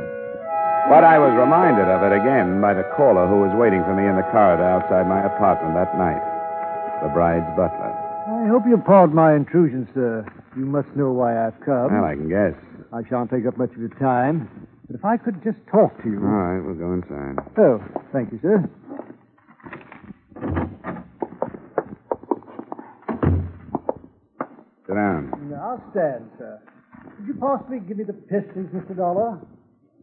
But 0.89 1.05
I 1.05 1.21
was 1.21 1.29
reminded 1.37 1.85
of 1.85 2.01
it 2.01 2.09
again 2.09 2.57
by 2.57 2.73
the 2.73 2.81
caller 2.97 3.29
who 3.29 3.45
was 3.45 3.53
waiting 3.53 3.85
for 3.85 3.93
me 3.93 4.09
in 4.09 4.17
the 4.17 4.25
corridor 4.33 4.65
outside 4.65 5.05
my 5.05 5.21
apartment 5.29 5.77
that 5.77 5.93
night 5.93 6.17
the 7.05 7.13
bride's 7.13 7.45
butler. 7.53 7.93
I 8.25 8.49
hope 8.49 8.63
you'll 8.65 8.81
pardon 8.81 9.13
my 9.13 9.35
intrusion, 9.35 9.85
sir. 9.93 10.25
You 10.57 10.65
must 10.65 10.89
know 10.95 11.11
why 11.11 11.37
I've 11.37 11.59
come. 11.61 11.93
Well, 11.93 12.09
I 12.09 12.17
can 12.17 12.25
guess. 12.25 12.57
I 12.89 13.05
shan't 13.05 13.29
take 13.29 13.45
up 13.45 13.61
much 13.61 13.77
of 13.77 13.77
your 13.77 13.93
time. 14.01 14.49
But 14.89 14.95
if 14.97 15.05
I 15.05 15.17
could 15.17 15.43
just 15.43 15.61
talk 15.69 16.01
to 16.01 16.09
you. 16.09 16.17
All 16.17 16.33
right, 16.33 16.65
we'll 16.65 16.81
go 16.81 16.97
inside. 16.97 17.45
Oh, 17.61 17.77
thank 18.09 18.31
you, 18.31 18.39
sir. 18.41 18.65
Sit 24.93 25.01
down. 25.01 25.57
I'll 25.57 25.81
stand, 25.89 26.29
sir. 26.37 26.61
Could 27.17 27.25
you 27.27 27.33
possibly 27.41 27.79
give 27.79 27.97
me 27.97 28.03
the 28.03 28.13
pistols, 28.13 28.69
Mr. 28.69 28.95
Dollar? 28.95 29.41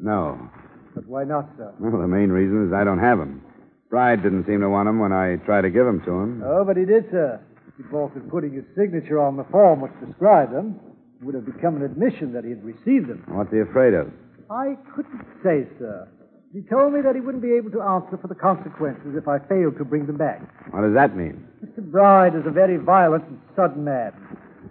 No. 0.01 0.51
But 0.95 1.07
why 1.07 1.22
not, 1.22 1.49
sir? 1.57 1.72
Well, 1.78 2.01
the 2.03 2.09
main 2.09 2.30
reason 2.30 2.66
is 2.66 2.72
I 2.74 2.82
don't 2.82 2.99
have 2.99 3.18
them. 3.18 3.43
Bride 3.88 4.22
didn't 4.22 4.47
seem 4.47 4.61
to 4.61 4.68
want 4.68 4.88
them 4.88 4.99
when 4.99 5.12
I 5.12 5.36
tried 5.47 5.62
to 5.62 5.70
give 5.70 5.86
them 5.86 6.03
to 6.05 6.11
him. 6.11 6.43
Oh, 6.45 6.64
but 6.64 6.76
he 6.76 6.84
did, 6.84 7.07
sir. 7.11 7.41
He 7.76 7.84
balked 7.84 8.18
putting 8.30 8.53
his 8.53 8.64
signature 8.76 9.18
on 9.18 9.36
the 9.36 9.45
form 9.51 9.80
which 9.80 9.93
described 10.05 10.53
them. 10.53 10.78
It 11.20 11.24
would 11.24 11.34
have 11.34 11.47
become 11.47 11.76
an 11.76 11.82
admission 11.82 12.32
that 12.32 12.45
he 12.45 12.51
had 12.51 12.64
received 12.64 13.09
them. 13.09 13.22
What's 13.28 13.53
he 13.53 13.61
afraid 13.61 13.95
of? 13.95 14.11
I 14.51 14.74
couldn't 14.95 15.22
say, 15.43 15.66
sir. 15.78 16.09
He 16.53 16.62
told 16.62 16.93
me 16.93 17.01
that 17.03 17.14
he 17.14 17.20
wouldn't 17.20 17.43
be 17.43 17.55
able 17.55 17.70
to 17.70 17.82
answer 17.82 18.18
for 18.18 18.26
the 18.26 18.34
consequences 18.34 19.14
if 19.14 19.28
I 19.28 19.38
failed 19.38 19.78
to 19.78 19.84
bring 19.84 20.07
them 20.07 20.18
back. 20.18 20.43
What 20.74 20.82
does 20.82 20.95
that 20.95 21.14
mean? 21.16 21.47
Mr. 21.64 21.78
Bride 21.78 22.34
is 22.34 22.43
a 22.47 22.51
very 22.51 22.76
violent 22.76 23.24
and 23.28 23.38
sudden 23.55 23.84
man. 23.84 24.12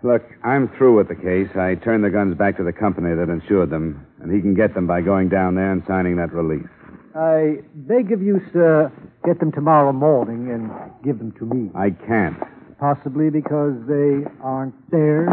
Look, 0.02 0.24
I'm 0.44 0.70
through 0.78 0.96
with 0.96 1.10
the 1.10 1.16
case. 1.16 1.50
I 1.60 1.76
turned 1.76 2.06
the 2.06 2.10
guns 2.10 2.38
back 2.38 2.56
to 2.58 2.64
the 2.64 2.72
company 2.72 3.14
that 3.16 3.28
insured 3.28 3.70
them, 3.70 4.06
and 4.22 4.32
he 4.32 4.40
can 4.40 4.54
get 4.56 4.74
them 4.74 4.88
by 4.88 5.02
going 5.02 5.28
down 5.28 5.56
there 5.56 5.72
and 5.72 5.84
signing 5.88 6.16
that 6.18 6.32
release. 6.32 6.68
I 7.16 7.60
beg 7.76 8.14
of 8.14 8.22
you, 8.22 8.40
sir, 8.54 8.92
get 9.26 9.40
them 9.40 9.52
tomorrow 9.52 9.92
morning 9.92 10.52
and 10.52 10.72
give 11.04 11.20
them 11.20 11.34
to 11.40 11.46
me. 11.46 11.70
I 11.76 11.90
can't. 11.92 12.40
Possibly 12.80 13.30
because 13.30 13.76
they 13.92 14.24
aren't 14.40 14.76
there. 14.90 15.28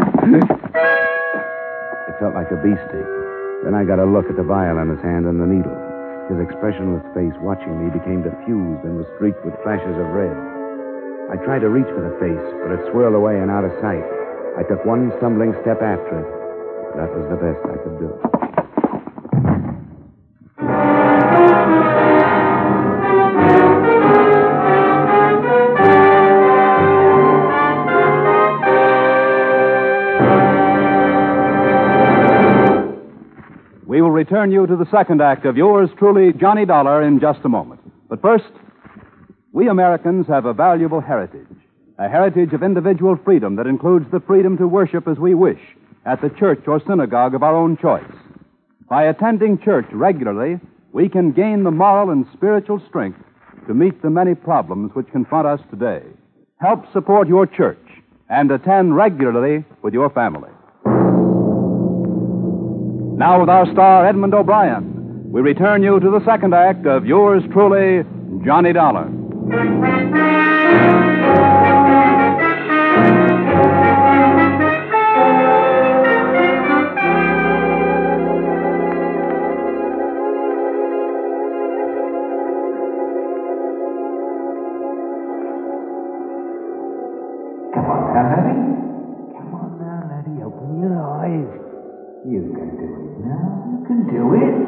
It 2.03 2.19
felt 2.19 2.35
like 2.35 2.51
a 2.51 2.59
beastie. 2.59 3.07
Then 3.63 3.71
I 3.71 3.87
got 3.87 4.03
a 4.03 4.05
look 4.05 4.27
at 4.27 4.35
the 4.35 4.43
vial 4.43 4.79
in 4.83 4.89
his 4.91 4.99
hand 4.99 5.31
and 5.31 5.39
the 5.39 5.47
needle. 5.47 5.79
His 6.27 6.43
expressionless 6.43 7.07
face 7.15 7.31
watching 7.39 7.71
me 7.79 7.87
became 7.87 8.19
diffused 8.19 8.83
and 8.83 8.99
was 8.99 9.07
streaked 9.15 9.39
with 9.47 9.55
flashes 9.63 9.95
of 9.95 10.11
red. 10.11 10.35
I 11.31 11.39
tried 11.47 11.63
to 11.63 11.71
reach 11.71 11.87
for 11.95 12.03
the 12.03 12.19
face, 12.19 12.47
but 12.67 12.75
it 12.75 12.83
swirled 12.91 13.15
away 13.15 13.39
and 13.39 13.47
out 13.47 13.63
of 13.63 13.71
sight. 13.79 14.03
I 14.57 14.63
took 14.63 14.83
one 14.85 15.13
stumbling 15.17 15.53
step 15.61 15.83
after 15.83 16.17
it. 16.17 16.25
That 16.97 17.13
was 17.13 17.29
the 17.29 17.37
best 17.37 17.61
I 17.63 17.77
could 17.83 17.99
do. 17.99 18.09
We 33.85 34.01
will 34.01 34.09
return 34.09 34.51
you 34.51 34.65
to 34.65 34.75
the 34.75 34.87
second 34.89 35.21
act 35.21 35.45
of 35.45 35.55
yours 35.55 35.91
truly, 35.99 36.33
Johnny 36.33 36.65
Dollar, 36.65 37.03
in 37.03 37.19
just 37.19 37.41
a 37.43 37.49
moment. 37.49 37.81
But 38.09 38.23
first, 38.23 38.51
we 39.51 39.67
Americans 39.67 40.25
have 40.27 40.45
a 40.45 40.53
valuable 40.53 40.99
heritage, 40.99 41.45
a 41.99 42.07
heritage 42.07 42.53
of 42.53 42.61
individual 42.61 43.17
freedom 43.25 43.55
that 43.55 43.65
includes 43.65 44.05
the 44.11 44.19
freedom 44.19 44.57
to 44.57 44.67
worship 44.67 45.07
as 45.07 45.17
we 45.17 45.33
wish 45.33 45.59
at 46.05 46.21
the 46.21 46.29
church 46.29 46.61
or 46.67 46.79
synagogue 46.87 47.33
of 47.33 47.43
our 47.43 47.55
own 47.55 47.75
choice. 47.77 48.03
By 48.87 49.05
attending 49.05 49.59
church 49.59 49.87
regularly, 49.91 50.59
we 50.93 51.09
can 51.09 51.31
gain 51.31 51.63
the 51.63 51.71
moral 51.71 52.11
and 52.11 52.25
spiritual 52.33 52.81
strength 52.87 53.19
to 53.67 53.73
meet 53.73 54.01
the 54.01 54.09
many 54.09 54.35
problems 54.35 54.91
which 54.93 55.11
confront 55.11 55.47
us 55.47 55.59
today. 55.69 56.03
Help 56.59 56.91
support 56.93 57.27
your 57.27 57.45
church 57.45 57.77
and 58.29 58.51
attend 58.51 58.95
regularly 58.95 59.65
with 59.81 59.93
your 59.93 60.09
family. 60.09 60.49
Now, 63.17 63.39
with 63.39 63.49
our 63.49 63.65
star, 63.71 64.05
Edmond 64.05 64.33
O'Brien, 64.35 65.31
we 65.31 65.41
return 65.41 65.81
you 65.81 65.99
to 65.99 66.09
the 66.11 66.23
second 66.23 66.53
act 66.53 66.85
of 66.85 67.05
yours 67.05 67.43
truly, 67.51 68.03
Johnny 68.45 68.71
Dollar. 68.73 69.11
You 92.27 92.43
can 92.51 92.75
do 92.75 92.89
it 92.91 93.23
now. 93.23 93.47
You 93.71 93.79
can 93.87 93.99
do 94.11 94.23
it. 94.35 94.59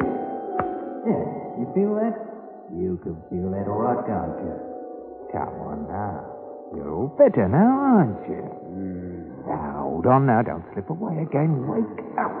Yeah, 1.04 1.24
you 1.60 1.66
feel 1.76 1.92
that? 2.00 2.16
You 2.72 2.96
can 3.04 3.20
feel 3.28 3.52
that 3.52 3.68
all 3.68 3.84
right, 3.84 4.00
can't 4.08 4.32
you? 4.40 4.56
Come 5.28 5.60
on 5.68 5.84
now. 5.84 6.24
You're 6.72 6.88
all 6.88 7.12
better 7.20 7.44
now, 7.52 8.00
aren't 8.00 8.24
you? 8.24 8.48
Now, 9.44 9.92
hold 9.92 10.06
on 10.06 10.24
now. 10.24 10.40
Don't 10.40 10.64
slip 10.72 10.88
away 10.88 11.20
again. 11.20 11.68
Wake 11.68 12.00
up. 12.16 12.32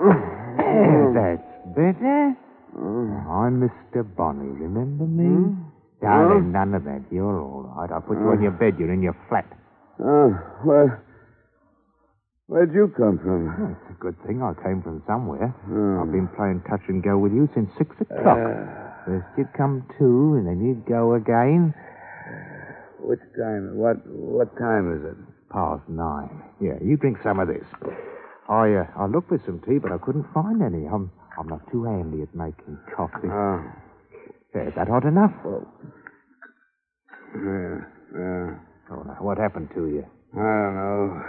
There, 0.56 1.04
hmm. 1.04 1.12
that's 1.12 1.44
better. 1.76 2.32
I'm 2.80 3.60
Mr. 3.60 4.00
Bonney, 4.16 4.56
remember 4.56 5.04
me? 5.04 5.28
Hmm? 5.28 5.70
Darling, 6.00 6.50
none 6.52 6.72
of 6.72 6.84
that. 6.84 7.04
You're 7.12 7.40
all 7.40 7.68
right. 7.76 7.90
I'll 7.92 8.00
put 8.00 8.16
you 8.16 8.24
on 8.24 8.40
your 8.42 8.52
bed. 8.52 8.76
You're 8.78 8.92
in 8.92 9.02
your 9.02 9.16
flat. 9.28 9.44
Oh, 10.00 10.30
where. 10.64 11.04
Where'd 12.50 12.74
you 12.74 12.90
come 12.98 13.14
from? 13.22 13.78
It's 13.78 13.94
a 13.94 13.98
good 14.02 14.18
thing 14.26 14.42
I 14.42 14.50
came 14.58 14.82
from 14.82 15.04
somewhere. 15.06 15.54
Hmm. 15.70 16.02
I've 16.02 16.10
been 16.10 16.26
playing 16.34 16.62
touch 16.68 16.82
and 16.88 16.98
go 17.00 17.16
with 17.16 17.30
you 17.30 17.48
since 17.54 17.70
six 17.78 17.94
o'clock. 18.00 18.42
Uh. 18.42 19.06
First 19.06 19.26
you'd 19.38 19.52
come 19.54 19.86
to, 20.02 20.34
and 20.34 20.44
then 20.50 20.58
you'd 20.58 20.84
go 20.84 21.14
again. 21.14 21.72
Which 22.98 23.22
time? 23.38 23.78
What 23.78 24.02
what 24.04 24.50
time 24.58 24.90
is 24.98 25.02
it? 25.06 25.16
Past 25.54 25.86
nine. 25.88 26.42
Yeah, 26.60 26.74
you 26.82 26.96
drink 26.98 27.18
some 27.22 27.38
of 27.38 27.46
this. 27.46 27.64
I 28.50 28.82
uh, 28.82 28.86
I 28.98 29.06
looked 29.06 29.28
for 29.30 29.38
some 29.46 29.62
tea, 29.62 29.78
but 29.78 29.92
I 29.92 29.98
couldn't 30.02 30.26
find 30.34 30.60
any. 30.60 30.90
I'm 30.90 31.10
I'm 31.38 31.46
not 31.46 31.62
too 31.70 31.84
handy 31.84 32.22
at 32.22 32.34
making 32.34 32.76
coffee. 32.96 33.30
Oh. 33.30 33.62
Yeah, 34.56 34.66
is 34.66 34.74
that 34.74 34.88
hot 34.88 35.04
enough? 35.06 35.32
Yeah, 37.30 37.78
yeah. 38.10 38.58
Oh, 38.90 39.02
now, 39.06 39.16
what 39.22 39.38
happened 39.38 39.70
to 39.76 39.86
you? 39.86 40.04
I 40.34 40.42
don't 40.42 40.74
know. 40.74 41.22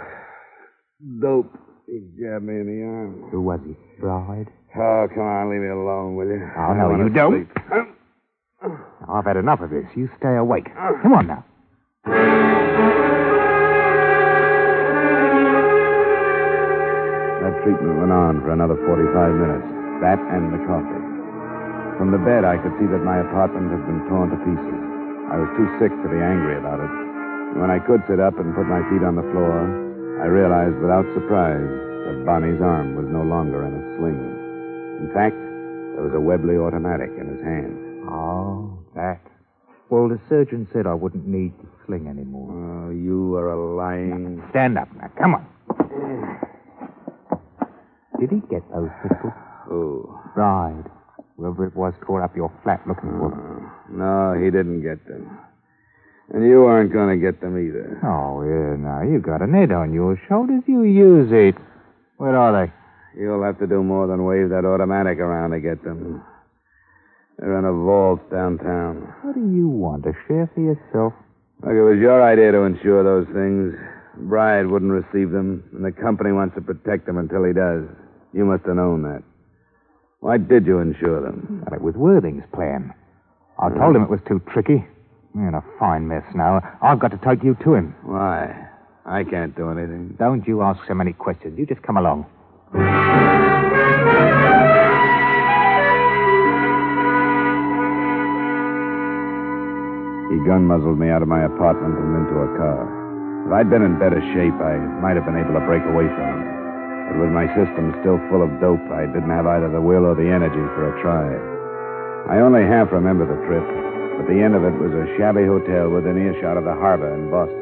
Dope. 1.20 1.58
He 1.86 1.98
jabbed 2.18 2.44
me 2.44 2.54
in 2.60 2.66
the 2.66 2.84
arm. 2.86 3.28
Who 3.30 3.40
was 3.42 3.60
he? 3.66 3.74
Bride? 4.00 4.46
Oh, 4.76 5.08
come 5.12 5.22
on, 5.24 5.50
leave 5.50 5.60
me 5.60 5.68
alone, 5.68 6.14
will 6.16 6.26
you? 6.28 6.40
Oh, 6.56 6.60
I 6.60 6.76
no, 6.78 6.96
you 7.04 7.08
don't. 7.10 7.46
sleep. 7.46 7.94
I've 9.08 9.24
had 9.24 9.36
enough 9.36 9.60
of 9.60 9.70
this. 9.70 9.84
You 9.96 10.08
stay 10.18 10.36
awake. 10.36 10.68
Come 11.02 11.12
on 11.12 11.26
now. 11.26 11.44
That 17.42 17.54
treatment 17.66 17.98
went 17.98 18.14
on 18.14 18.38
for 18.46 18.54
another 18.54 18.78
45 18.86 19.34
minutes. 19.34 19.66
That 19.98 20.18
and 20.30 20.54
the 20.54 20.62
coffee. 20.70 21.02
From 21.98 22.14
the 22.14 22.22
bed, 22.22 22.46
I 22.46 22.56
could 22.62 22.70
see 22.78 22.86
that 22.86 23.02
my 23.02 23.18
apartment 23.18 23.70
had 23.74 23.82
been 23.86 24.06
torn 24.06 24.30
to 24.30 24.38
pieces. 24.46 24.78
I 25.30 25.36
was 25.42 25.50
too 25.58 25.66
sick 25.82 25.90
to 25.90 26.08
be 26.08 26.18
angry 26.22 26.54
about 26.58 26.78
it. 26.78 26.90
And 27.54 27.58
when 27.60 27.70
I 27.74 27.82
could 27.82 28.02
sit 28.06 28.22
up 28.22 28.38
and 28.38 28.54
put 28.54 28.70
my 28.70 28.80
feet 28.90 29.02
on 29.02 29.18
the 29.18 29.26
floor, 29.34 29.58
I 30.20 30.26
realized 30.26 30.76
without 30.80 31.06
surprise 31.14 31.64
that 32.06 32.24
Bonney's 32.26 32.60
arm 32.60 32.96
was 32.96 33.06
no 33.08 33.22
longer 33.22 33.64
in 33.64 33.72
a 33.74 33.82
sling. 33.96 34.22
In 35.00 35.10
fact, 35.14 35.36
there 35.94 36.04
was 36.04 36.14
a 36.14 36.20
Webley 36.20 36.56
automatic 36.56 37.10
in 37.18 37.26
his 37.28 37.42
hand. 37.42 38.08
Oh, 38.08 38.78
that. 38.94 39.20
Well, 39.90 40.08
the 40.08 40.20
surgeon 40.28 40.68
said 40.72 40.86
I 40.86 40.94
wouldn't 40.94 41.26
need 41.26 41.52
the 41.58 41.68
sling 41.86 42.06
anymore. 42.08 42.50
Oh, 42.52 42.90
you 42.90 43.34
are 43.36 43.52
a 43.52 43.76
lying. 43.76 44.42
Stand 44.50 44.78
up 44.78 44.88
now. 44.96 45.10
Come 45.18 45.34
on. 45.34 45.46
Did 48.20 48.30
he 48.30 48.40
get 48.48 48.62
those 48.72 48.90
pistols? 49.02 49.32
Who? 49.66 50.18
Bride. 50.34 50.84
Whoever 51.36 51.66
it 51.66 51.74
was 51.74 51.94
tore 52.06 52.22
up 52.22 52.36
your 52.36 52.52
flat 52.62 52.80
looking 52.86 53.10
for 53.18 53.30
them. 53.30 53.66
Oh, 53.66 54.34
no, 54.34 54.40
he 54.40 54.50
didn't 54.50 54.82
get 54.82 55.04
them. 55.08 55.28
And 56.30 56.44
you 56.46 56.64
aren't 56.64 56.92
going 56.92 57.08
to 57.08 57.20
get 57.20 57.40
them 57.40 57.58
either. 57.58 58.00
Oh, 58.04 58.42
yeah, 58.42 58.76
now, 58.76 59.02
you've 59.02 59.22
got 59.22 59.42
a 59.42 59.46
net 59.46 59.72
on 59.72 59.92
your 59.92 60.20
shoulders. 60.28 60.62
You 60.66 60.84
use 60.84 61.30
it. 61.32 61.56
Where 62.16 62.36
are 62.36 62.52
they? 62.66 62.72
You'll 63.20 63.42
have 63.42 63.58
to 63.58 63.66
do 63.66 63.82
more 63.82 64.06
than 64.06 64.24
wave 64.24 64.48
that 64.50 64.64
automatic 64.64 65.18
around 65.18 65.50
to 65.50 65.60
get 65.60 65.82
them. 65.84 66.22
They're 67.38 67.58
in 67.58 67.64
a 67.64 67.72
vault 67.72 68.30
downtown. 68.30 69.12
What 69.22 69.34
do 69.34 69.40
you 69.40 69.68
want? 69.68 70.06
A 70.06 70.12
share 70.28 70.50
for 70.54 70.60
yourself? 70.60 71.12
Look, 71.62 71.72
it 71.72 71.82
was 71.82 71.98
your 72.00 72.22
idea 72.22 72.52
to 72.52 72.62
insure 72.62 73.02
those 73.02 73.26
things. 73.34 73.74
Bride 74.28 74.66
wouldn't 74.66 74.92
receive 74.92 75.30
them, 75.30 75.64
and 75.72 75.84
the 75.84 75.92
company 75.92 76.32
wants 76.32 76.54
to 76.54 76.60
protect 76.60 77.06
them 77.06 77.18
until 77.18 77.44
he 77.44 77.52
does. 77.52 77.84
You 78.32 78.44
must 78.44 78.64
have 78.66 78.76
known 78.76 79.02
that. 79.02 79.22
Why 80.20 80.38
did 80.38 80.66
you 80.66 80.78
insure 80.78 81.20
them? 81.20 81.64
Well, 81.66 81.74
it 81.74 81.82
was 81.82 81.94
Worthing's 81.94 82.44
plan. 82.54 82.94
I 83.58 83.68
told 83.70 83.96
him 83.96 84.02
it 84.02 84.10
was 84.10 84.20
too 84.28 84.40
tricky. 84.52 84.84
We're 85.34 85.48
in 85.48 85.54
a 85.54 85.64
fine 85.78 86.06
mess 86.08 86.24
now. 86.34 86.60
I've 86.82 86.98
got 86.98 87.10
to 87.12 87.18
take 87.18 87.42
you 87.42 87.56
to 87.64 87.74
him. 87.74 87.94
Why? 88.02 88.68
I 89.06 89.24
can't 89.24 89.56
do 89.56 89.70
anything. 89.70 90.14
Don't 90.18 90.46
you 90.46 90.62
ask 90.62 90.80
so 90.86 90.94
many 90.94 91.12
questions. 91.12 91.58
You 91.58 91.66
just 91.66 91.82
come 91.82 91.96
along. 91.96 92.26
He 100.32 100.38
gun 100.48 100.64
muzzled 100.68 100.98
me 100.98 101.08
out 101.08 101.22
of 101.22 101.28
my 101.28 101.44
apartment 101.44 101.96
and 101.96 102.24
into 102.24 102.36
a 102.40 102.48
car. 102.56 102.84
If 103.46 103.52
I'd 103.52 103.70
been 103.70 103.82
in 103.82 103.98
better 103.98 104.20
shape, 104.36 104.54
I 104.60 104.76
might 105.00 105.16
have 105.16 105.24
been 105.24 105.36
able 105.36 105.52
to 105.56 105.64
break 105.64 105.82
away 105.84 106.08
from 106.12 106.28
him. 106.28 106.42
But 107.08 107.20
with 107.20 107.32
my 107.32 107.48
system 107.56 107.92
still 108.00 108.20
full 108.28 108.44
of 108.44 108.52
dope, 108.60 108.84
I 108.92 109.08
didn't 109.08 109.32
have 109.32 109.46
either 109.48 109.68
the 109.68 109.80
will 109.80 110.04
or 110.04 110.14
the 110.14 110.28
energy 110.28 110.62
for 110.76 110.88
a 110.88 110.94
try. 111.02 111.26
I 112.32 112.40
only 112.40 112.62
half 112.62 112.92
remember 112.92 113.26
the 113.26 113.40
trip, 113.44 113.66
but 114.22 114.32
the 114.32 114.40
end 114.40 114.54
of 114.54 114.62
it 114.62 114.78
was 114.78 114.92
a 114.92 115.06
shabby 115.18 115.44
hotel 115.46 115.90
within 115.90 116.16
earshot 116.16 116.56
of 116.56 116.64
the 116.64 116.72
harbor 116.72 117.12
in 117.14 117.30
Boston. 117.30 117.58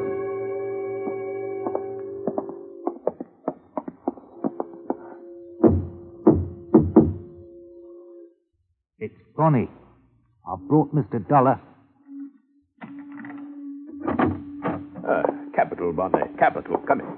It's 8.99 9.15
Bonney. 9.35 9.69
I've 10.47 10.59
brought 10.67 10.93
Mr. 10.93 11.27
Dollar. 11.27 11.59
Ah, 15.07 15.23
capital, 15.55 15.93
Bonney. 15.93 16.19
Capital. 16.37 16.77
Come 16.87 17.01
in. 17.01 17.17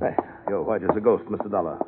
Hey, 0.00 0.14
you're 0.48 0.62
white 0.62 0.82
as 0.84 0.96
a 0.96 1.00
ghost, 1.00 1.24
Mr. 1.24 1.50
Dollar. 1.50 1.78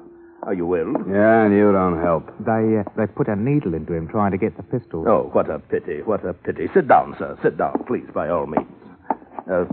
Are 0.44 0.54
you 0.54 0.74
ill? 0.74 0.94
Yeah, 1.08 1.44
and 1.44 1.54
you 1.54 1.70
don't 1.72 2.00
help. 2.00 2.26
They 2.40 2.78
uh, 2.80 2.84
they 2.96 3.06
put 3.06 3.28
a 3.28 3.36
needle 3.36 3.74
into 3.74 3.92
him 3.92 4.08
trying 4.08 4.32
to 4.32 4.38
get 4.38 4.56
the 4.56 4.62
pistol. 4.62 5.04
Oh, 5.06 5.28
what 5.32 5.50
a 5.50 5.58
pity. 5.58 6.00
What 6.02 6.24
a 6.24 6.32
pity. 6.32 6.68
Sit 6.72 6.88
down, 6.88 7.14
sir. 7.18 7.38
Sit 7.42 7.58
down, 7.58 7.84
please, 7.86 8.06
by 8.14 8.28
all 8.30 8.46
means. 8.46 8.66
Uh, 9.50 9.64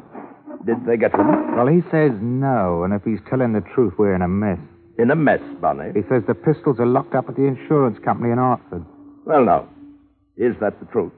did 0.66 0.86
they 0.86 0.98
get 0.98 1.14
him? 1.14 1.56
Well, 1.56 1.68
he 1.68 1.82
says 1.90 2.12
no, 2.22 2.84
and 2.84 2.94
if 2.94 3.04
he's 3.04 3.20
telling 3.30 3.54
the 3.54 3.62
truth, 3.74 3.94
we're 3.98 4.14
in 4.16 4.22
a 4.22 4.28
mess. 4.28 4.60
In 5.00 5.12
a 5.12 5.16
mess, 5.16 5.40
Bonney. 5.62 5.92
He 5.94 6.02
says 6.10 6.24
the 6.28 6.36
pistols 6.36 6.80
are 6.80 6.86
locked 6.86 7.16
up 7.16 7.30
at 7.30 7.36
the 7.36 7.44
insurance 7.46 7.98
company 8.04 8.32
in 8.32 8.38
Hartford. 8.38 8.84
Well, 9.26 9.46
now, 9.46 9.70
is 10.36 10.56
that 10.60 10.80
the 10.80 10.86
truth? 10.88 11.14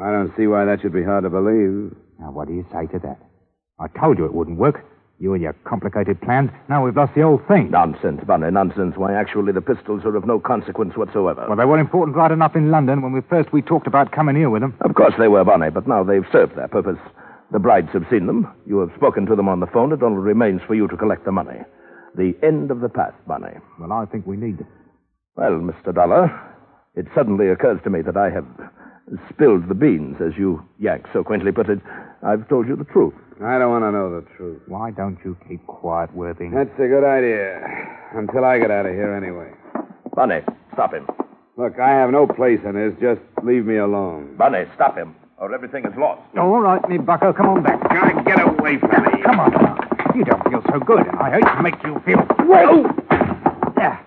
I 0.00 0.10
don't 0.10 0.32
see 0.36 0.46
why 0.46 0.64
that 0.64 0.80
should 0.80 0.92
be 0.94 1.02
hard 1.04 1.24
to 1.24 1.30
believe. 1.30 1.94
Now, 2.18 2.30
what 2.30 2.48
do 2.48 2.54
you 2.54 2.64
say 2.72 2.86
to 2.92 2.98
that? 3.00 3.18
I 3.78 3.88
told 4.00 4.18
you 4.18 4.24
it 4.24 4.32
wouldn't 4.34 4.58
work. 4.58 4.84
You 5.20 5.32
and 5.32 5.42
your 5.42 5.52
complicated 5.64 6.20
plans. 6.20 6.50
Now 6.68 6.84
we've 6.84 6.96
lost 6.96 7.14
the 7.14 7.22
whole 7.22 7.40
thing. 7.46 7.70
Nonsense, 7.70 8.20
Bunny, 8.26 8.50
nonsense. 8.50 8.94
Why, 8.96 9.14
actually, 9.14 9.52
the 9.52 9.60
pistols 9.60 10.04
are 10.04 10.16
of 10.16 10.26
no 10.26 10.40
consequence 10.40 10.96
whatsoever. 10.96 11.46
Well, 11.48 11.56
they 11.56 11.64
were 11.64 11.78
important 11.78 12.16
right 12.16 12.32
enough 12.32 12.56
in 12.56 12.70
London 12.70 13.00
when 13.00 13.12
we 13.12 13.20
first 13.20 13.52
we 13.52 13.62
talked 13.62 13.86
about 13.86 14.10
coming 14.10 14.34
here 14.36 14.50
with 14.50 14.62
them. 14.62 14.74
Of 14.80 14.94
course 14.94 15.14
they 15.18 15.28
were, 15.28 15.44
Bunny, 15.44 15.70
but 15.70 15.86
now 15.86 16.02
they've 16.02 16.26
served 16.32 16.56
their 16.56 16.68
purpose. 16.68 16.98
The 17.52 17.60
brides 17.60 17.90
have 17.92 18.06
seen 18.10 18.26
them. 18.26 18.48
You 18.66 18.80
have 18.80 18.90
spoken 18.96 19.26
to 19.26 19.36
them 19.36 19.48
on 19.48 19.60
the 19.60 19.66
phone. 19.68 19.92
It 19.92 20.02
only 20.02 20.18
remains 20.18 20.62
for 20.66 20.74
you 20.74 20.88
to 20.88 20.96
collect 20.96 21.24
the 21.24 21.32
money. 21.32 21.60
The 22.16 22.34
end 22.42 22.70
of 22.70 22.80
the 22.80 22.88
past, 22.88 23.14
Bunny. 23.26 23.54
Well, 23.78 23.92
I 23.92 24.06
think 24.06 24.26
we 24.26 24.36
need 24.36 24.58
them. 24.58 24.68
Well, 25.36 25.52
Mr. 25.52 25.94
Dollar, 25.94 26.30
it 26.96 27.06
suddenly 27.14 27.48
occurs 27.48 27.80
to 27.84 27.90
me 27.90 28.02
that 28.02 28.16
I 28.16 28.30
have 28.30 28.46
spilled 29.30 29.68
the 29.68 29.74
beans, 29.74 30.16
as 30.20 30.32
you 30.38 30.64
Yank 30.78 31.06
so 31.12 31.22
quaintly 31.22 31.52
put 31.52 31.68
it. 31.68 31.80
I've 32.22 32.48
told 32.48 32.66
you 32.68 32.76
the 32.76 32.84
truth. 32.84 33.14
I 33.42 33.58
don't 33.58 33.70
want 33.70 33.84
to 33.84 33.92
know 33.92 34.20
the 34.20 34.26
truth. 34.36 34.62
Why 34.66 34.90
don't 34.90 35.18
you 35.24 35.36
keep 35.48 35.66
quiet, 35.66 36.14
Worthing? 36.14 36.52
That's 36.52 36.74
a 36.78 36.88
good 36.88 37.04
idea. 37.04 37.60
Until 38.14 38.44
I 38.44 38.58
get 38.58 38.70
out 38.70 38.86
of 38.86 38.92
here, 38.92 39.14
anyway. 39.14 39.50
Bunny, 40.14 40.40
stop 40.72 40.94
him. 40.94 41.06
Look, 41.56 41.78
I 41.78 41.90
have 41.90 42.10
no 42.10 42.26
place 42.26 42.60
in 42.64 42.74
this. 42.74 42.94
Just 43.00 43.20
leave 43.42 43.66
me 43.66 43.76
alone. 43.76 44.36
Bunny, 44.36 44.64
stop 44.74 44.96
him, 44.96 45.14
or 45.38 45.52
everything 45.54 45.84
is 45.84 45.92
lost. 45.98 46.22
Oh, 46.36 46.54
all 46.54 46.60
right, 46.60 46.86
me 46.88 46.98
bucko, 46.98 47.32
come 47.32 47.48
on 47.48 47.62
back. 47.62 47.80
Gotta 47.90 48.22
get 48.24 48.40
away 48.40 48.78
from 48.78 48.90
me. 49.04 49.22
Come 49.22 49.40
on, 49.40 49.52
now. 49.52 49.78
You 50.14 50.24
don't 50.24 50.42
feel 50.48 50.62
so 50.70 50.78
good, 50.78 51.06
and 51.06 51.16
I 51.16 51.30
hate 51.30 51.44
to 51.44 51.62
make 51.62 51.74
you 51.82 52.00
feel. 52.06 52.18
Wait! 52.46 52.66
Oh! 52.70 52.88
There. 53.76 54.00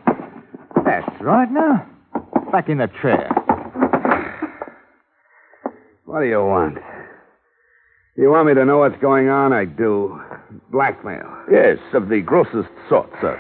That's 0.85 1.21
right 1.21 1.51
now. 1.51 1.85
Back 2.51 2.69
in 2.69 2.77
the 2.77 2.87
chair. 3.01 3.29
What 6.17 6.23
do 6.23 6.29
you 6.29 6.43
want? 6.43 6.79
You 8.15 8.31
want 8.31 8.47
me 8.47 8.55
to 8.55 8.65
know 8.65 8.79
what's 8.79 8.99
going 8.99 9.29
on? 9.29 9.53
I 9.53 9.65
do. 9.65 10.19
Blackmail. 10.71 11.31
Yes, 11.51 11.77
of 11.93 12.09
the 12.09 12.21
grossest 12.21 12.69
sort, 12.89 13.11
sir. 13.21 13.39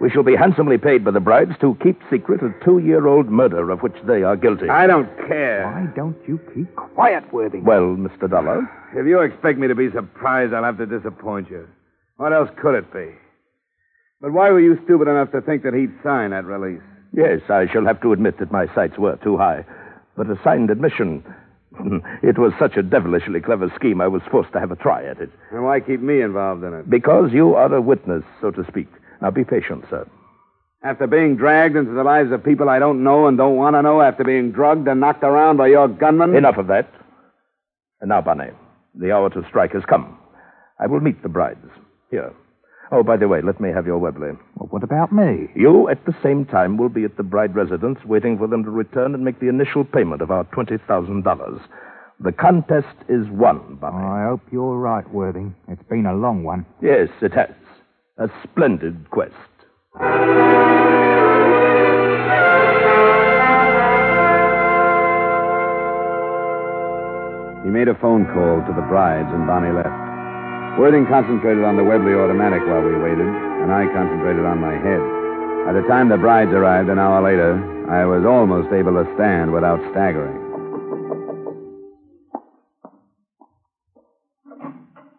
We 0.00 0.08
shall 0.08 0.22
be 0.22 0.34
handsomely 0.34 0.78
paid 0.78 1.04
by 1.04 1.10
the 1.10 1.20
brides 1.20 1.52
to 1.60 1.76
keep 1.82 2.00
secret 2.10 2.40
a 2.42 2.54
two 2.64 2.78
year 2.78 3.06
old 3.06 3.28
murder 3.28 3.68
of 3.70 3.80
which 3.80 3.96
they 4.06 4.22
are 4.22 4.34
guilty. 4.34 4.70
I 4.70 4.86
don't 4.86 5.14
care. 5.28 5.70
Why 5.70 5.94
don't 5.94 6.16
you 6.26 6.40
keep 6.54 6.74
quiet, 6.74 7.30
Worthing? 7.34 7.64
Well, 7.66 7.94
Mr. 7.98 8.30
Dollar. 8.30 8.66
If 8.96 9.06
you 9.06 9.20
expect 9.20 9.58
me 9.58 9.68
to 9.68 9.74
be 9.74 9.90
surprised, 9.90 10.54
I'll 10.54 10.64
have 10.64 10.78
to 10.78 10.86
disappoint 10.86 11.50
you. 11.50 11.68
What 12.16 12.32
else 12.32 12.48
could 12.62 12.76
it 12.76 12.90
be? 12.94 13.10
But 14.22 14.32
why 14.32 14.48
were 14.48 14.60
you 14.60 14.80
stupid 14.84 15.06
enough 15.08 15.32
to 15.32 15.42
think 15.42 15.64
that 15.64 15.74
he'd 15.74 15.92
sign 16.02 16.30
that 16.30 16.46
release? 16.46 16.80
Yes, 17.14 17.40
I 17.50 17.70
shall 17.70 17.84
have 17.84 18.00
to 18.00 18.14
admit 18.14 18.38
that 18.38 18.50
my 18.50 18.74
sights 18.74 18.96
were 18.96 19.16
too 19.22 19.36
high. 19.36 19.66
But 20.16 20.30
a 20.30 20.40
signed 20.42 20.70
admission. 20.70 21.22
It 22.22 22.38
was 22.38 22.52
such 22.58 22.76
a 22.76 22.82
devilishly 22.82 23.40
clever 23.40 23.72
scheme, 23.76 24.00
I 24.00 24.08
was 24.08 24.22
forced 24.30 24.52
to 24.52 24.60
have 24.60 24.70
a 24.70 24.76
try 24.76 25.04
at 25.04 25.20
it. 25.20 25.30
And 25.50 25.64
why 25.64 25.80
keep 25.80 26.00
me 26.00 26.20
involved 26.20 26.64
in 26.64 26.74
it? 26.74 26.90
Because 26.90 27.32
you 27.32 27.54
are 27.54 27.72
a 27.72 27.80
witness, 27.80 28.24
so 28.40 28.50
to 28.50 28.64
speak. 28.68 28.88
Now 29.22 29.30
be 29.30 29.44
patient, 29.44 29.84
sir. 29.88 30.06
After 30.82 31.06
being 31.06 31.36
dragged 31.36 31.76
into 31.76 31.92
the 31.92 32.02
lives 32.02 32.32
of 32.32 32.42
people 32.42 32.68
I 32.70 32.78
don't 32.78 33.04
know 33.04 33.26
and 33.26 33.36
don't 33.36 33.56
want 33.56 33.76
to 33.76 33.82
know, 33.82 34.00
after 34.00 34.24
being 34.24 34.50
drugged 34.50 34.88
and 34.88 35.00
knocked 35.00 35.22
around 35.22 35.58
by 35.58 35.68
your 35.68 35.88
gunmen? 35.88 36.34
Enough 36.34 36.56
of 36.56 36.68
that. 36.68 36.90
And 38.00 38.08
now, 38.08 38.22
Bonney, 38.22 38.50
the 38.94 39.12
hour 39.12 39.28
to 39.30 39.44
strike 39.48 39.72
has 39.72 39.84
come. 39.84 40.18
I 40.78 40.86
will 40.86 41.00
meet 41.00 41.22
the 41.22 41.28
brides. 41.28 41.68
Here. 42.10 42.32
Oh, 42.92 43.04
by 43.04 43.16
the 43.16 43.28
way, 43.28 43.40
let 43.40 43.60
me 43.60 43.70
have 43.70 43.86
your 43.86 43.98
Webley. 43.98 44.32
Well, 44.56 44.66
what 44.70 44.82
about 44.82 45.12
me? 45.12 45.48
You, 45.54 45.88
at 45.88 46.04
the 46.06 46.14
same 46.24 46.44
time, 46.44 46.76
will 46.76 46.88
be 46.88 47.04
at 47.04 47.16
the 47.16 47.22
bride 47.22 47.54
residence 47.54 48.00
waiting 48.04 48.36
for 48.36 48.48
them 48.48 48.64
to 48.64 48.70
return 48.70 49.14
and 49.14 49.24
make 49.24 49.38
the 49.38 49.48
initial 49.48 49.84
payment 49.84 50.22
of 50.22 50.32
our 50.32 50.44
$20,000. 50.46 51.60
The 52.18 52.32
contest 52.32 52.96
is 53.08 53.28
won, 53.28 53.76
Bonney. 53.80 54.04
I 54.04 54.24
hope 54.28 54.40
you're 54.50 54.76
right, 54.76 55.08
Worthing. 55.08 55.54
It's 55.68 55.82
been 55.84 56.04
a 56.06 56.14
long 56.14 56.42
one. 56.42 56.66
Yes, 56.82 57.08
it 57.22 57.32
has. 57.32 57.50
A 58.18 58.28
splendid 58.42 59.08
quest. 59.10 59.34
He 67.64 67.68
made 67.70 67.88
a 67.88 67.94
phone 68.00 68.26
call 68.26 68.60
to 68.66 68.72
the 68.74 68.84
brides, 68.88 69.28
and 69.32 69.46
Bonney 69.46 69.72
left. 69.72 70.09
Worthing 70.78 71.06
concentrated 71.06 71.64
on 71.64 71.76
the 71.76 71.84
Webley 71.84 72.14
automatic 72.14 72.62
while 72.66 72.82
we 72.82 72.94
waited, 72.96 73.26
and 73.26 73.72
I 73.72 73.86
concentrated 73.92 74.44
on 74.44 74.60
my 74.60 74.72
head. 74.72 75.02
By 75.66 75.72
the 75.74 75.86
time 75.88 76.08
the 76.08 76.16
brides 76.16 76.52
arrived 76.52 76.88
an 76.88 76.98
hour 76.98 77.20
later, 77.22 77.58
I 77.90 78.04
was 78.06 78.24
almost 78.24 78.72
able 78.72 78.92
to 78.92 79.04
stand 79.14 79.52
without 79.52 79.80
staggering. 79.90 80.38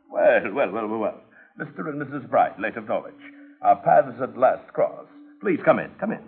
Well, 0.10 0.54
well, 0.54 0.72
well, 0.72 0.88
well, 0.88 0.99
well. 0.99 1.22
Mr. 1.60 1.89
and 1.89 2.02
Mrs. 2.02 2.30
Bride, 2.30 2.58
late 2.58 2.78
of 2.78 2.88
Norwich. 2.88 3.14
Our 3.62 3.76
paths 3.76 4.20
at 4.22 4.38
last 4.38 4.68
cross. 4.74 5.06
Please 5.41 5.60
come 5.64 5.80
in, 5.80 5.91
come 5.99 6.12
in. 6.12 6.22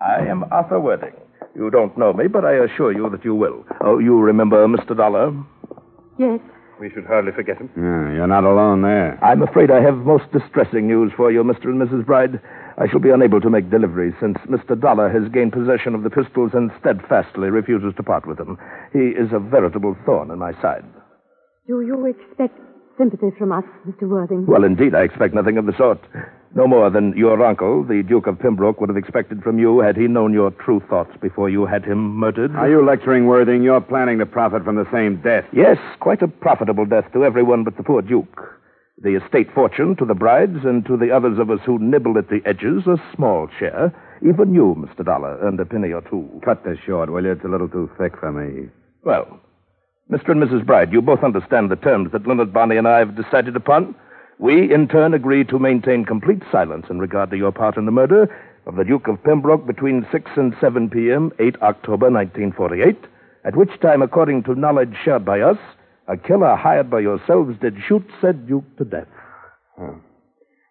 I 0.00 0.26
am 0.26 0.44
Arthur 0.50 0.80
Worthing. 0.80 1.14
You 1.54 1.70
don't 1.70 1.96
know 1.96 2.12
me, 2.12 2.26
but 2.26 2.44
I 2.44 2.54
assure 2.54 2.92
you 2.92 3.08
that 3.10 3.24
you 3.24 3.34
will. 3.34 3.64
Oh, 3.80 3.98
you 3.98 4.18
remember 4.20 4.66
Mr. 4.66 4.96
Dollar? 4.96 5.32
Yes. 6.18 6.40
We 6.84 6.90
should 6.90 7.06
hardly 7.06 7.32
forget 7.32 7.56
him. 7.56 7.70
Yeah, 7.74 8.12
you're 8.12 8.26
not 8.26 8.44
alone 8.44 8.82
there. 8.82 9.18
I'm 9.24 9.40
afraid 9.40 9.70
I 9.70 9.80
have 9.80 9.96
most 10.04 10.30
distressing 10.32 10.86
news 10.86 11.12
for 11.16 11.32
you, 11.32 11.42
Mr. 11.42 11.72
and 11.72 11.80
Mrs. 11.80 12.04
Bride. 12.04 12.38
I 12.76 12.86
shall 12.86 13.00
be 13.00 13.08
unable 13.08 13.40
to 13.40 13.48
make 13.48 13.70
deliveries 13.70 14.12
since 14.20 14.36
Mr. 14.50 14.78
Dollar 14.78 15.08
has 15.08 15.32
gained 15.32 15.54
possession 15.54 15.94
of 15.94 16.02
the 16.02 16.10
pistols 16.10 16.50
and 16.52 16.70
steadfastly 16.78 17.48
refuses 17.48 17.94
to 17.96 18.02
part 18.02 18.26
with 18.26 18.36
them. 18.36 18.58
He 18.92 19.16
is 19.16 19.32
a 19.32 19.38
veritable 19.38 19.96
thorn 20.04 20.30
in 20.30 20.38
my 20.38 20.52
side. 20.60 20.84
Do 21.66 21.80
you 21.80 22.04
expect 22.04 22.60
sympathy 22.98 23.32
from 23.38 23.52
us, 23.52 23.64
Mr. 23.88 24.06
Worthing? 24.06 24.44
Well, 24.44 24.64
indeed, 24.64 24.94
I 24.94 25.04
expect 25.04 25.32
nothing 25.32 25.56
of 25.56 25.64
the 25.64 25.76
sort. 25.78 26.04
No 26.56 26.68
more 26.68 26.88
than 26.88 27.16
your 27.16 27.44
uncle, 27.44 27.82
the 27.82 28.04
Duke 28.04 28.28
of 28.28 28.38
Pembroke, 28.38 28.80
would 28.80 28.88
have 28.88 28.96
expected 28.96 29.42
from 29.42 29.58
you 29.58 29.80
had 29.80 29.96
he 29.96 30.06
known 30.06 30.32
your 30.32 30.52
true 30.52 30.80
thoughts 30.88 31.10
before 31.20 31.50
you 31.50 31.66
had 31.66 31.84
him 31.84 32.14
murdered. 32.14 32.54
Are 32.54 32.68
you 32.68 32.84
lecturing 32.84 33.26
Worthing? 33.26 33.64
You're 33.64 33.80
planning 33.80 34.18
to 34.18 34.26
profit 34.26 34.62
from 34.62 34.76
the 34.76 34.86
same 34.92 35.20
death. 35.20 35.44
Yes, 35.52 35.78
quite 35.98 36.22
a 36.22 36.28
profitable 36.28 36.86
death 36.86 37.12
to 37.12 37.24
everyone 37.24 37.64
but 37.64 37.76
the 37.76 37.82
poor 37.82 38.02
Duke. 38.02 38.40
The 39.02 39.16
estate 39.16 39.52
fortune 39.52 39.96
to 39.96 40.04
the 40.04 40.14
brides 40.14 40.64
and 40.64 40.86
to 40.86 40.96
the 40.96 41.10
others 41.10 41.40
of 41.40 41.50
us 41.50 41.58
who 41.66 41.80
nibble 41.80 42.16
at 42.18 42.28
the 42.28 42.40
edges 42.46 42.86
a 42.86 43.02
small 43.16 43.48
share. 43.58 43.92
Even 44.22 44.54
you, 44.54 44.76
Mr. 44.78 45.04
Dollar, 45.04 45.36
earned 45.42 45.58
a 45.58 45.66
penny 45.66 45.90
or 45.90 46.02
two. 46.02 46.40
Cut 46.44 46.64
this 46.64 46.78
short, 46.86 47.10
will 47.10 47.24
you? 47.24 47.32
It's 47.32 47.44
a 47.44 47.48
little 47.48 47.68
too 47.68 47.90
thick 47.98 48.12
for 48.20 48.30
me. 48.30 48.68
Well, 49.02 49.40
Mr. 50.08 50.30
and 50.30 50.42
Mrs. 50.42 50.64
Bride, 50.64 50.92
you 50.92 51.02
both 51.02 51.24
understand 51.24 51.70
the 51.70 51.76
terms 51.76 52.12
that 52.12 52.28
Leonard 52.28 52.52
Bonney 52.52 52.76
and 52.76 52.86
I 52.86 53.00
have 53.00 53.16
decided 53.16 53.56
upon. 53.56 53.96
We, 54.38 54.72
in 54.72 54.88
turn, 54.88 55.14
agree 55.14 55.44
to 55.44 55.58
maintain 55.58 56.04
complete 56.04 56.42
silence 56.50 56.86
in 56.90 56.98
regard 56.98 57.30
to 57.30 57.36
your 57.36 57.52
part 57.52 57.76
in 57.76 57.86
the 57.86 57.92
murder 57.92 58.28
of 58.66 58.76
the 58.76 58.84
Duke 58.84 59.08
of 59.08 59.22
Pembroke 59.22 59.66
between 59.66 60.06
6 60.10 60.30
and 60.36 60.54
7 60.60 60.90
p.m., 60.90 61.32
8 61.38 61.56
October 61.62 62.10
1948, 62.10 62.96
at 63.44 63.56
which 63.56 63.80
time, 63.80 64.02
according 64.02 64.42
to 64.44 64.54
knowledge 64.54 64.94
shared 65.04 65.24
by 65.24 65.40
us, 65.40 65.58
a 66.08 66.16
killer 66.16 66.56
hired 66.56 66.90
by 66.90 67.00
yourselves 67.00 67.56
did 67.60 67.76
shoot 67.86 68.04
said 68.20 68.46
Duke 68.46 68.64
to 68.78 68.84
death. 68.84 69.08
Oh. 69.80 70.00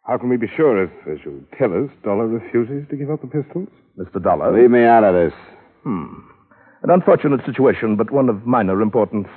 How 0.06 0.18
can 0.18 0.30
we 0.30 0.38
be 0.38 0.48
sure 0.56 0.84
if, 0.84 0.90
as 1.08 1.20
you 1.24 1.46
tell 1.58 1.72
us, 1.74 1.90
Dollar 2.04 2.28
refuses 2.28 2.88
to 2.90 2.98
give 2.98 3.10
up 3.10 3.22
the 3.22 3.28
pistols? 3.28 3.70
Mr. 3.98 4.22
Dollar. 4.22 4.52
Leave 4.60 4.72
me 4.72 4.84
out 4.84 5.04
of 5.04 5.14
this. 5.14 5.34
Hmm. 5.84 6.20
An 6.82 6.90
unfortunate 6.90 7.46
situation, 7.46 7.96
but 7.96 8.12
one 8.12 8.28
of 8.28 8.46
minor 8.46 8.82
importance. 8.82 9.30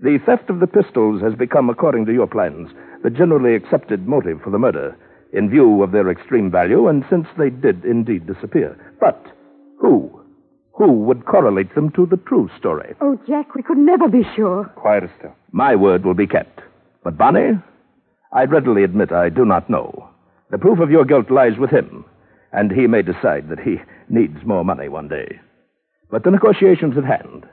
The 0.00 0.18
theft 0.24 0.50
of 0.50 0.60
the 0.60 0.66
pistols 0.66 1.20
has 1.22 1.34
become, 1.34 1.68
according 1.68 2.06
to 2.06 2.12
your 2.12 2.26
plans, 2.26 2.70
the 3.02 3.10
generally 3.10 3.54
accepted 3.54 4.06
motive 4.06 4.40
for 4.42 4.50
the 4.50 4.58
murder, 4.58 4.96
in 5.32 5.50
view 5.50 5.82
of 5.82 5.92
their 5.92 6.10
extreme 6.10 6.50
value, 6.50 6.88
and 6.88 7.04
since 7.08 7.26
they 7.38 7.50
did 7.50 7.84
indeed 7.84 8.26
disappear. 8.26 8.76
But 9.00 9.26
who? 9.78 10.20
Who 10.74 10.92
would 10.92 11.26
correlate 11.26 11.74
them 11.74 11.90
to 11.92 12.06
the 12.06 12.16
true 12.16 12.50
story? 12.58 12.94
Oh, 13.00 13.18
Jack, 13.26 13.54
we 13.54 13.62
could 13.62 13.78
never 13.78 14.08
be 14.08 14.22
sure. 14.34 14.64
Quiet, 14.76 15.04
Estelle. 15.04 15.36
My 15.52 15.76
word 15.76 16.04
will 16.04 16.14
be 16.14 16.26
kept. 16.26 16.60
But 17.04 17.18
Bonney, 17.18 17.58
I'd 18.32 18.50
readily 18.50 18.84
admit 18.84 19.12
I 19.12 19.28
do 19.28 19.44
not 19.44 19.68
know. 19.68 20.08
The 20.50 20.58
proof 20.58 20.78
of 20.80 20.90
your 20.90 21.04
guilt 21.04 21.30
lies 21.30 21.58
with 21.58 21.70
him, 21.70 22.04
and 22.52 22.70
he 22.70 22.86
may 22.86 23.02
decide 23.02 23.48
that 23.48 23.60
he 23.60 23.80
needs 24.08 24.44
more 24.44 24.64
money 24.64 24.88
one 24.88 25.08
day. 25.08 25.40
But 26.10 26.24
the 26.24 26.30
negotiation's 26.30 26.96
at 26.96 27.04
hand. 27.04 27.46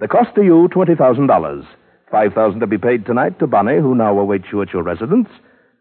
The 0.00 0.08
cost 0.08 0.34
to 0.36 0.42
you, 0.42 0.68
$20,000. 0.72 1.66
5000 2.10 2.60
to 2.60 2.66
be 2.66 2.78
paid 2.78 3.04
tonight 3.04 3.38
to 3.38 3.46
Bonney, 3.46 3.76
who 3.80 3.94
now 3.94 4.18
awaits 4.18 4.46
you 4.50 4.62
at 4.62 4.72
your 4.72 4.82
residence. 4.82 5.28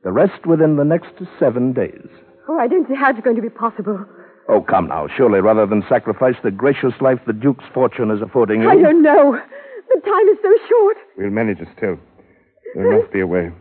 The 0.03 0.11
rest 0.11 0.45
within 0.45 0.75
the 0.75 0.83
next 0.83 1.11
seven 1.39 1.71
days. 1.73 2.07
Oh, 2.49 2.57
I 2.59 2.67
don't 2.67 2.87
see 2.87 2.95
how 2.95 3.11
it's 3.11 3.21
going 3.21 3.35
to 3.37 3.41
be 3.41 3.49
possible. 3.49 4.05
Oh, 4.49 4.61
come 4.61 4.87
now. 4.87 5.07
Surely, 5.15 5.39
rather 5.39 5.65
than 5.65 5.83
sacrifice 5.87 6.35
the 6.43 6.51
gracious 6.51 6.93
life 7.01 7.19
the 7.27 7.33
Duke's 7.33 7.65
fortune 7.73 8.11
is 8.11 8.21
affording 8.21 8.61
you. 8.61 8.69
I 8.69 8.75
don't 8.75 9.01
know. 9.01 9.39
The 9.93 10.01
time 10.01 10.27
is 10.29 10.37
so 10.41 10.51
short. 10.67 10.97
We'll 11.17 11.29
manage 11.29 11.59
it 11.59 11.67
still. 11.77 11.97
There 12.75 12.99
must 12.99 13.11
be 13.13 13.21
a 13.21 13.27
way. 13.27 13.51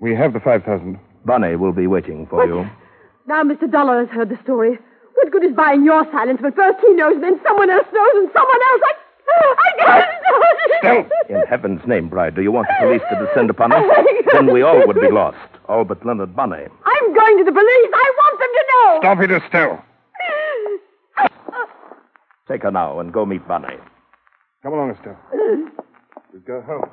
We 0.00 0.14
have 0.14 0.32
the 0.34 0.40
5000 0.40 0.98
Bonney 1.24 1.56
will 1.56 1.72
be 1.72 1.86
waiting 1.86 2.26
for 2.28 2.36
What? 2.36 2.48
you. 2.48 2.70
Now 3.26 3.42
Mr. 3.42 3.70
Dollar 3.70 4.04
has 4.04 4.08
heard 4.14 4.28
the 4.28 4.38
story. 4.42 4.78
What 5.14 5.32
good 5.32 5.44
is 5.44 5.52
buying 5.54 5.84
your 5.84 6.04
silence 6.12 6.40
when 6.42 6.52
first 6.52 6.78
he 6.80 6.92
knows 6.94 7.14
and 7.14 7.22
then 7.22 7.40
someone 7.46 7.70
else 7.70 7.86
knows 7.92 8.12
and 8.16 8.28
someone 8.32 8.60
else? 8.72 8.82
I, 8.84 8.92
I 9.86 10.78
can't. 10.82 11.08
In 11.28 11.42
heaven's 11.48 11.80
name, 11.86 12.08
Bride, 12.08 12.34
do 12.34 12.42
you 12.42 12.52
want 12.52 12.68
the 12.68 12.74
police 12.86 13.02
to 13.10 13.26
descend 13.26 13.50
upon 13.50 13.72
us? 13.72 13.82
then 14.32 14.52
we 14.52 14.62
all 14.62 14.86
would 14.86 15.00
be 15.00 15.10
lost. 15.10 15.36
All 15.68 15.84
but 15.84 16.04
Leonard 16.04 16.34
Bonney. 16.34 16.66
I'm 16.84 17.14
going 17.14 17.38
to 17.38 17.44
the 17.44 17.52
police. 17.52 17.90
I 17.94 18.12
want 18.18 18.38
them 18.40 18.48
to 18.56 18.64
know. 18.70 18.98
Stop 19.00 19.20
it, 19.22 19.30
Estelle. 19.30 19.84
Take 22.48 22.62
her 22.62 22.70
now 22.70 22.98
and 22.98 23.12
go 23.12 23.24
meet 23.24 23.46
Bonney. 23.46 23.76
Come 24.62 24.72
along, 24.72 24.90
Estelle. 24.90 25.16
We'll 26.32 26.42
go 26.46 26.60
home. 26.62 26.90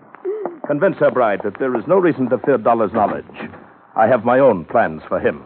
Convince 0.67 0.97
her, 0.97 1.09
Bride, 1.11 1.41
that 1.43 1.57
there 1.59 1.75
is 1.75 1.83
no 1.87 1.97
reason 1.97 2.29
to 2.29 2.37
fear 2.39 2.57
Dollar's 2.57 2.93
knowledge. 2.93 3.25
I 3.95 4.07
have 4.07 4.23
my 4.25 4.37
own 4.39 4.65
plans 4.65 5.01
for 5.07 5.19
him. 5.19 5.41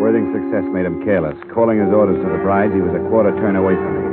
Worthing's 0.00 0.32
success 0.32 0.64
made 0.72 0.86
him 0.86 1.04
careless. 1.04 1.36
Calling 1.52 1.78
his 1.84 1.92
orders 1.92 2.16
to 2.24 2.30
the 2.30 2.38
brides, 2.38 2.72
he 2.72 2.80
was 2.80 2.94
a 2.94 3.02
quarter 3.10 3.32
turn 3.36 3.56
away 3.56 3.74
from 3.74 3.92
me. 4.00 4.07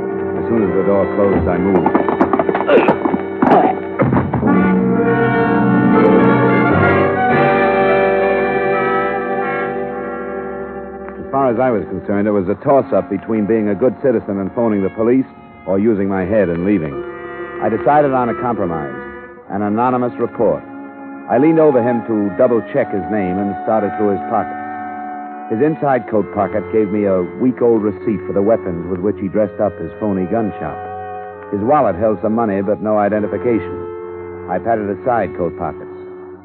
As 0.46 0.50
soon 0.50 0.62
as 0.62 0.76
the 0.78 0.84
door 0.86 1.02
closed, 1.16 1.48
I 1.48 1.58
moved. 1.58 1.90
As 11.18 11.30
far 11.32 11.50
as 11.50 11.58
I 11.58 11.70
was 11.74 11.82
concerned, 11.90 12.28
it 12.28 12.30
was 12.30 12.46
a 12.48 12.54
toss 12.62 12.86
up 12.92 13.10
between 13.10 13.46
being 13.46 13.70
a 13.70 13.74
good 13.74 13.96
citizen 14.04 14.38
and 14.38 14.54
phoning 14.54 14.84
the 14.84 14.90
police 14.90 15.26
or 15.66 15.80
using 15.80 16.08
my 16.08 16.22
head 16.22 16.48
and 16.48 16.64
leaving. 16.64 16.94
I 17.60 17.68
decided 17.68 18.12
on 18.12 18.28
a 18.28 18.34
compromise 18.40 18.94
an 19.50 19.62
anonymous 19.62 20.14
report. 20.20 20.62
I 21.28 21.38
leaned 21.38 21.58
over 21.58 21.82
him 21.82 22.06
to 22.06 22.30
double 22.38 22.62
check 22.72 22.94
his 22.94 23.02
name 23.10 23.36
and 23.36 23.50
started 23.64 23.90
through 23.98 24.10
his 24.10 24.22
pockets. 24.30 24.65
His 25.50 25.62
inside 25.62 26.10
coat 26.10 26.26
pocket 26.34 26.66
gave 26.72 26.90
me 26.90 27.06
a 27.06 27.22
week 27.38 27.62
old 27.62 27.78
receipt 27.80 28.18
for 28.26 28.34
the 28.34 28.42
weapons 28.42 28.90
with 28.90 28.98
which 28.98 29.14
he 29.22 29.28
dressed 29.30 29.60
up 29.62 29.70
his 29.78 29.94
phony 30.02 30.26
gun 30.26 30.50
shop. 30.58 30.74
His 31.54 31.62
wallet 31.62 31.94
held 31.94 32.18
some 32.20 32.34
money, 32.34 32.62
but 32.62 32.82
no 32.82 32.98
identification. 32.98 34.50
I 34.50 34.58
patted 34.58 34.90
aside 34.90 35.38
coat 35.38 35.54
pockets. 35.54 35.86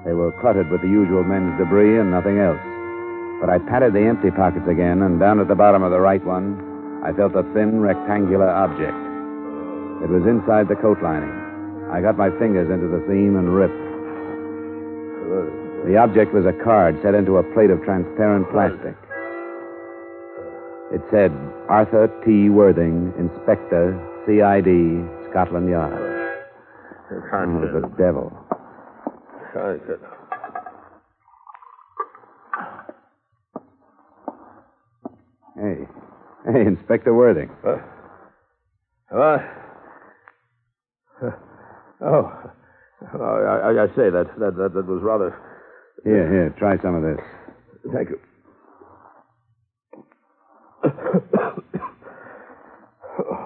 They 0.05 0.13
were 0.13 0.31
cluttered 0.37 0.69
with 0.69 0.85
the 0.85 0.93
usual 0.93 1.23
men's 1.23 1.57
debris 1.57 1.97
and 1.97 2.13
nothing 2.13 2.37
else. 2.37 2.61
But 3.41 3.49
I 3.49 3.57
patted 3.57 3.93
the 3.93 4.05
empty 4.05 4.29
pockets 4.29 4.69
again, 4.69 5.01
and 5.01 5.19
down 5.19 5.39
at 5.39 5.47
the 5.47 5.57
bottom 5.57 5.81
of 5.81 5.89
the 5.89 5.99
right 5.99 6.23
one, 6.23 7.01
I 7.01 7.11
felt 7.13 7.33
a 7.33 7.41
thin 7.57 7.81
rectangular 7.81 8.49
object. 8.49 8.93
It 10.05 10.13
was 10.13 10.29
inside 10.29 10.69
the 10.69 10.77
coat 10.77 11.01
lining. 11.01 11.33
I 11.89 12.01
got 12.05 12.21
my 12.21 12.29
fingers 12.37 12.69
into 12.69 12.85
the 12.85 13.01
seam 13.09 13.33
and 13.33 13.49
ripped. 13.49 13.81
The 15.85 15.97
object 15.97 16.33
was 16.33 16.45
a 16.45 16.53
card 16.63 16.95
set 17.01 17.15
into 17.15 17.37
a 17.37 17.43
plate 17.53 17.71
of 17.71 17.81
transparent 17.83 18.49
plastic. 18.51 18.95
It 20.93 21.01
said, 21.09 21.31
Arthur 21.69 22.07
T. 22.25 22.49
Worthing, 22.49 23.13
Inspector, 23.17 23.97
CID, 24.25 25.29
Scotland 25.31 25.69
Yard. 25.69 25.93
Oh, 27.33 27.61
the 27.73 27.87
devil. 27.97 28.31
Hey. 35.55 35.87
Hey, 36.45 36.61
Inspector 36.67 37.13
Worthing. 37.13 37.49
What? 37.61 37.81
What? 39.09 39.41
Oh. 42.01 42.31
Oh, 43.13 43.19
I, 43.19 43.71
I, 43.71 43.83
I 43.83 43.87
say 43.95 44.09
that, 44.09 44.27
that 44.39 44.55
that 44.57 44.73
that 44.73 44.87
was 44.87 45.01
rather. 45.01 45.35
Here, 46.03 46.27
here, 46.29 46.55
try 46.57 46.81
some 46.81 46.95
of 46.95 47.03
this. 47.03 47.19
Thank 47.93 48.09
you. 48.09 48.19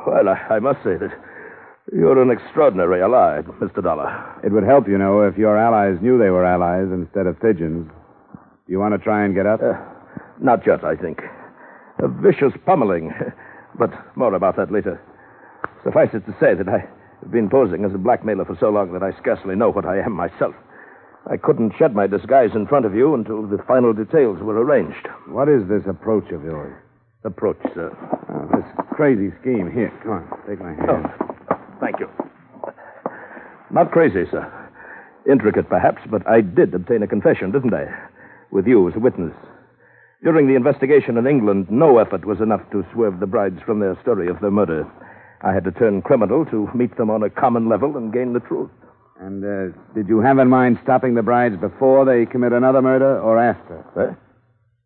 well, 0.07 0.29
I, 0.29 0.55
I 0.55 0.59
must 0.59 0.79
say 0.83 0.95
that 0.97 1.11
you're 1.93 2.21
an 2.21 2.31
extraordinary 2.31 3.01
ally, 3.01 3.41
Mr. 3.61 3.83
Dollar. 3.83 4.39
It 4.43 4.51
would 4.51 4.63
help, 4.63 4.87
you 4.87 4.97
know, 4.97 5.21
if 5.23 5.37
your 5.37 5.57
allies 5.57 5.97
knew 6.01 6.17
they 6.17 6.29
were 6.29 6.45
allies 6.45 6.87
instead 6.91 7.27
of 7.27 7.39
pigeons. 7.39 7.89
Do 8.65 8.71
you 8.71 8.79
want 8.79 8.93
to 8.93 8.97
try 8.97 9.25
and 9.25 9.35
get 9.35 9.45
up? 9.45 9.61
Uh, 9.61 9.73
not 10.41 10.65
yet, 10.65 10.83
I 10.83 10.95
think. 10.95 11.19
A 11.99 12.07
vicious 12.07 12.53
pummeling. 12.65 13.11
But 13.77 13.91
more 14.15 14.33
about 14.33 14.55
that 14.55 14.71
later. 14.71 15.01
Suffice 15.83 16.07
it 16.13 16.25
to 16.27 16.35
say 16.39 16.53
that 16.55 16.69
I 16.69 16.87
have 17.21 17.31
been 17.31 17.49
posing 17.49 17.83
as 17.83 17.93
a 17.93 17.97
blackmailer 17.97 18.45
for 18.45 18.55
so 18.57 18.69
long 18.69 18.93
that 18.93 19.03
I 19.03 19.11
scarcely 19.19 19.53
know 19.53 19.69
what 19.69 19.85
I 19.85 19.99
am 19.99 20.13
myself. 20.13 20.55
I 21.29 21.37
couldn't 21.37 21.73
shed 21.77 21.95
my 21.95 22.05
disguise 22.05 22.51
in 22.53 22.67
front 22.67 22.85
of 22.85 22.93
you 22.93 23.15
until 23.15 23.41
the 23.47 23.57
final 23.67 23.93
details 23.93 24.37
were 24.41 24.63
arranged. 24.63 25.07
What 25.27 25.49
is 25.49 25.67
this 25.67 25.81
approach 25.87 26.31
of 26.31 26.43
yours? 26.43 26.75
Approach, 27.23 27.57
sir. 27.73 27.89
Oh, 28.29 28.47
this 28.55 28.87
crazy 28.91 29.33
scheme. 29.41 29.71
Here, 29.71 29.91
come 30.03 30.11
on, 30.11 30.39
take 30.47 30.59
my 30.59 30.73
hand. 30.73 31.07
Oh, 31.49 31.57
Thank 31.79 31.99
you. 31.99 32.09
Not 33.71 33.91
crazy, 33.91 34.29
sir. 34.29 34.45
Intricate, 35.29 35.67
perhaps, 35.67 36.01
but 36.11 36.27
I 36.27 36.41
did 36.41 36.73
obtain 36.75 37.01
a 37.01 37.07
confession, 37.07 37.51
didn't 37.51 37.73
I? 37.73 37.85
With 38.51 38.67
you 38.67 38.87
as 38.87 38.95
a 38.95 38.99
witness. 38.99 39.33
During 40.23 40.47
the 40.47 40.55
investigation 40.55 41.17
in 41.17 41.25
England, 41.25 41.67
no 41.71 41.97
effort 41.97 42.25
was 42.25 42.39
enough 42.39 42.61
to 42.71 42.85
swerve 42.93 43.19
the 43.19 43.25
brides 43.25 43.59
from 43.65 43.79
their 43.79 43.97
story 44.01 44.27
of 44.29 44.39
their 44.41 44.51
murder. 44.51 44.85
I 45.41 45.53
had 45.53 45.63
to 45.63 45.71
turn 45.71 46.03
criminal 46.03 46.45
to 46.45 46.69
meet 46.75 46.95
them 46.97 47.09
on 47.09 47.23
a 47.23 47.29
common 47.31 47.67
level 47.67 47.97
and 47.97 48.13
gain 48.13 48.33
the 48.33 48.39
truth. 48.39 48.69
And 49.19 49.43
uh, 49.43 49.77
did 49.93 50.07
you 50.09 50.19
have 50.19 50.39
in 50.39 50.49
mind 50.49 50.79
stopping 50.83 51.15
the 51.15 51.23
brides 51.23 51.55
before 51.57 52.05
they 52.05 52.25
commit 52.25 52.51
another 52.51 52.81
murder 52.81 53.19
or 53.19 53.39
after? 53.39 53.85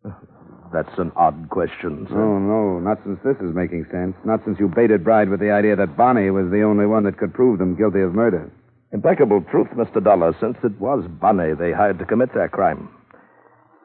Eh? 0.04 0.10
That's 0.72 0.98
an 0.98 1.10
odd 1.16 1.48
question, 1.50 2.06
sir. 2.08 2.14
Oh, 2.14 2.38
no, 2.38 2.78
not 2.78 2.98
since 3.04 3.18
this 3.24 3.36
is 3.38 3.54
making 3.54 3.86
sense. 3.90 4.14
Not 4.24 4.44
since 4.44 4.60
you 4.60 4.68
baited 4.68 5.02
Bride 5.02 5.28
with 5.28 5.40
the 5.40 5.50
idea 5.50 5.74
that 5.74 5.96
Bonney 5.96 6.30
was 6.30 6.48
the 6.50 6.62
only 6.62 6.86
one 6.86 7.02
that 7.04 7.18
could 7.18 7.34
prove 7.34 7.58
them 7.58 7.74
guilty 7.74 8.00
of 8.00 8.14
murder. 8.14 8.50
Impeccable 8.92 9.44
truth, 9.50 9.68
Mr. 9.74 10.02
Dollar, 10.02 10.34
since 10.40 10.56
it 10.62 10.80
was 10.80 11.04
Bonney 11.20 11.54
they 11.54 11.72
hired 11.72 11.98
to 11.98 12.06
commit 12.06 12.32
their 12.34 12.48
crime. 12.48 12.88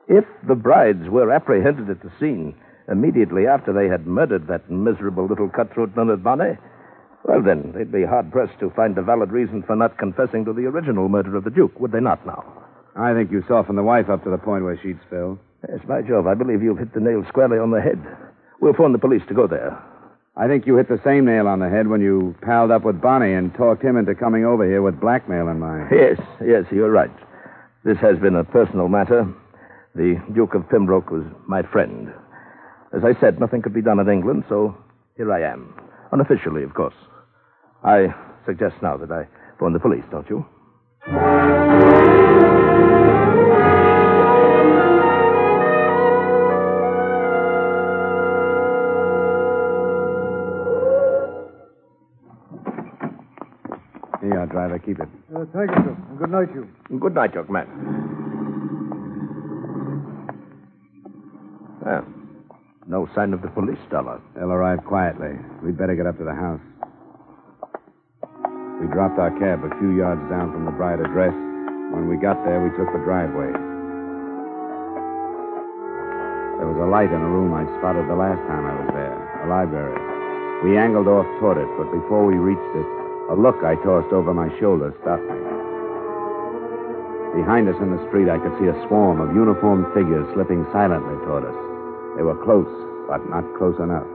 If 0.08 0.26
the 0.48 0.54
brides 0.54 1.10
were 1.10 1.32
apprehended 1.32 1.89
at 1.89 2.04
the 2.04 2.12
scene 2.20 2.56
immediately 2.88 3.48
after 3.48 3.74
they 3.74 3.88
had 3.88 4.06
murdered 4.06 4.48
that 4.48 4.70
miserable 4.70 5.26
little 5.26 5.50
cutthroat 5.50 5.96
known 5.96 6.12
as 6.12 6.20
Bonnie, 6.20 6.58
Well, 7.28 7.42
then, 7.42 7.74
they'd 7.76 7.92
be 7.92 8.06
hard 8.06 8.32
pressed 8.32 8.60
to 8.60 8.70
find 8.70 8.96
a 8.98 9.02
valid 9.02 9.32
reason 9.32 9.64
for 9.64 9.76
not 9.76 9.98
confessing 9.98 10.46
to 10.46 10.54
the 10.54 10.68
original 10.68 11.10
murder 11.10 11.36
of 11.36 11.44
the 11.44 11.50
Duke, 11.50 11.80
would 11.80 11.92
they 11.92 12.00
not 12.00 12.24
now? 12.26 12.46
I 12.96 13.14
think 13.14 13.32
you 13.32 13.44
softened 13.48 13.80
the 13.80 13.84
wife 13.84 14.10
up 14.10 14.24
to 14.24 14.30
the 14.30 14.38
point 14.38 14.64
where 14.64 14.80
she'd 14.82 15.00
spill. 15.08 15.40
Yes, 15.68 15.80
by 15.88 16.04
Jove, 16.04 16.28
I 16.28 16.36
believe 16.36 16.62
you've 16.62 16.78
hit 16.78 16.94
the 16.94 17.00
nail 17.00 17.26
squarely 17.28 17.58
on 17.58 17.72
the 17.72 17.82
head. 17.82 18.00
We'll 18.62 18.76
phone 18.76 18.94
the 18.94 19.00
police 19.00 19.24
to 19.28 19.34
go 19.34 19.48
there. 19.48 19.76
I 20.38 20.48
think 20.48 20.68
you 20.68 20.78
hit 20.78 20.88
the 20.88 21.02
same 21.04 21.26
nail 21.26 21.48
on 21.48 21.60
the 21.60 21.70
head 21.70 21.88
when 21.88 22.00
you 22.00 22.36
palled 22.42 22.70
up 22.70 22.84
with 22.84 23.02
Bonney 23.02 23.34
and 23.34 23.54
talked 23.56 23.84
him 23.84 23.98
into 23.98 24.14
coming 24.14 24.46
over 24.46 24.64
here 24.64 24.84
with 24.84 25.00
blackmail 25.00 25.48
in 25.48 25.60
mind. 25.60 25.90
Yes, 25.92 26.20
yes, 26.46 26.66
you're 26.72 26.92
right. 26.92 27.12
This 27.84 27.98
has 27.98 28.20
been 28.20 28.36
a 28.36 28.44
personal 28.44 28.88
matter. 28.88 29.28
The 29.96 30.22
Duke 30.34 30.54
of 30.54 30.70
Pembroke 30.70 31.10
was 31.10 31.24
my 31.48 31.64
friend. 31.64 32.14
As 32.96 33.04
I 33.04 33.20
said, 33.20 33.40
nothing 33.40 33.64
could 33.64 33.74
be 33.74 33.82
done 33.82 34.00
in 34.00 34.10
England, 34.10 34.44
so 34.48 34.78
here 35.18 35.34
I 35.34 35.42
am. 35.42 35.74
Unofficially, 36.12 36.62
of 36.62 36.74
course. 36.76 36.94
I 37.86 38.08
suggest 38.48 38.76
now 38.82 38.98
that 38.98 39.12
I 39.12 39.28
phone 39.60 39.74
the 39.74 39.80
police, 39.80 40.04
don't 40.10 40.28
you? 40.28 40.44
Here 54.22 54.34
you 54.34 54.40
are, 54.40 54.48
driver. 54.48 54.80
Keep 54.80 55.00
it. 55.02 55.10
Uh, 55.36 55.46
thank 55.54 55.70
you, 55.70 55.84
sir. 55.84 55.98
And 56.10 56.18
Good 56.18 56.32
night, 56.32 56.50
you. 56.56 56.68
Good 57.00 57.14
night, 57.14 57.34
young 57.36 57.52
man. 57.52 57.68
Well, 61.86 62.06
no 62.88 63.08
sign 63.14 63.34
of 63.34 63.42
the 63.44 63.50
police, 63.50 63.78
Dollar. 63.92 64.20
They'll 64.36 64.52
arrive 64.52 64.84
quietly. 64.86 65.38
We'd 65.64 65.78
better 65.78 65.96
get 65.96 66.08
up 66.08 66.18
to 66.18 66.24
the 66.24 66.34
house. 66.34 66.62
Dropped 68.96 69.20
our 69.20 69.36
cab 69.43 69.60
a 69.60 69.76
few 69.76 69.91
yards 69.91 70.24
down 70.32 70.56
from 70.56 70.64
the 70.64 70.72
bride 70.72 71.04
address. 71.04 71.36
When 71.91 72.08
we 72.08 72.16
got 72.16 72.39
there, 72.48 72.64
we 72.64 72.72
took 72.80 72.88
the 72.96 73.04
driveway. 73.04 73.52
There 76.56 76.70
was 76.72 76.80
a 76.80 76.88
light 76.88 77.12
in 77.12 77.20
a 77.20 77.28
room 77.28 77.52
I'd 77.52 77.68
spotted 77.76 78.08
the 78.08 78.16
last 78.16 78.39
time 78.48 78.64
I 78.64 78.72
was 78.72 78.88
there, 78.96 79.20
a 79.43 79.52
library. 79.52 80.00
We 80.64 80.80
angled 80.80 81.12
off 81.12 81.28
toward 81.43 81.60
it, 81.60 81.68
but 81.76 81.91
before 81.91 82.24
we 82.24 82.39
reached 82.39 82.72
it, 82.72 82.88
a 83.28 83.36
look 83.36 83.68
I 83.68 83.76
tossed 83.84 84.16
over 84.16 84.32
my 84.32 84.48
shoulder 84.64 84.96
stopped 85.04 85.28
me. 85.28 85.43
Behind 87.36 87.68
us 87.68 87.76
in 87.84 87.91
the 87.91 88.00
street, 88.08 88.32
I 88.32 88.39
could 88.39 88.56
see 88.64 88.72
a 88.72 88.80
swarm 88.88 89.20
of 89.20 89.36
uniformed 89.36 89.91
figures 89.91 90.24
slipping 90.32 90.64
silently 90.72 91.20
toward 91.28 91.43
us. 91.43 91.60
They 92.16 92.24
were 92.24 92.39
close, 92.48 92.72
but 93.12 93.20
not 93.28 93.43
close 93.60 93.76
enough. 93.84 94.08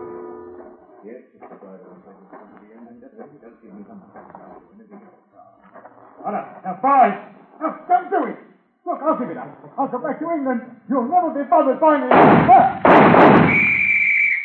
Now, 6.70 6.76
boys, 6.78 7.18
now, 7.59 7.83
don't 7.89 8.11
do 8.14 8.31
it. 8.31 8.39
Look, 8.87 9.03
I'll 9.03 9.18
give 9.18 9.31
it 9.31 9.37
up. 9.37 9.51
I'll 9.78 9.89
go 9.89 9.99
back 9.99 10.20
to 10.20 10.31
England. 10.31 10.62
You'll 10.89 11.09
never 11.61 11.75
be 11.75 11.81
bothered 11.81 12.11
by. 12.11 12.81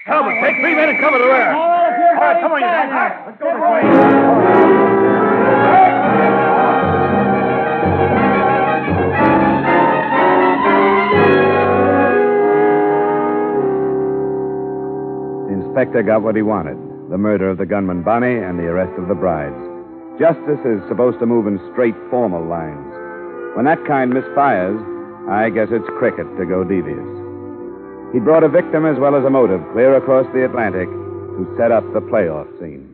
Talbot, 0.05 0.35
take 0.41 0.55
three 0.61 0.75
men 0.75 0.89
and 0.89 0.99
cover 0.99 1.17
the 1.17 1.25
rear. 1.25 1.53
All 1.53 1.69
right, 1.69 2.15
All 2.15 2.21
right, 2.21 2.41
come 2.41 2.51
on, 2.51 2.61
you 2.61 2.67
guys. 2.67 2.91
Let's 3.25 3.39
go 3.39 3.45
this 3.45 3.61
way. 3.61 3.81
The 15.47 15.53
inspector 15.53 16.03
got 16.03 16.21
what 16.21 16.35
he 16.35 16.41
wanted 16.41 16.77
the 17.11 17.19
murder 17.19 17.47
of 17.51 17.59
the 17.59 17.65
gunman 17.67 18.01
Bonney 18.01 18.39
and 18.43 18.57
the 18.57 18.63
arrest 18.63 18.97
of 18.97 19.07
the 19.07 19.13
brides. 19.13 19.53
Justice 20.19 20.57
is 20.65 20.81
supposed 20.89 21.19
to 21.19 21.27
move 21.27 21.45
in 21.45 21.59
straight, 21.71 21.93
formal 22.09 22.43
lines. 22.43 22.81
When 23.55 23.65
that 23.65 23.77
kind 23.85 24.11
misfires, 24.11 24.81
I 25.29 25.49
guess 25.49 25.67
it's 25.71 25.87
cricket 25.97 26.27
to 26.37 26.45
go 26.45 26.63
devious. 26.63 27.03
He 28.13 28.19
brought 28.19 28.43
a 28.43 28.49
victim 28.49 28.85
as 28.85 28.97
well 28.99 29.15
as 29.15 29.25
a 29.25 29.29
motive 29.29 29.61
clear 29.73 29.95
across 29.95 30.25
the 30.33 30.45
Atlantic 30.45 30.87
to 30.87 31.55
set 31.57 31.71
up 31.71 31.83
the 31.93 31.99
playoff 31.99 32.47
scene. 32.59 32.91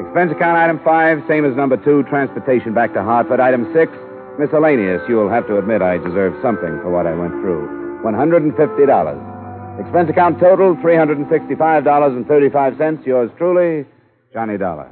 Expense 0.00 0.32
account 0.32 0.56
item 0.58 0.80
five, 0.82 1.22
same 1.28 1.44
as 1.44 1.54
number 1.54 1.76
two, 1.76 2.02
transportation 2.04 2.72
back 2.74 2.92
to 2.94 3.02
Hartford. 3.02 3.38
Item 3.38 3.70
six, 3.72 3.92
miscellaneous. 4.38 5.02
You'll 5.08 5.30
have 5.30 5.46
to 5.46 5.58
admit 5.58 5.82
I 5.82 5.98
deserve 5.98 6.34
something 6.42 6.80
for 6.80 6.90
what 6.90 7.06
I 7.06 7.14
went 7.14 7.32
through. 7.34 7.68
$150. 8.02 9.80
Expense 9.80 10.10
account 10.10 10.40
total, 10.40 10.74
$365.35. 10.76 13.06
Yours 13.06 13.30
truly, 13.38 13.86
Johnny 14.32 14.58
Dollar. 14.58 14.88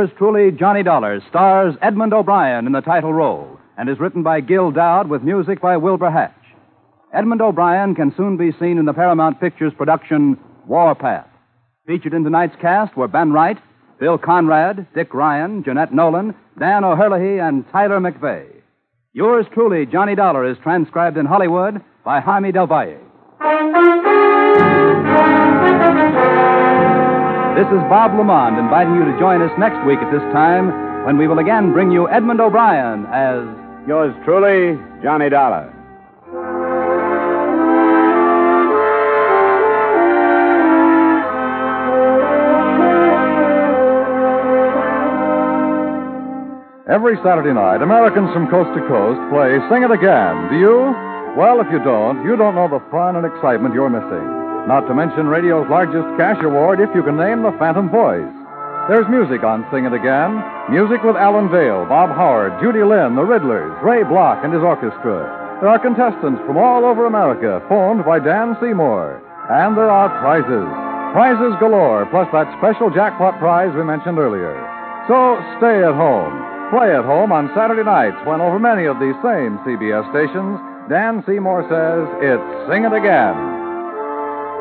Yours 0.00 0.16
truly, 0.16 0.50
Johnny 0.50 0.82
Dollar, 0.82 1.20
stars 1.28 1.74
Edmond 1.82 2.14
O'Brien 2.14 2.64
in 2.64 2.72
the 2.72 2.80
title 2.80 3.12
role 3.12 3.60
and 3.76 3.86
is 3.86 4.00
written 4.00 4.22
by 4.22 4.40
Gil 4.40 4.70
Doud 4.70 5.10
with 5.10 5.22
music 5.22 5.60
by 5.60 5.76
Wilbur 5.76 6.10
Hatch. 6.10 6.32
Edmond 7.12 7.42
O'Brien 7.42 7.94
can 7.94 8.10
soon 8.16 8.38
be 8.38 8.50
seen 8.58 8.78
in 8.78 8.86
the 8.86 8.94
Paramount 8.94 9.38
Pictures 9.42 9.74
production 9.76 10.38
Warpath. 10.66 11.28
Featured 11.86 12.14
in 12.14 12.24
tonight's 12.24 12.56
cast 12.62 12.96
were 12.96 13.08
Ben 13.08 13.30
Wright, 13.30 13.58
Bill 13.98 14.16
Conrad, 14.16 14.86
Dick 14.94 15.12
Ryan, 15.12 15.62
Jeanette 15.62 15.92
Nolan, 15.92 16.34
Dan 16.58 16.82
O'Herlihy, 16.82 17.38
and 17.38 17.70
Tyler 17.70 18.00
McVey. 18.00 18.46
Yours 19.12 19.44
truly, 19.52 19.84
Johnny 19.84 20.14
Dollar, 20.14 20.50
is 20.50 20.56
transcribed 20.62 21.18
in 21.18 21.26
Hollywood 21.26 21.82
by 22.06 22.20
Jaime 22.20 22.52
Del 22.52 22.66
Valle. 22.66 24.09
This 27.56 27.66
is 27.66 27.82
Bob 27.90 28.12
LeMond 28.12 28.58
inviting 28.58 28.94
you 28.94 29.04
to 29.04 29.18
join 29.18 29.42
us 29.42 29.50
next 29.58 29.84
week 29.84 29.98
at 29.98 30.10
this 30.12 30.22
time 30.32 30.70
when 31.04 31.18
we 31.18 31.26
will 31.26 31.40
again 31.40 31.72
bring 31.72 31.90
you 31.90 32.08
Edmond 32.08 32.40
O'Brien 32.40 33.06
as 33.06 33.42
Yours 33.88 34.14
truly, 34.24 34.78
Johnny 35.02 35.28
Dollar. 35.30 35.72
Every 46.88 47.16
Saturday 47.24 47.52
night, 47.52 47.82
Americans 47.82 48.30
from 48.32 48.48
coast 48.50 48.70
to 48.78 48.86
coast 48.86 49.18
play 49.32 49.58
Sing 49.70 49.82
It 49.82 49.90
Again. 49.90 50.50
Do 50.50 50.58
you? 50.58 50.94
Well, 51.36 51.60
if 51.60 51.66
you 51.72 51.78
don't, 51.82 52.22
you 52.24 52.36
don't 52.36 52.54
know 52.54 52.68
the 52.68 52.84
fun 52.90 53.16
and 53.16 53.24
excitement 53.24 53.74
you're 53.74 53.90
missing. 53.90 54.39
Not 54.68 54.84
to 54.88 54.94
mention 54.94 55.26
radio's 55.26 55.68
largest 55.70 56.06
cash 56.20 56.42
award 56.44 56.80
if 56.80 56.90
you 56.94 57.02
can 57.02 57.16
name 57.16 57.42
the 57.42 57.56
Phantom 57.58 57.88
Voice. 57.88 58.28
There's 58.88 59.08
music 59.08 59.44
on 59.44 59.64
Sing 59.72 59.86
It 59.86 59.92
Again. 59.92 60.42
Music 60.68 61.02
with 61.06 61.16
Alan 61.16 61.48
Vale, 61.48 61.86
Bob 61.86 62.10
Howard, 62.10 62.58
Judy 62.60 62.82
Lynn, 62.82 63.14
the 63.14 63.22
Riddlers, 63.22 63.72
Ray 63.82 64.02
Bloch, 64.04 64.42
and 64.42 64.52
his 64.52 64.62
orchestra. 64.62 65.24
There 65.60 65.68
are 65.68 65.78
contestants 65.78 66.40
from 66.42 66.56
all 66.56 66.84
over 66.84 67.06
America, 67.06 67.62
phoned 67.68 68.04
by 68.04 68.18
Dan 68.18 68.56
Seymour. 68.60 69.20
And 69.48 69.76
there 69.76 69.90
are 69.90 70.08
prizes. 70.18 70.68
Prizes 71.12 71.54
galore, 71.60 72.06
plus 72.10 72.28
that 72.32 72.48
special 72.58 72.88
jackpot 72.90 73.38
prize 73.38 73.74
we 73.74 73.84
mentioned 73.84 74.18
earlier. 74.18 74.54
So 75.06 75.36
stay 75.60 75.84
at 75.84 75.94
home. 75.94 76.32
Play 76.72 76.94
at 76.94 77.04
home 77.04 77.32
on 77.32 77.52
Saturday 77.54 77.84
nights 77.84 78.16
when 78.24 78.40
over 78.40 78.58
many 78.58 78.86
of 78.86 78.98
these 78.98 79.16
same 79.20 79.58
CBS 79.66 80.08
stations, 80.14 80.56
Dan 80.88 81.22
Seymour 81.26 81.66
says 81.68 82.06
it's 82.24 82.48
Sing 82.70 82.84
It 82.88 82.94
Again. 82.96 83.59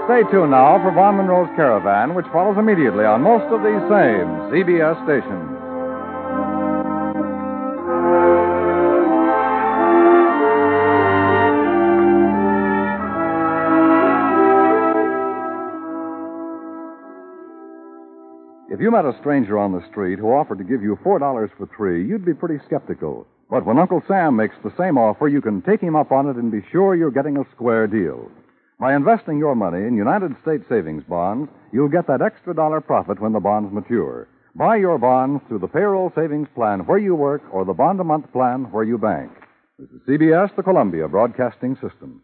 Stay 0.09 0.23
tuned 0.31 0.49
now 0.49 0.81
for 0.81 0.89
Vaughn 0.89 1.17
Monroe's 1.17 1.55
Caravan, 1.55 2.15
which 2.15 2.25
follows 2.33 2.57
immediately 2.57 3.05
on 3.05 3.21
most 3.21 3.45
of 3.53 3.61
these 3.61 3.77
same 3.93 4.25
CBS 4.49 4.97
stations. 5.05 5.53
If 18.73 18.81
you 18.81 18.89
met 18.89 19.05
a 19.05 19.15
stranger 19.19 19.59
on 19.59 19.73
the 19.73 19.85
street 19.91 20.17
who 20.17 20.29
offered 20.33 20.57
to 20.57 20.63
give 20.63 20.81
you 20.81 20.97
$4 21.05 21.55
for 21.55 21.69
three, 21.77 22.03
you'd 22.03 22.25
be 22.25 22.33
pretty 22.33 22.57
skeptical. 22.65 23.27
But 23.47 23.63
when 23.63 23.77
Uncle 23.77 24.01
Sam 24.07 24.35
makes 24.35 24.55
the 24.63 24.73
same 24.75 24.97
offer, 24.97 25.27
you 25.27 25.39
can 25.39 25.61
take 25.61 25.81
him 25.81 25.95
up 25.95 26.11
on 26.11 26.27
it 26.27 26.35
and 26.35 26.51
be 26.51 26.65
sure 26.71 26.95
you're 26.95 27.11
getting 27.11 27.37
a 27.37 27.45
square 27.53 27.85
deal. 27.85 28.31
By 28.79 28.95
investing 28.95 29.37
your 29.39 29.55
money 29.55 29.85
in 29.85 29.97
United 29.97 30.31
States 30.41 30.63
savings 30.69 31.03
bonds, 31.03 31.51
you'll 31.73 31.89
get 31.89 32.07
that 32.07 32.21
extra 32.21 32.55
dollar 32.55 32.79
profit 32.79 33.19
when 33.19 33.33
the 33.33 33.41
bonds 33.41 33.73
mature. 33.73 34.29
Buy 34.55 34.77
your 34.77 34.97
bonds 34.97 35.43
through 35.47 35.59
the 35.59 35.67
payroll 35.67 36.13
savings 36.15 36.47
plan 36.55 36.85
where 36.85 36.97
you 36.97 37.13
work 37.13 37.41
or 37.51 37.65
the 37.65 37.73
bond 37.73 37.99
a 37.99 38.05
month 38.05 38.31
plan 38.31 38.71
where 38.71 38.85
you 38.85 38.97
bank. 38.97 39.31
This 39.77 39.89
is 39.89 40.01
CBS, 40.07 40.55
the 40.55 40.63
Columbia 40.63 41.09
Broadcasting 41.09 41.75
System. 41.75 42.21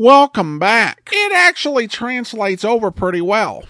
Welcome 0.00 0.60
back. 0.60 1.10
It 1.12 1.32
actually 1.32 1.88
translates 1.88 2.64
over 2.64 2.92
pretty 2.92 3.20
well. 3.20 3.64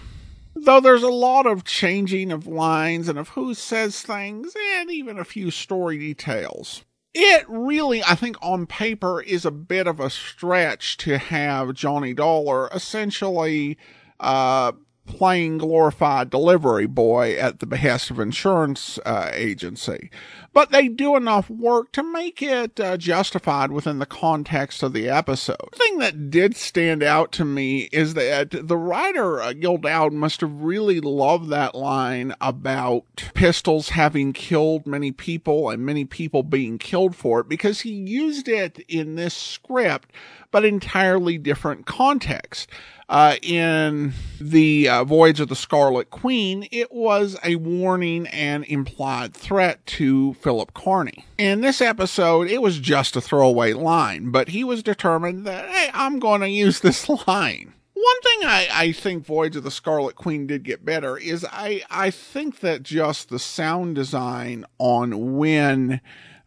Though 0.53 0.79
there's 0.79 1.01
a 1.01 1.09
lot 1.09 1.47
of 1.47 1.63
changing 1.63 2.31
of 2.31 2.45
lines 2.45 3.09
and 3.09 3.17
of 3.17 3.29
who 3.29 3.55
says 3.55 4.03
things 4.03 4.53
and 4.75 4.91
even 4.91 5.17
a 5.17 5.23
few 5.23 5.49
story 5.49 5.97
details. 5.97 6.83
It 7.15 7.45
really, 7.49 8.03
I 8.03 8.13
think, 8.13 8.37
on 8.43 8.67
paper 8.67 9.23
is 9.23 9.43
a 9.43 9.49
bit 9.49 9.87
of 9.87 9.99
a 9.99 10.11
stretch 10.11 10.97
to 10.97 11.17
have 11.17 11.73
Johnny 11.73 12.13
Dollar 12.13 12.69
essentially 12.75 13.79
uh, 14.19 14.73
playing 15.09 15.57
glorified 15.57 16.29
delivery 16.29 16.85
boy 16.85 17.33
at 17.33 17.59
the 17.59 17.65
behest 17.65 18.11
of 18.11 18.19
insurance 18.19 18.99
uh, 19.07 19.31
agency. 19.33 20.11
But 20.53 20.71
they 20.71 20.87
do 20.87 21.15
enough 21.15 21.49
work 21.49 21.91
to 21.93 22.03
make 22.03 22.43
it 22.43 22.79
uh, 22.79 22.95
justified 22.95 23.71
within 23.71 23.97
the 23.97 24.05
context 24.05 24.83
of 24.83 24.93
the 24.93 25.09
episode. 25.09 25.57
The 25.73 25.77
thing 25.79 25.97
that 25.97 26.29
did 26.29 26.55
stand 26.55 27.01
out 27.01 27.31
to 27.33 27.45
me 27.45 27.89
is 27.91 28.13
that 28.13 28.51
the 28.51 28.77
writer, 28.77 29.41
uh, 29.41 29.53
Gil 29.53 29.77
Doud, 29.77 30.13
must 30.13 30.41
have 30.41 30.61
really 30.61 31.01
loved 31.01 31.49
that 31.49 31.73
line 31.73 32.35
about 32.39 33.05
pistols 33.33 33.89
having 33.89 34.31
killed 34.31 34.85
many 34.85 35.11
people 35.11 35.71
and 35.71 35.83
many 35.83 36.05
people 36.05 36.43
being 36.43 36.77
killed 36.77 37.15
for 37.15 37.39
it 37.39 37.49
because 37.49 37.81
he 37.81 37.91
used 37.91 38.47
it 38.47 38.79
in 38.87 39.15
this 39.15 39.33
script, 39.33 40.11
but 40.51 40.63
entirely 40.63 41.39
different 41.39 41.87
context 41.87 42.69
uh, 43.09 43.35
in 43.41 44.13
the 44.39 44.87
uh, 44.87 45.03
Voyage 45.03 45.39
of 45.39 45.49
the 45.49 45.55
Scarlet 45.55 46.11
Queen, 46.11 46.67
it 46.71 46.91
was 46.91 47.35
a 47.43 47.55
warning 47.55 48.27
and 48.27 48.63
implied 48.65 49.33
threat 49.33 49.85
to 49.87 50.35
Philip 50.35 50.73
Kearney. 50.75 51.25
In 51.37 51.61
this 51.61 51.81
episode, 51.81 52.47
it 52.47 52.61
was 52.61 52.79
just 52.79 53.15
a 53.15 53.21
throwaway 53.21 53.73
line, 53.73 54.29
but 54.29 54.49
he 54.49 54.63
was 54.63 54.83
determined 54.83 55.45
that, 55.47 55.67
hey, 55.67 55.89
I'm 55.93 56.19
going 56.19 56.41
to 56.41 56.49
use 56.49 56.79
this 56.81 57.09
line. 57.09 57.73
One 57.93 58.21
thing 58.21 58.47
I, 58.47 58.67
I 58.71 58.91
think 58.93 59.25
Voyage 59.25 59.57
of 59.57 59.63
the 59.63 59.71
Scarlet 59.71 60.15
Queen 60.15 60.47
did 60.47 60.63
get 60.63 60.85
better 60.85 61.17
is 61.17 61.45
I, 61.51 61.81
I 61.89 62.11
think 62.11 62.59
that 62.61 62.83
just 62.83 63.27
the 63.29 63.39
sound 63.39 63.95
design 63.95 64.65
on 64.77 65.35
when 65.35 65.99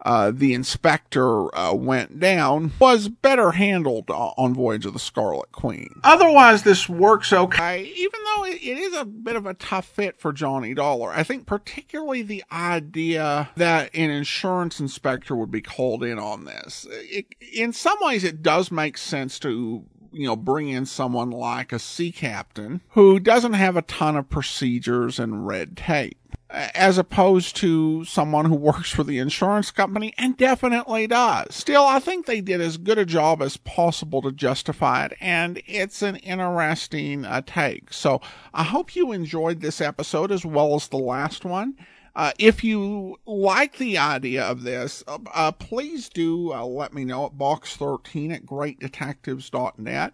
uh, 0.03 0.31
the 0.33 0.55
inspector 0.55 1.55
uh, 1.57 1.73
went 1.75 2.19
down 2.19 2.73
was 2.79 3.09
better 3.09 3.53
handled 3.53 4.11
uh, 4.11 4.33
on 4.37 4.55
Voyage 4.55 4.87
of 4.87 4.93
the 4.93 4.99
Scarlet 4.99 5.53
Queen. 5.53 6.01
Otherwise, 6.05 6.63
this 6.63 6.89
works 6.89 7.33
okay, 7.33 7.85
even 7.97 8.21
though 8.25 8.45
it, 8.45 8.63
it 8.63 8.79
is 8.79 8.95
a 8.95 9.05
bit 9.05 9.37
of 9.37 9.47
a 9.47 9.55
tough 9.55 9.87
fit 9.87 10.19
for 10.19 10.33
Johnny 10.33 10.75
Dollar. 10.75 11.11
I 11.11 11.23
think 11.23 11.47
particularly 11.47 12.23
the 12.23 12.45
idea 12.51 13.51
that 13.57 13.95
an 13.95 14.11
insurance 14.11 14.81
inspector 14.81 15.37
would 15.37 15.51
be 15.51 15.63
called 15.63 16.03
in 16.03 16.19
on 16.19 16.45
this. 16.45 16.87
It, 16.91 17.27
in 17.53 17.73
some 17.73 17.99
ways, 18.01 18.25
it 18.25 18.43
does 18.43 18.71
make 18.71 18.99
sense 18.99 19.39
to 19.41 19.85
you 20.13 20.27
know, 20.27 20.37
bring 20.37 20.69
in 20.69 20.85
someone 20.85 21.31
like 21.31 21.73
a 21.73 21.79
sea 21.79 22.13
captain 22.13 22.83
who 22.91 23.19
doesn't 23.19 23.55
have 23.55 23.77
a 23.77 23.83
ton 23.83 24.17
of 24.17 24.29
procedures 24.29 25.19
and 25.19 25.47
red 25.47 25.77
tape 25.77 26.19
as 26.53 26.99
opposed 26.99 27.57
to 27.57 28.05
someone 28.05 28.45
who 28.45 28.55
works 28.55 28.91
for 28.91 29.03
the 29.03 29.19
insurance 29.19 29.71
company 29.71 30.13
and 30.19 30.37
definitely 30.37 31.07
does. 31.07 31.55
Still, 31.55 31.85
I 31.85 31.99
think 31.99 32.27
they 32.27 32.41
did 32.41 32.61
as 32.61 32.77
good 32.77 32.99
a 32.99 33.07
job 33.07 33.41
as 33.43 33.57
possible 33.57 34.23
to 34.23 34.33
justify 34.33 35.07
it, 35.07 35.15
and 35.21 35.63
it's 35.67 36.03
an 36.03 36.17
interesting 36.17 37.25
uh, 37.25 37.43
take. 37.47 37.93
So 37.93 38.21
I 38.53 38.65
hope 38.65 38.95
you 38.95 39.13
enjoyed 39.13 39.61
this 39.61 39.81
episode 39.81 40.31
as 40.31 40.45
well 40.45 40.75
as 40.75 40.89
the 40.89 40.99
last 40.99 41.45
one. 41.45 41.77
Uh, 42.15 42.33
if 42.39 42.63
you 42.63 43.19
like 43.25 43.79
the 43.79 43.97
idea 43.97 44.45
of 44.45 44.63
this, 44.63 45.03
uh, 45.09 45.19
uh, 45.33 45.53
please 45.53 46.11
do 46.11 46.53
uh, 46.53 46.65
let 46.65 46.93
me 46.93 47.07
know 47.07 47.25
at 47.25 47.33
box13 47.33 48.35
at 48.35 48.45
greatdetectives.net. 48.45 50.13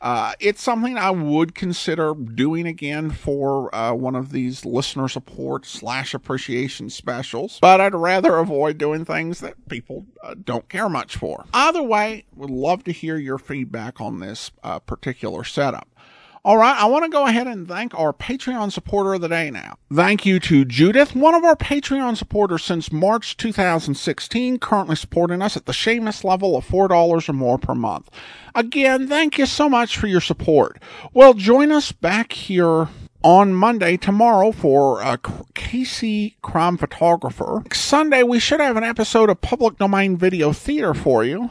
Uh, 0.00 0.32
it's 0.40 0.62
something 0.62 0.96
I 0.96 1.10
would 1.10 1.54
consider 1.54 2.14
doing 2.14 2.66
again 2.66 3.10
for 3.10 3.74
uh, 3.74 3.92
one 3.92 4.16
of 4.16 4.32
these 4.32 4.64
listener 4.64 5.08
support 5.08 5.66
slash 5.66 6.14
appreciation 6.14 6.88
specials, 6.88 7.58
but 7.60 7.80
I'd 7.80 7.94
rather 7.94 8.38
avoid 8.38 8.78
doing 8.78 9.04
things 9.04 9.40
that 9.40 9.68
people 9.68 10.06
don't 10.42 10.68
care 10.70 10.88
much 10.88 11.16
for. 11.16 11.44
Either 11.52 11.82
way, 11.82 12.24
would 12.34 12.50
love 12.50 12.84
to 12.84 12.92
hear 12.92 13.18
your 13.18 13.38
feedback 13.38 14.00
on 14.00 14.20
this 14.20 14.50
particular 14.86 15.44
setup. 15.44 15.88
All 16.42 16.56
right, 16.56 16.74
I 16.74 16.86
want 16.86 17.04
to 17.04 17.10
go 17.10 17.26
ahead 17.26 17.46
and 17.46 17.68
thank 17.68 17.94
our 17.94 18.14
Patreon 18.14 18.72
supporter 18.72 19.12
of 19.12 19.20
the 19.20 19.28
day 19.28 19.50
now. 19.50 19.76
Thank 19.92 20.24
you 20.24 20.40
to 20.40 20.64
Judith, 20.64 21.14
one 21.14 21.34
of 21.34 21.44
our 21.44 21.54
Patreon 21.54 22.16
supporters 22.16 22.64
since 22.64 22.90
March 22.90 23.36
2016, 23.36 24.58
currently 24.58 24.96
supporting 24.96 25.42
us 25.42 25.54
at 25.58 25.66
the 25.66 25.72
Seamus 25.72 26.24
level 26.24 26.56
of 26.56 26.66
$4 26.66 27.28
or 27.28 27.32
more 27.34 27.58
per 27.58 27.74
month. 27.74 28.08
Again, 28.54 29.06
thank 29.06 29.36
you 29.36 29.44
so 29.44 29.68
much 29.68 29.98
for 29.98 30.06
your 30.06 30.22
support. 30.22 30.80
Well, 31.12 31.34
join 31.34 31.70
us 31.70 31.92
back 31.92 32.32
here 32.32 32.88
on 33.22 33.52
Monday, 33.52 33.98
tomorrow, 33.98 34.50
for 34.50 35.02
uh, 35.02 35.18
Casey 35.52 36.36
Crime 36.40 36.78
Photographer. 36.78 37.64
Sunday, 37.70 38.22
we 38.22 38.38
should 38.38 38.60
have 38.60 38.78
an 38.78 38.84
episode 38.84 39.28
of 39.28 39.42
Public 39.42 39.76
Domain 39.76 40.16
Video 40.16 40.54
Theater 40.54 40.94
for 40.94 41.22
you. 41.22 41.50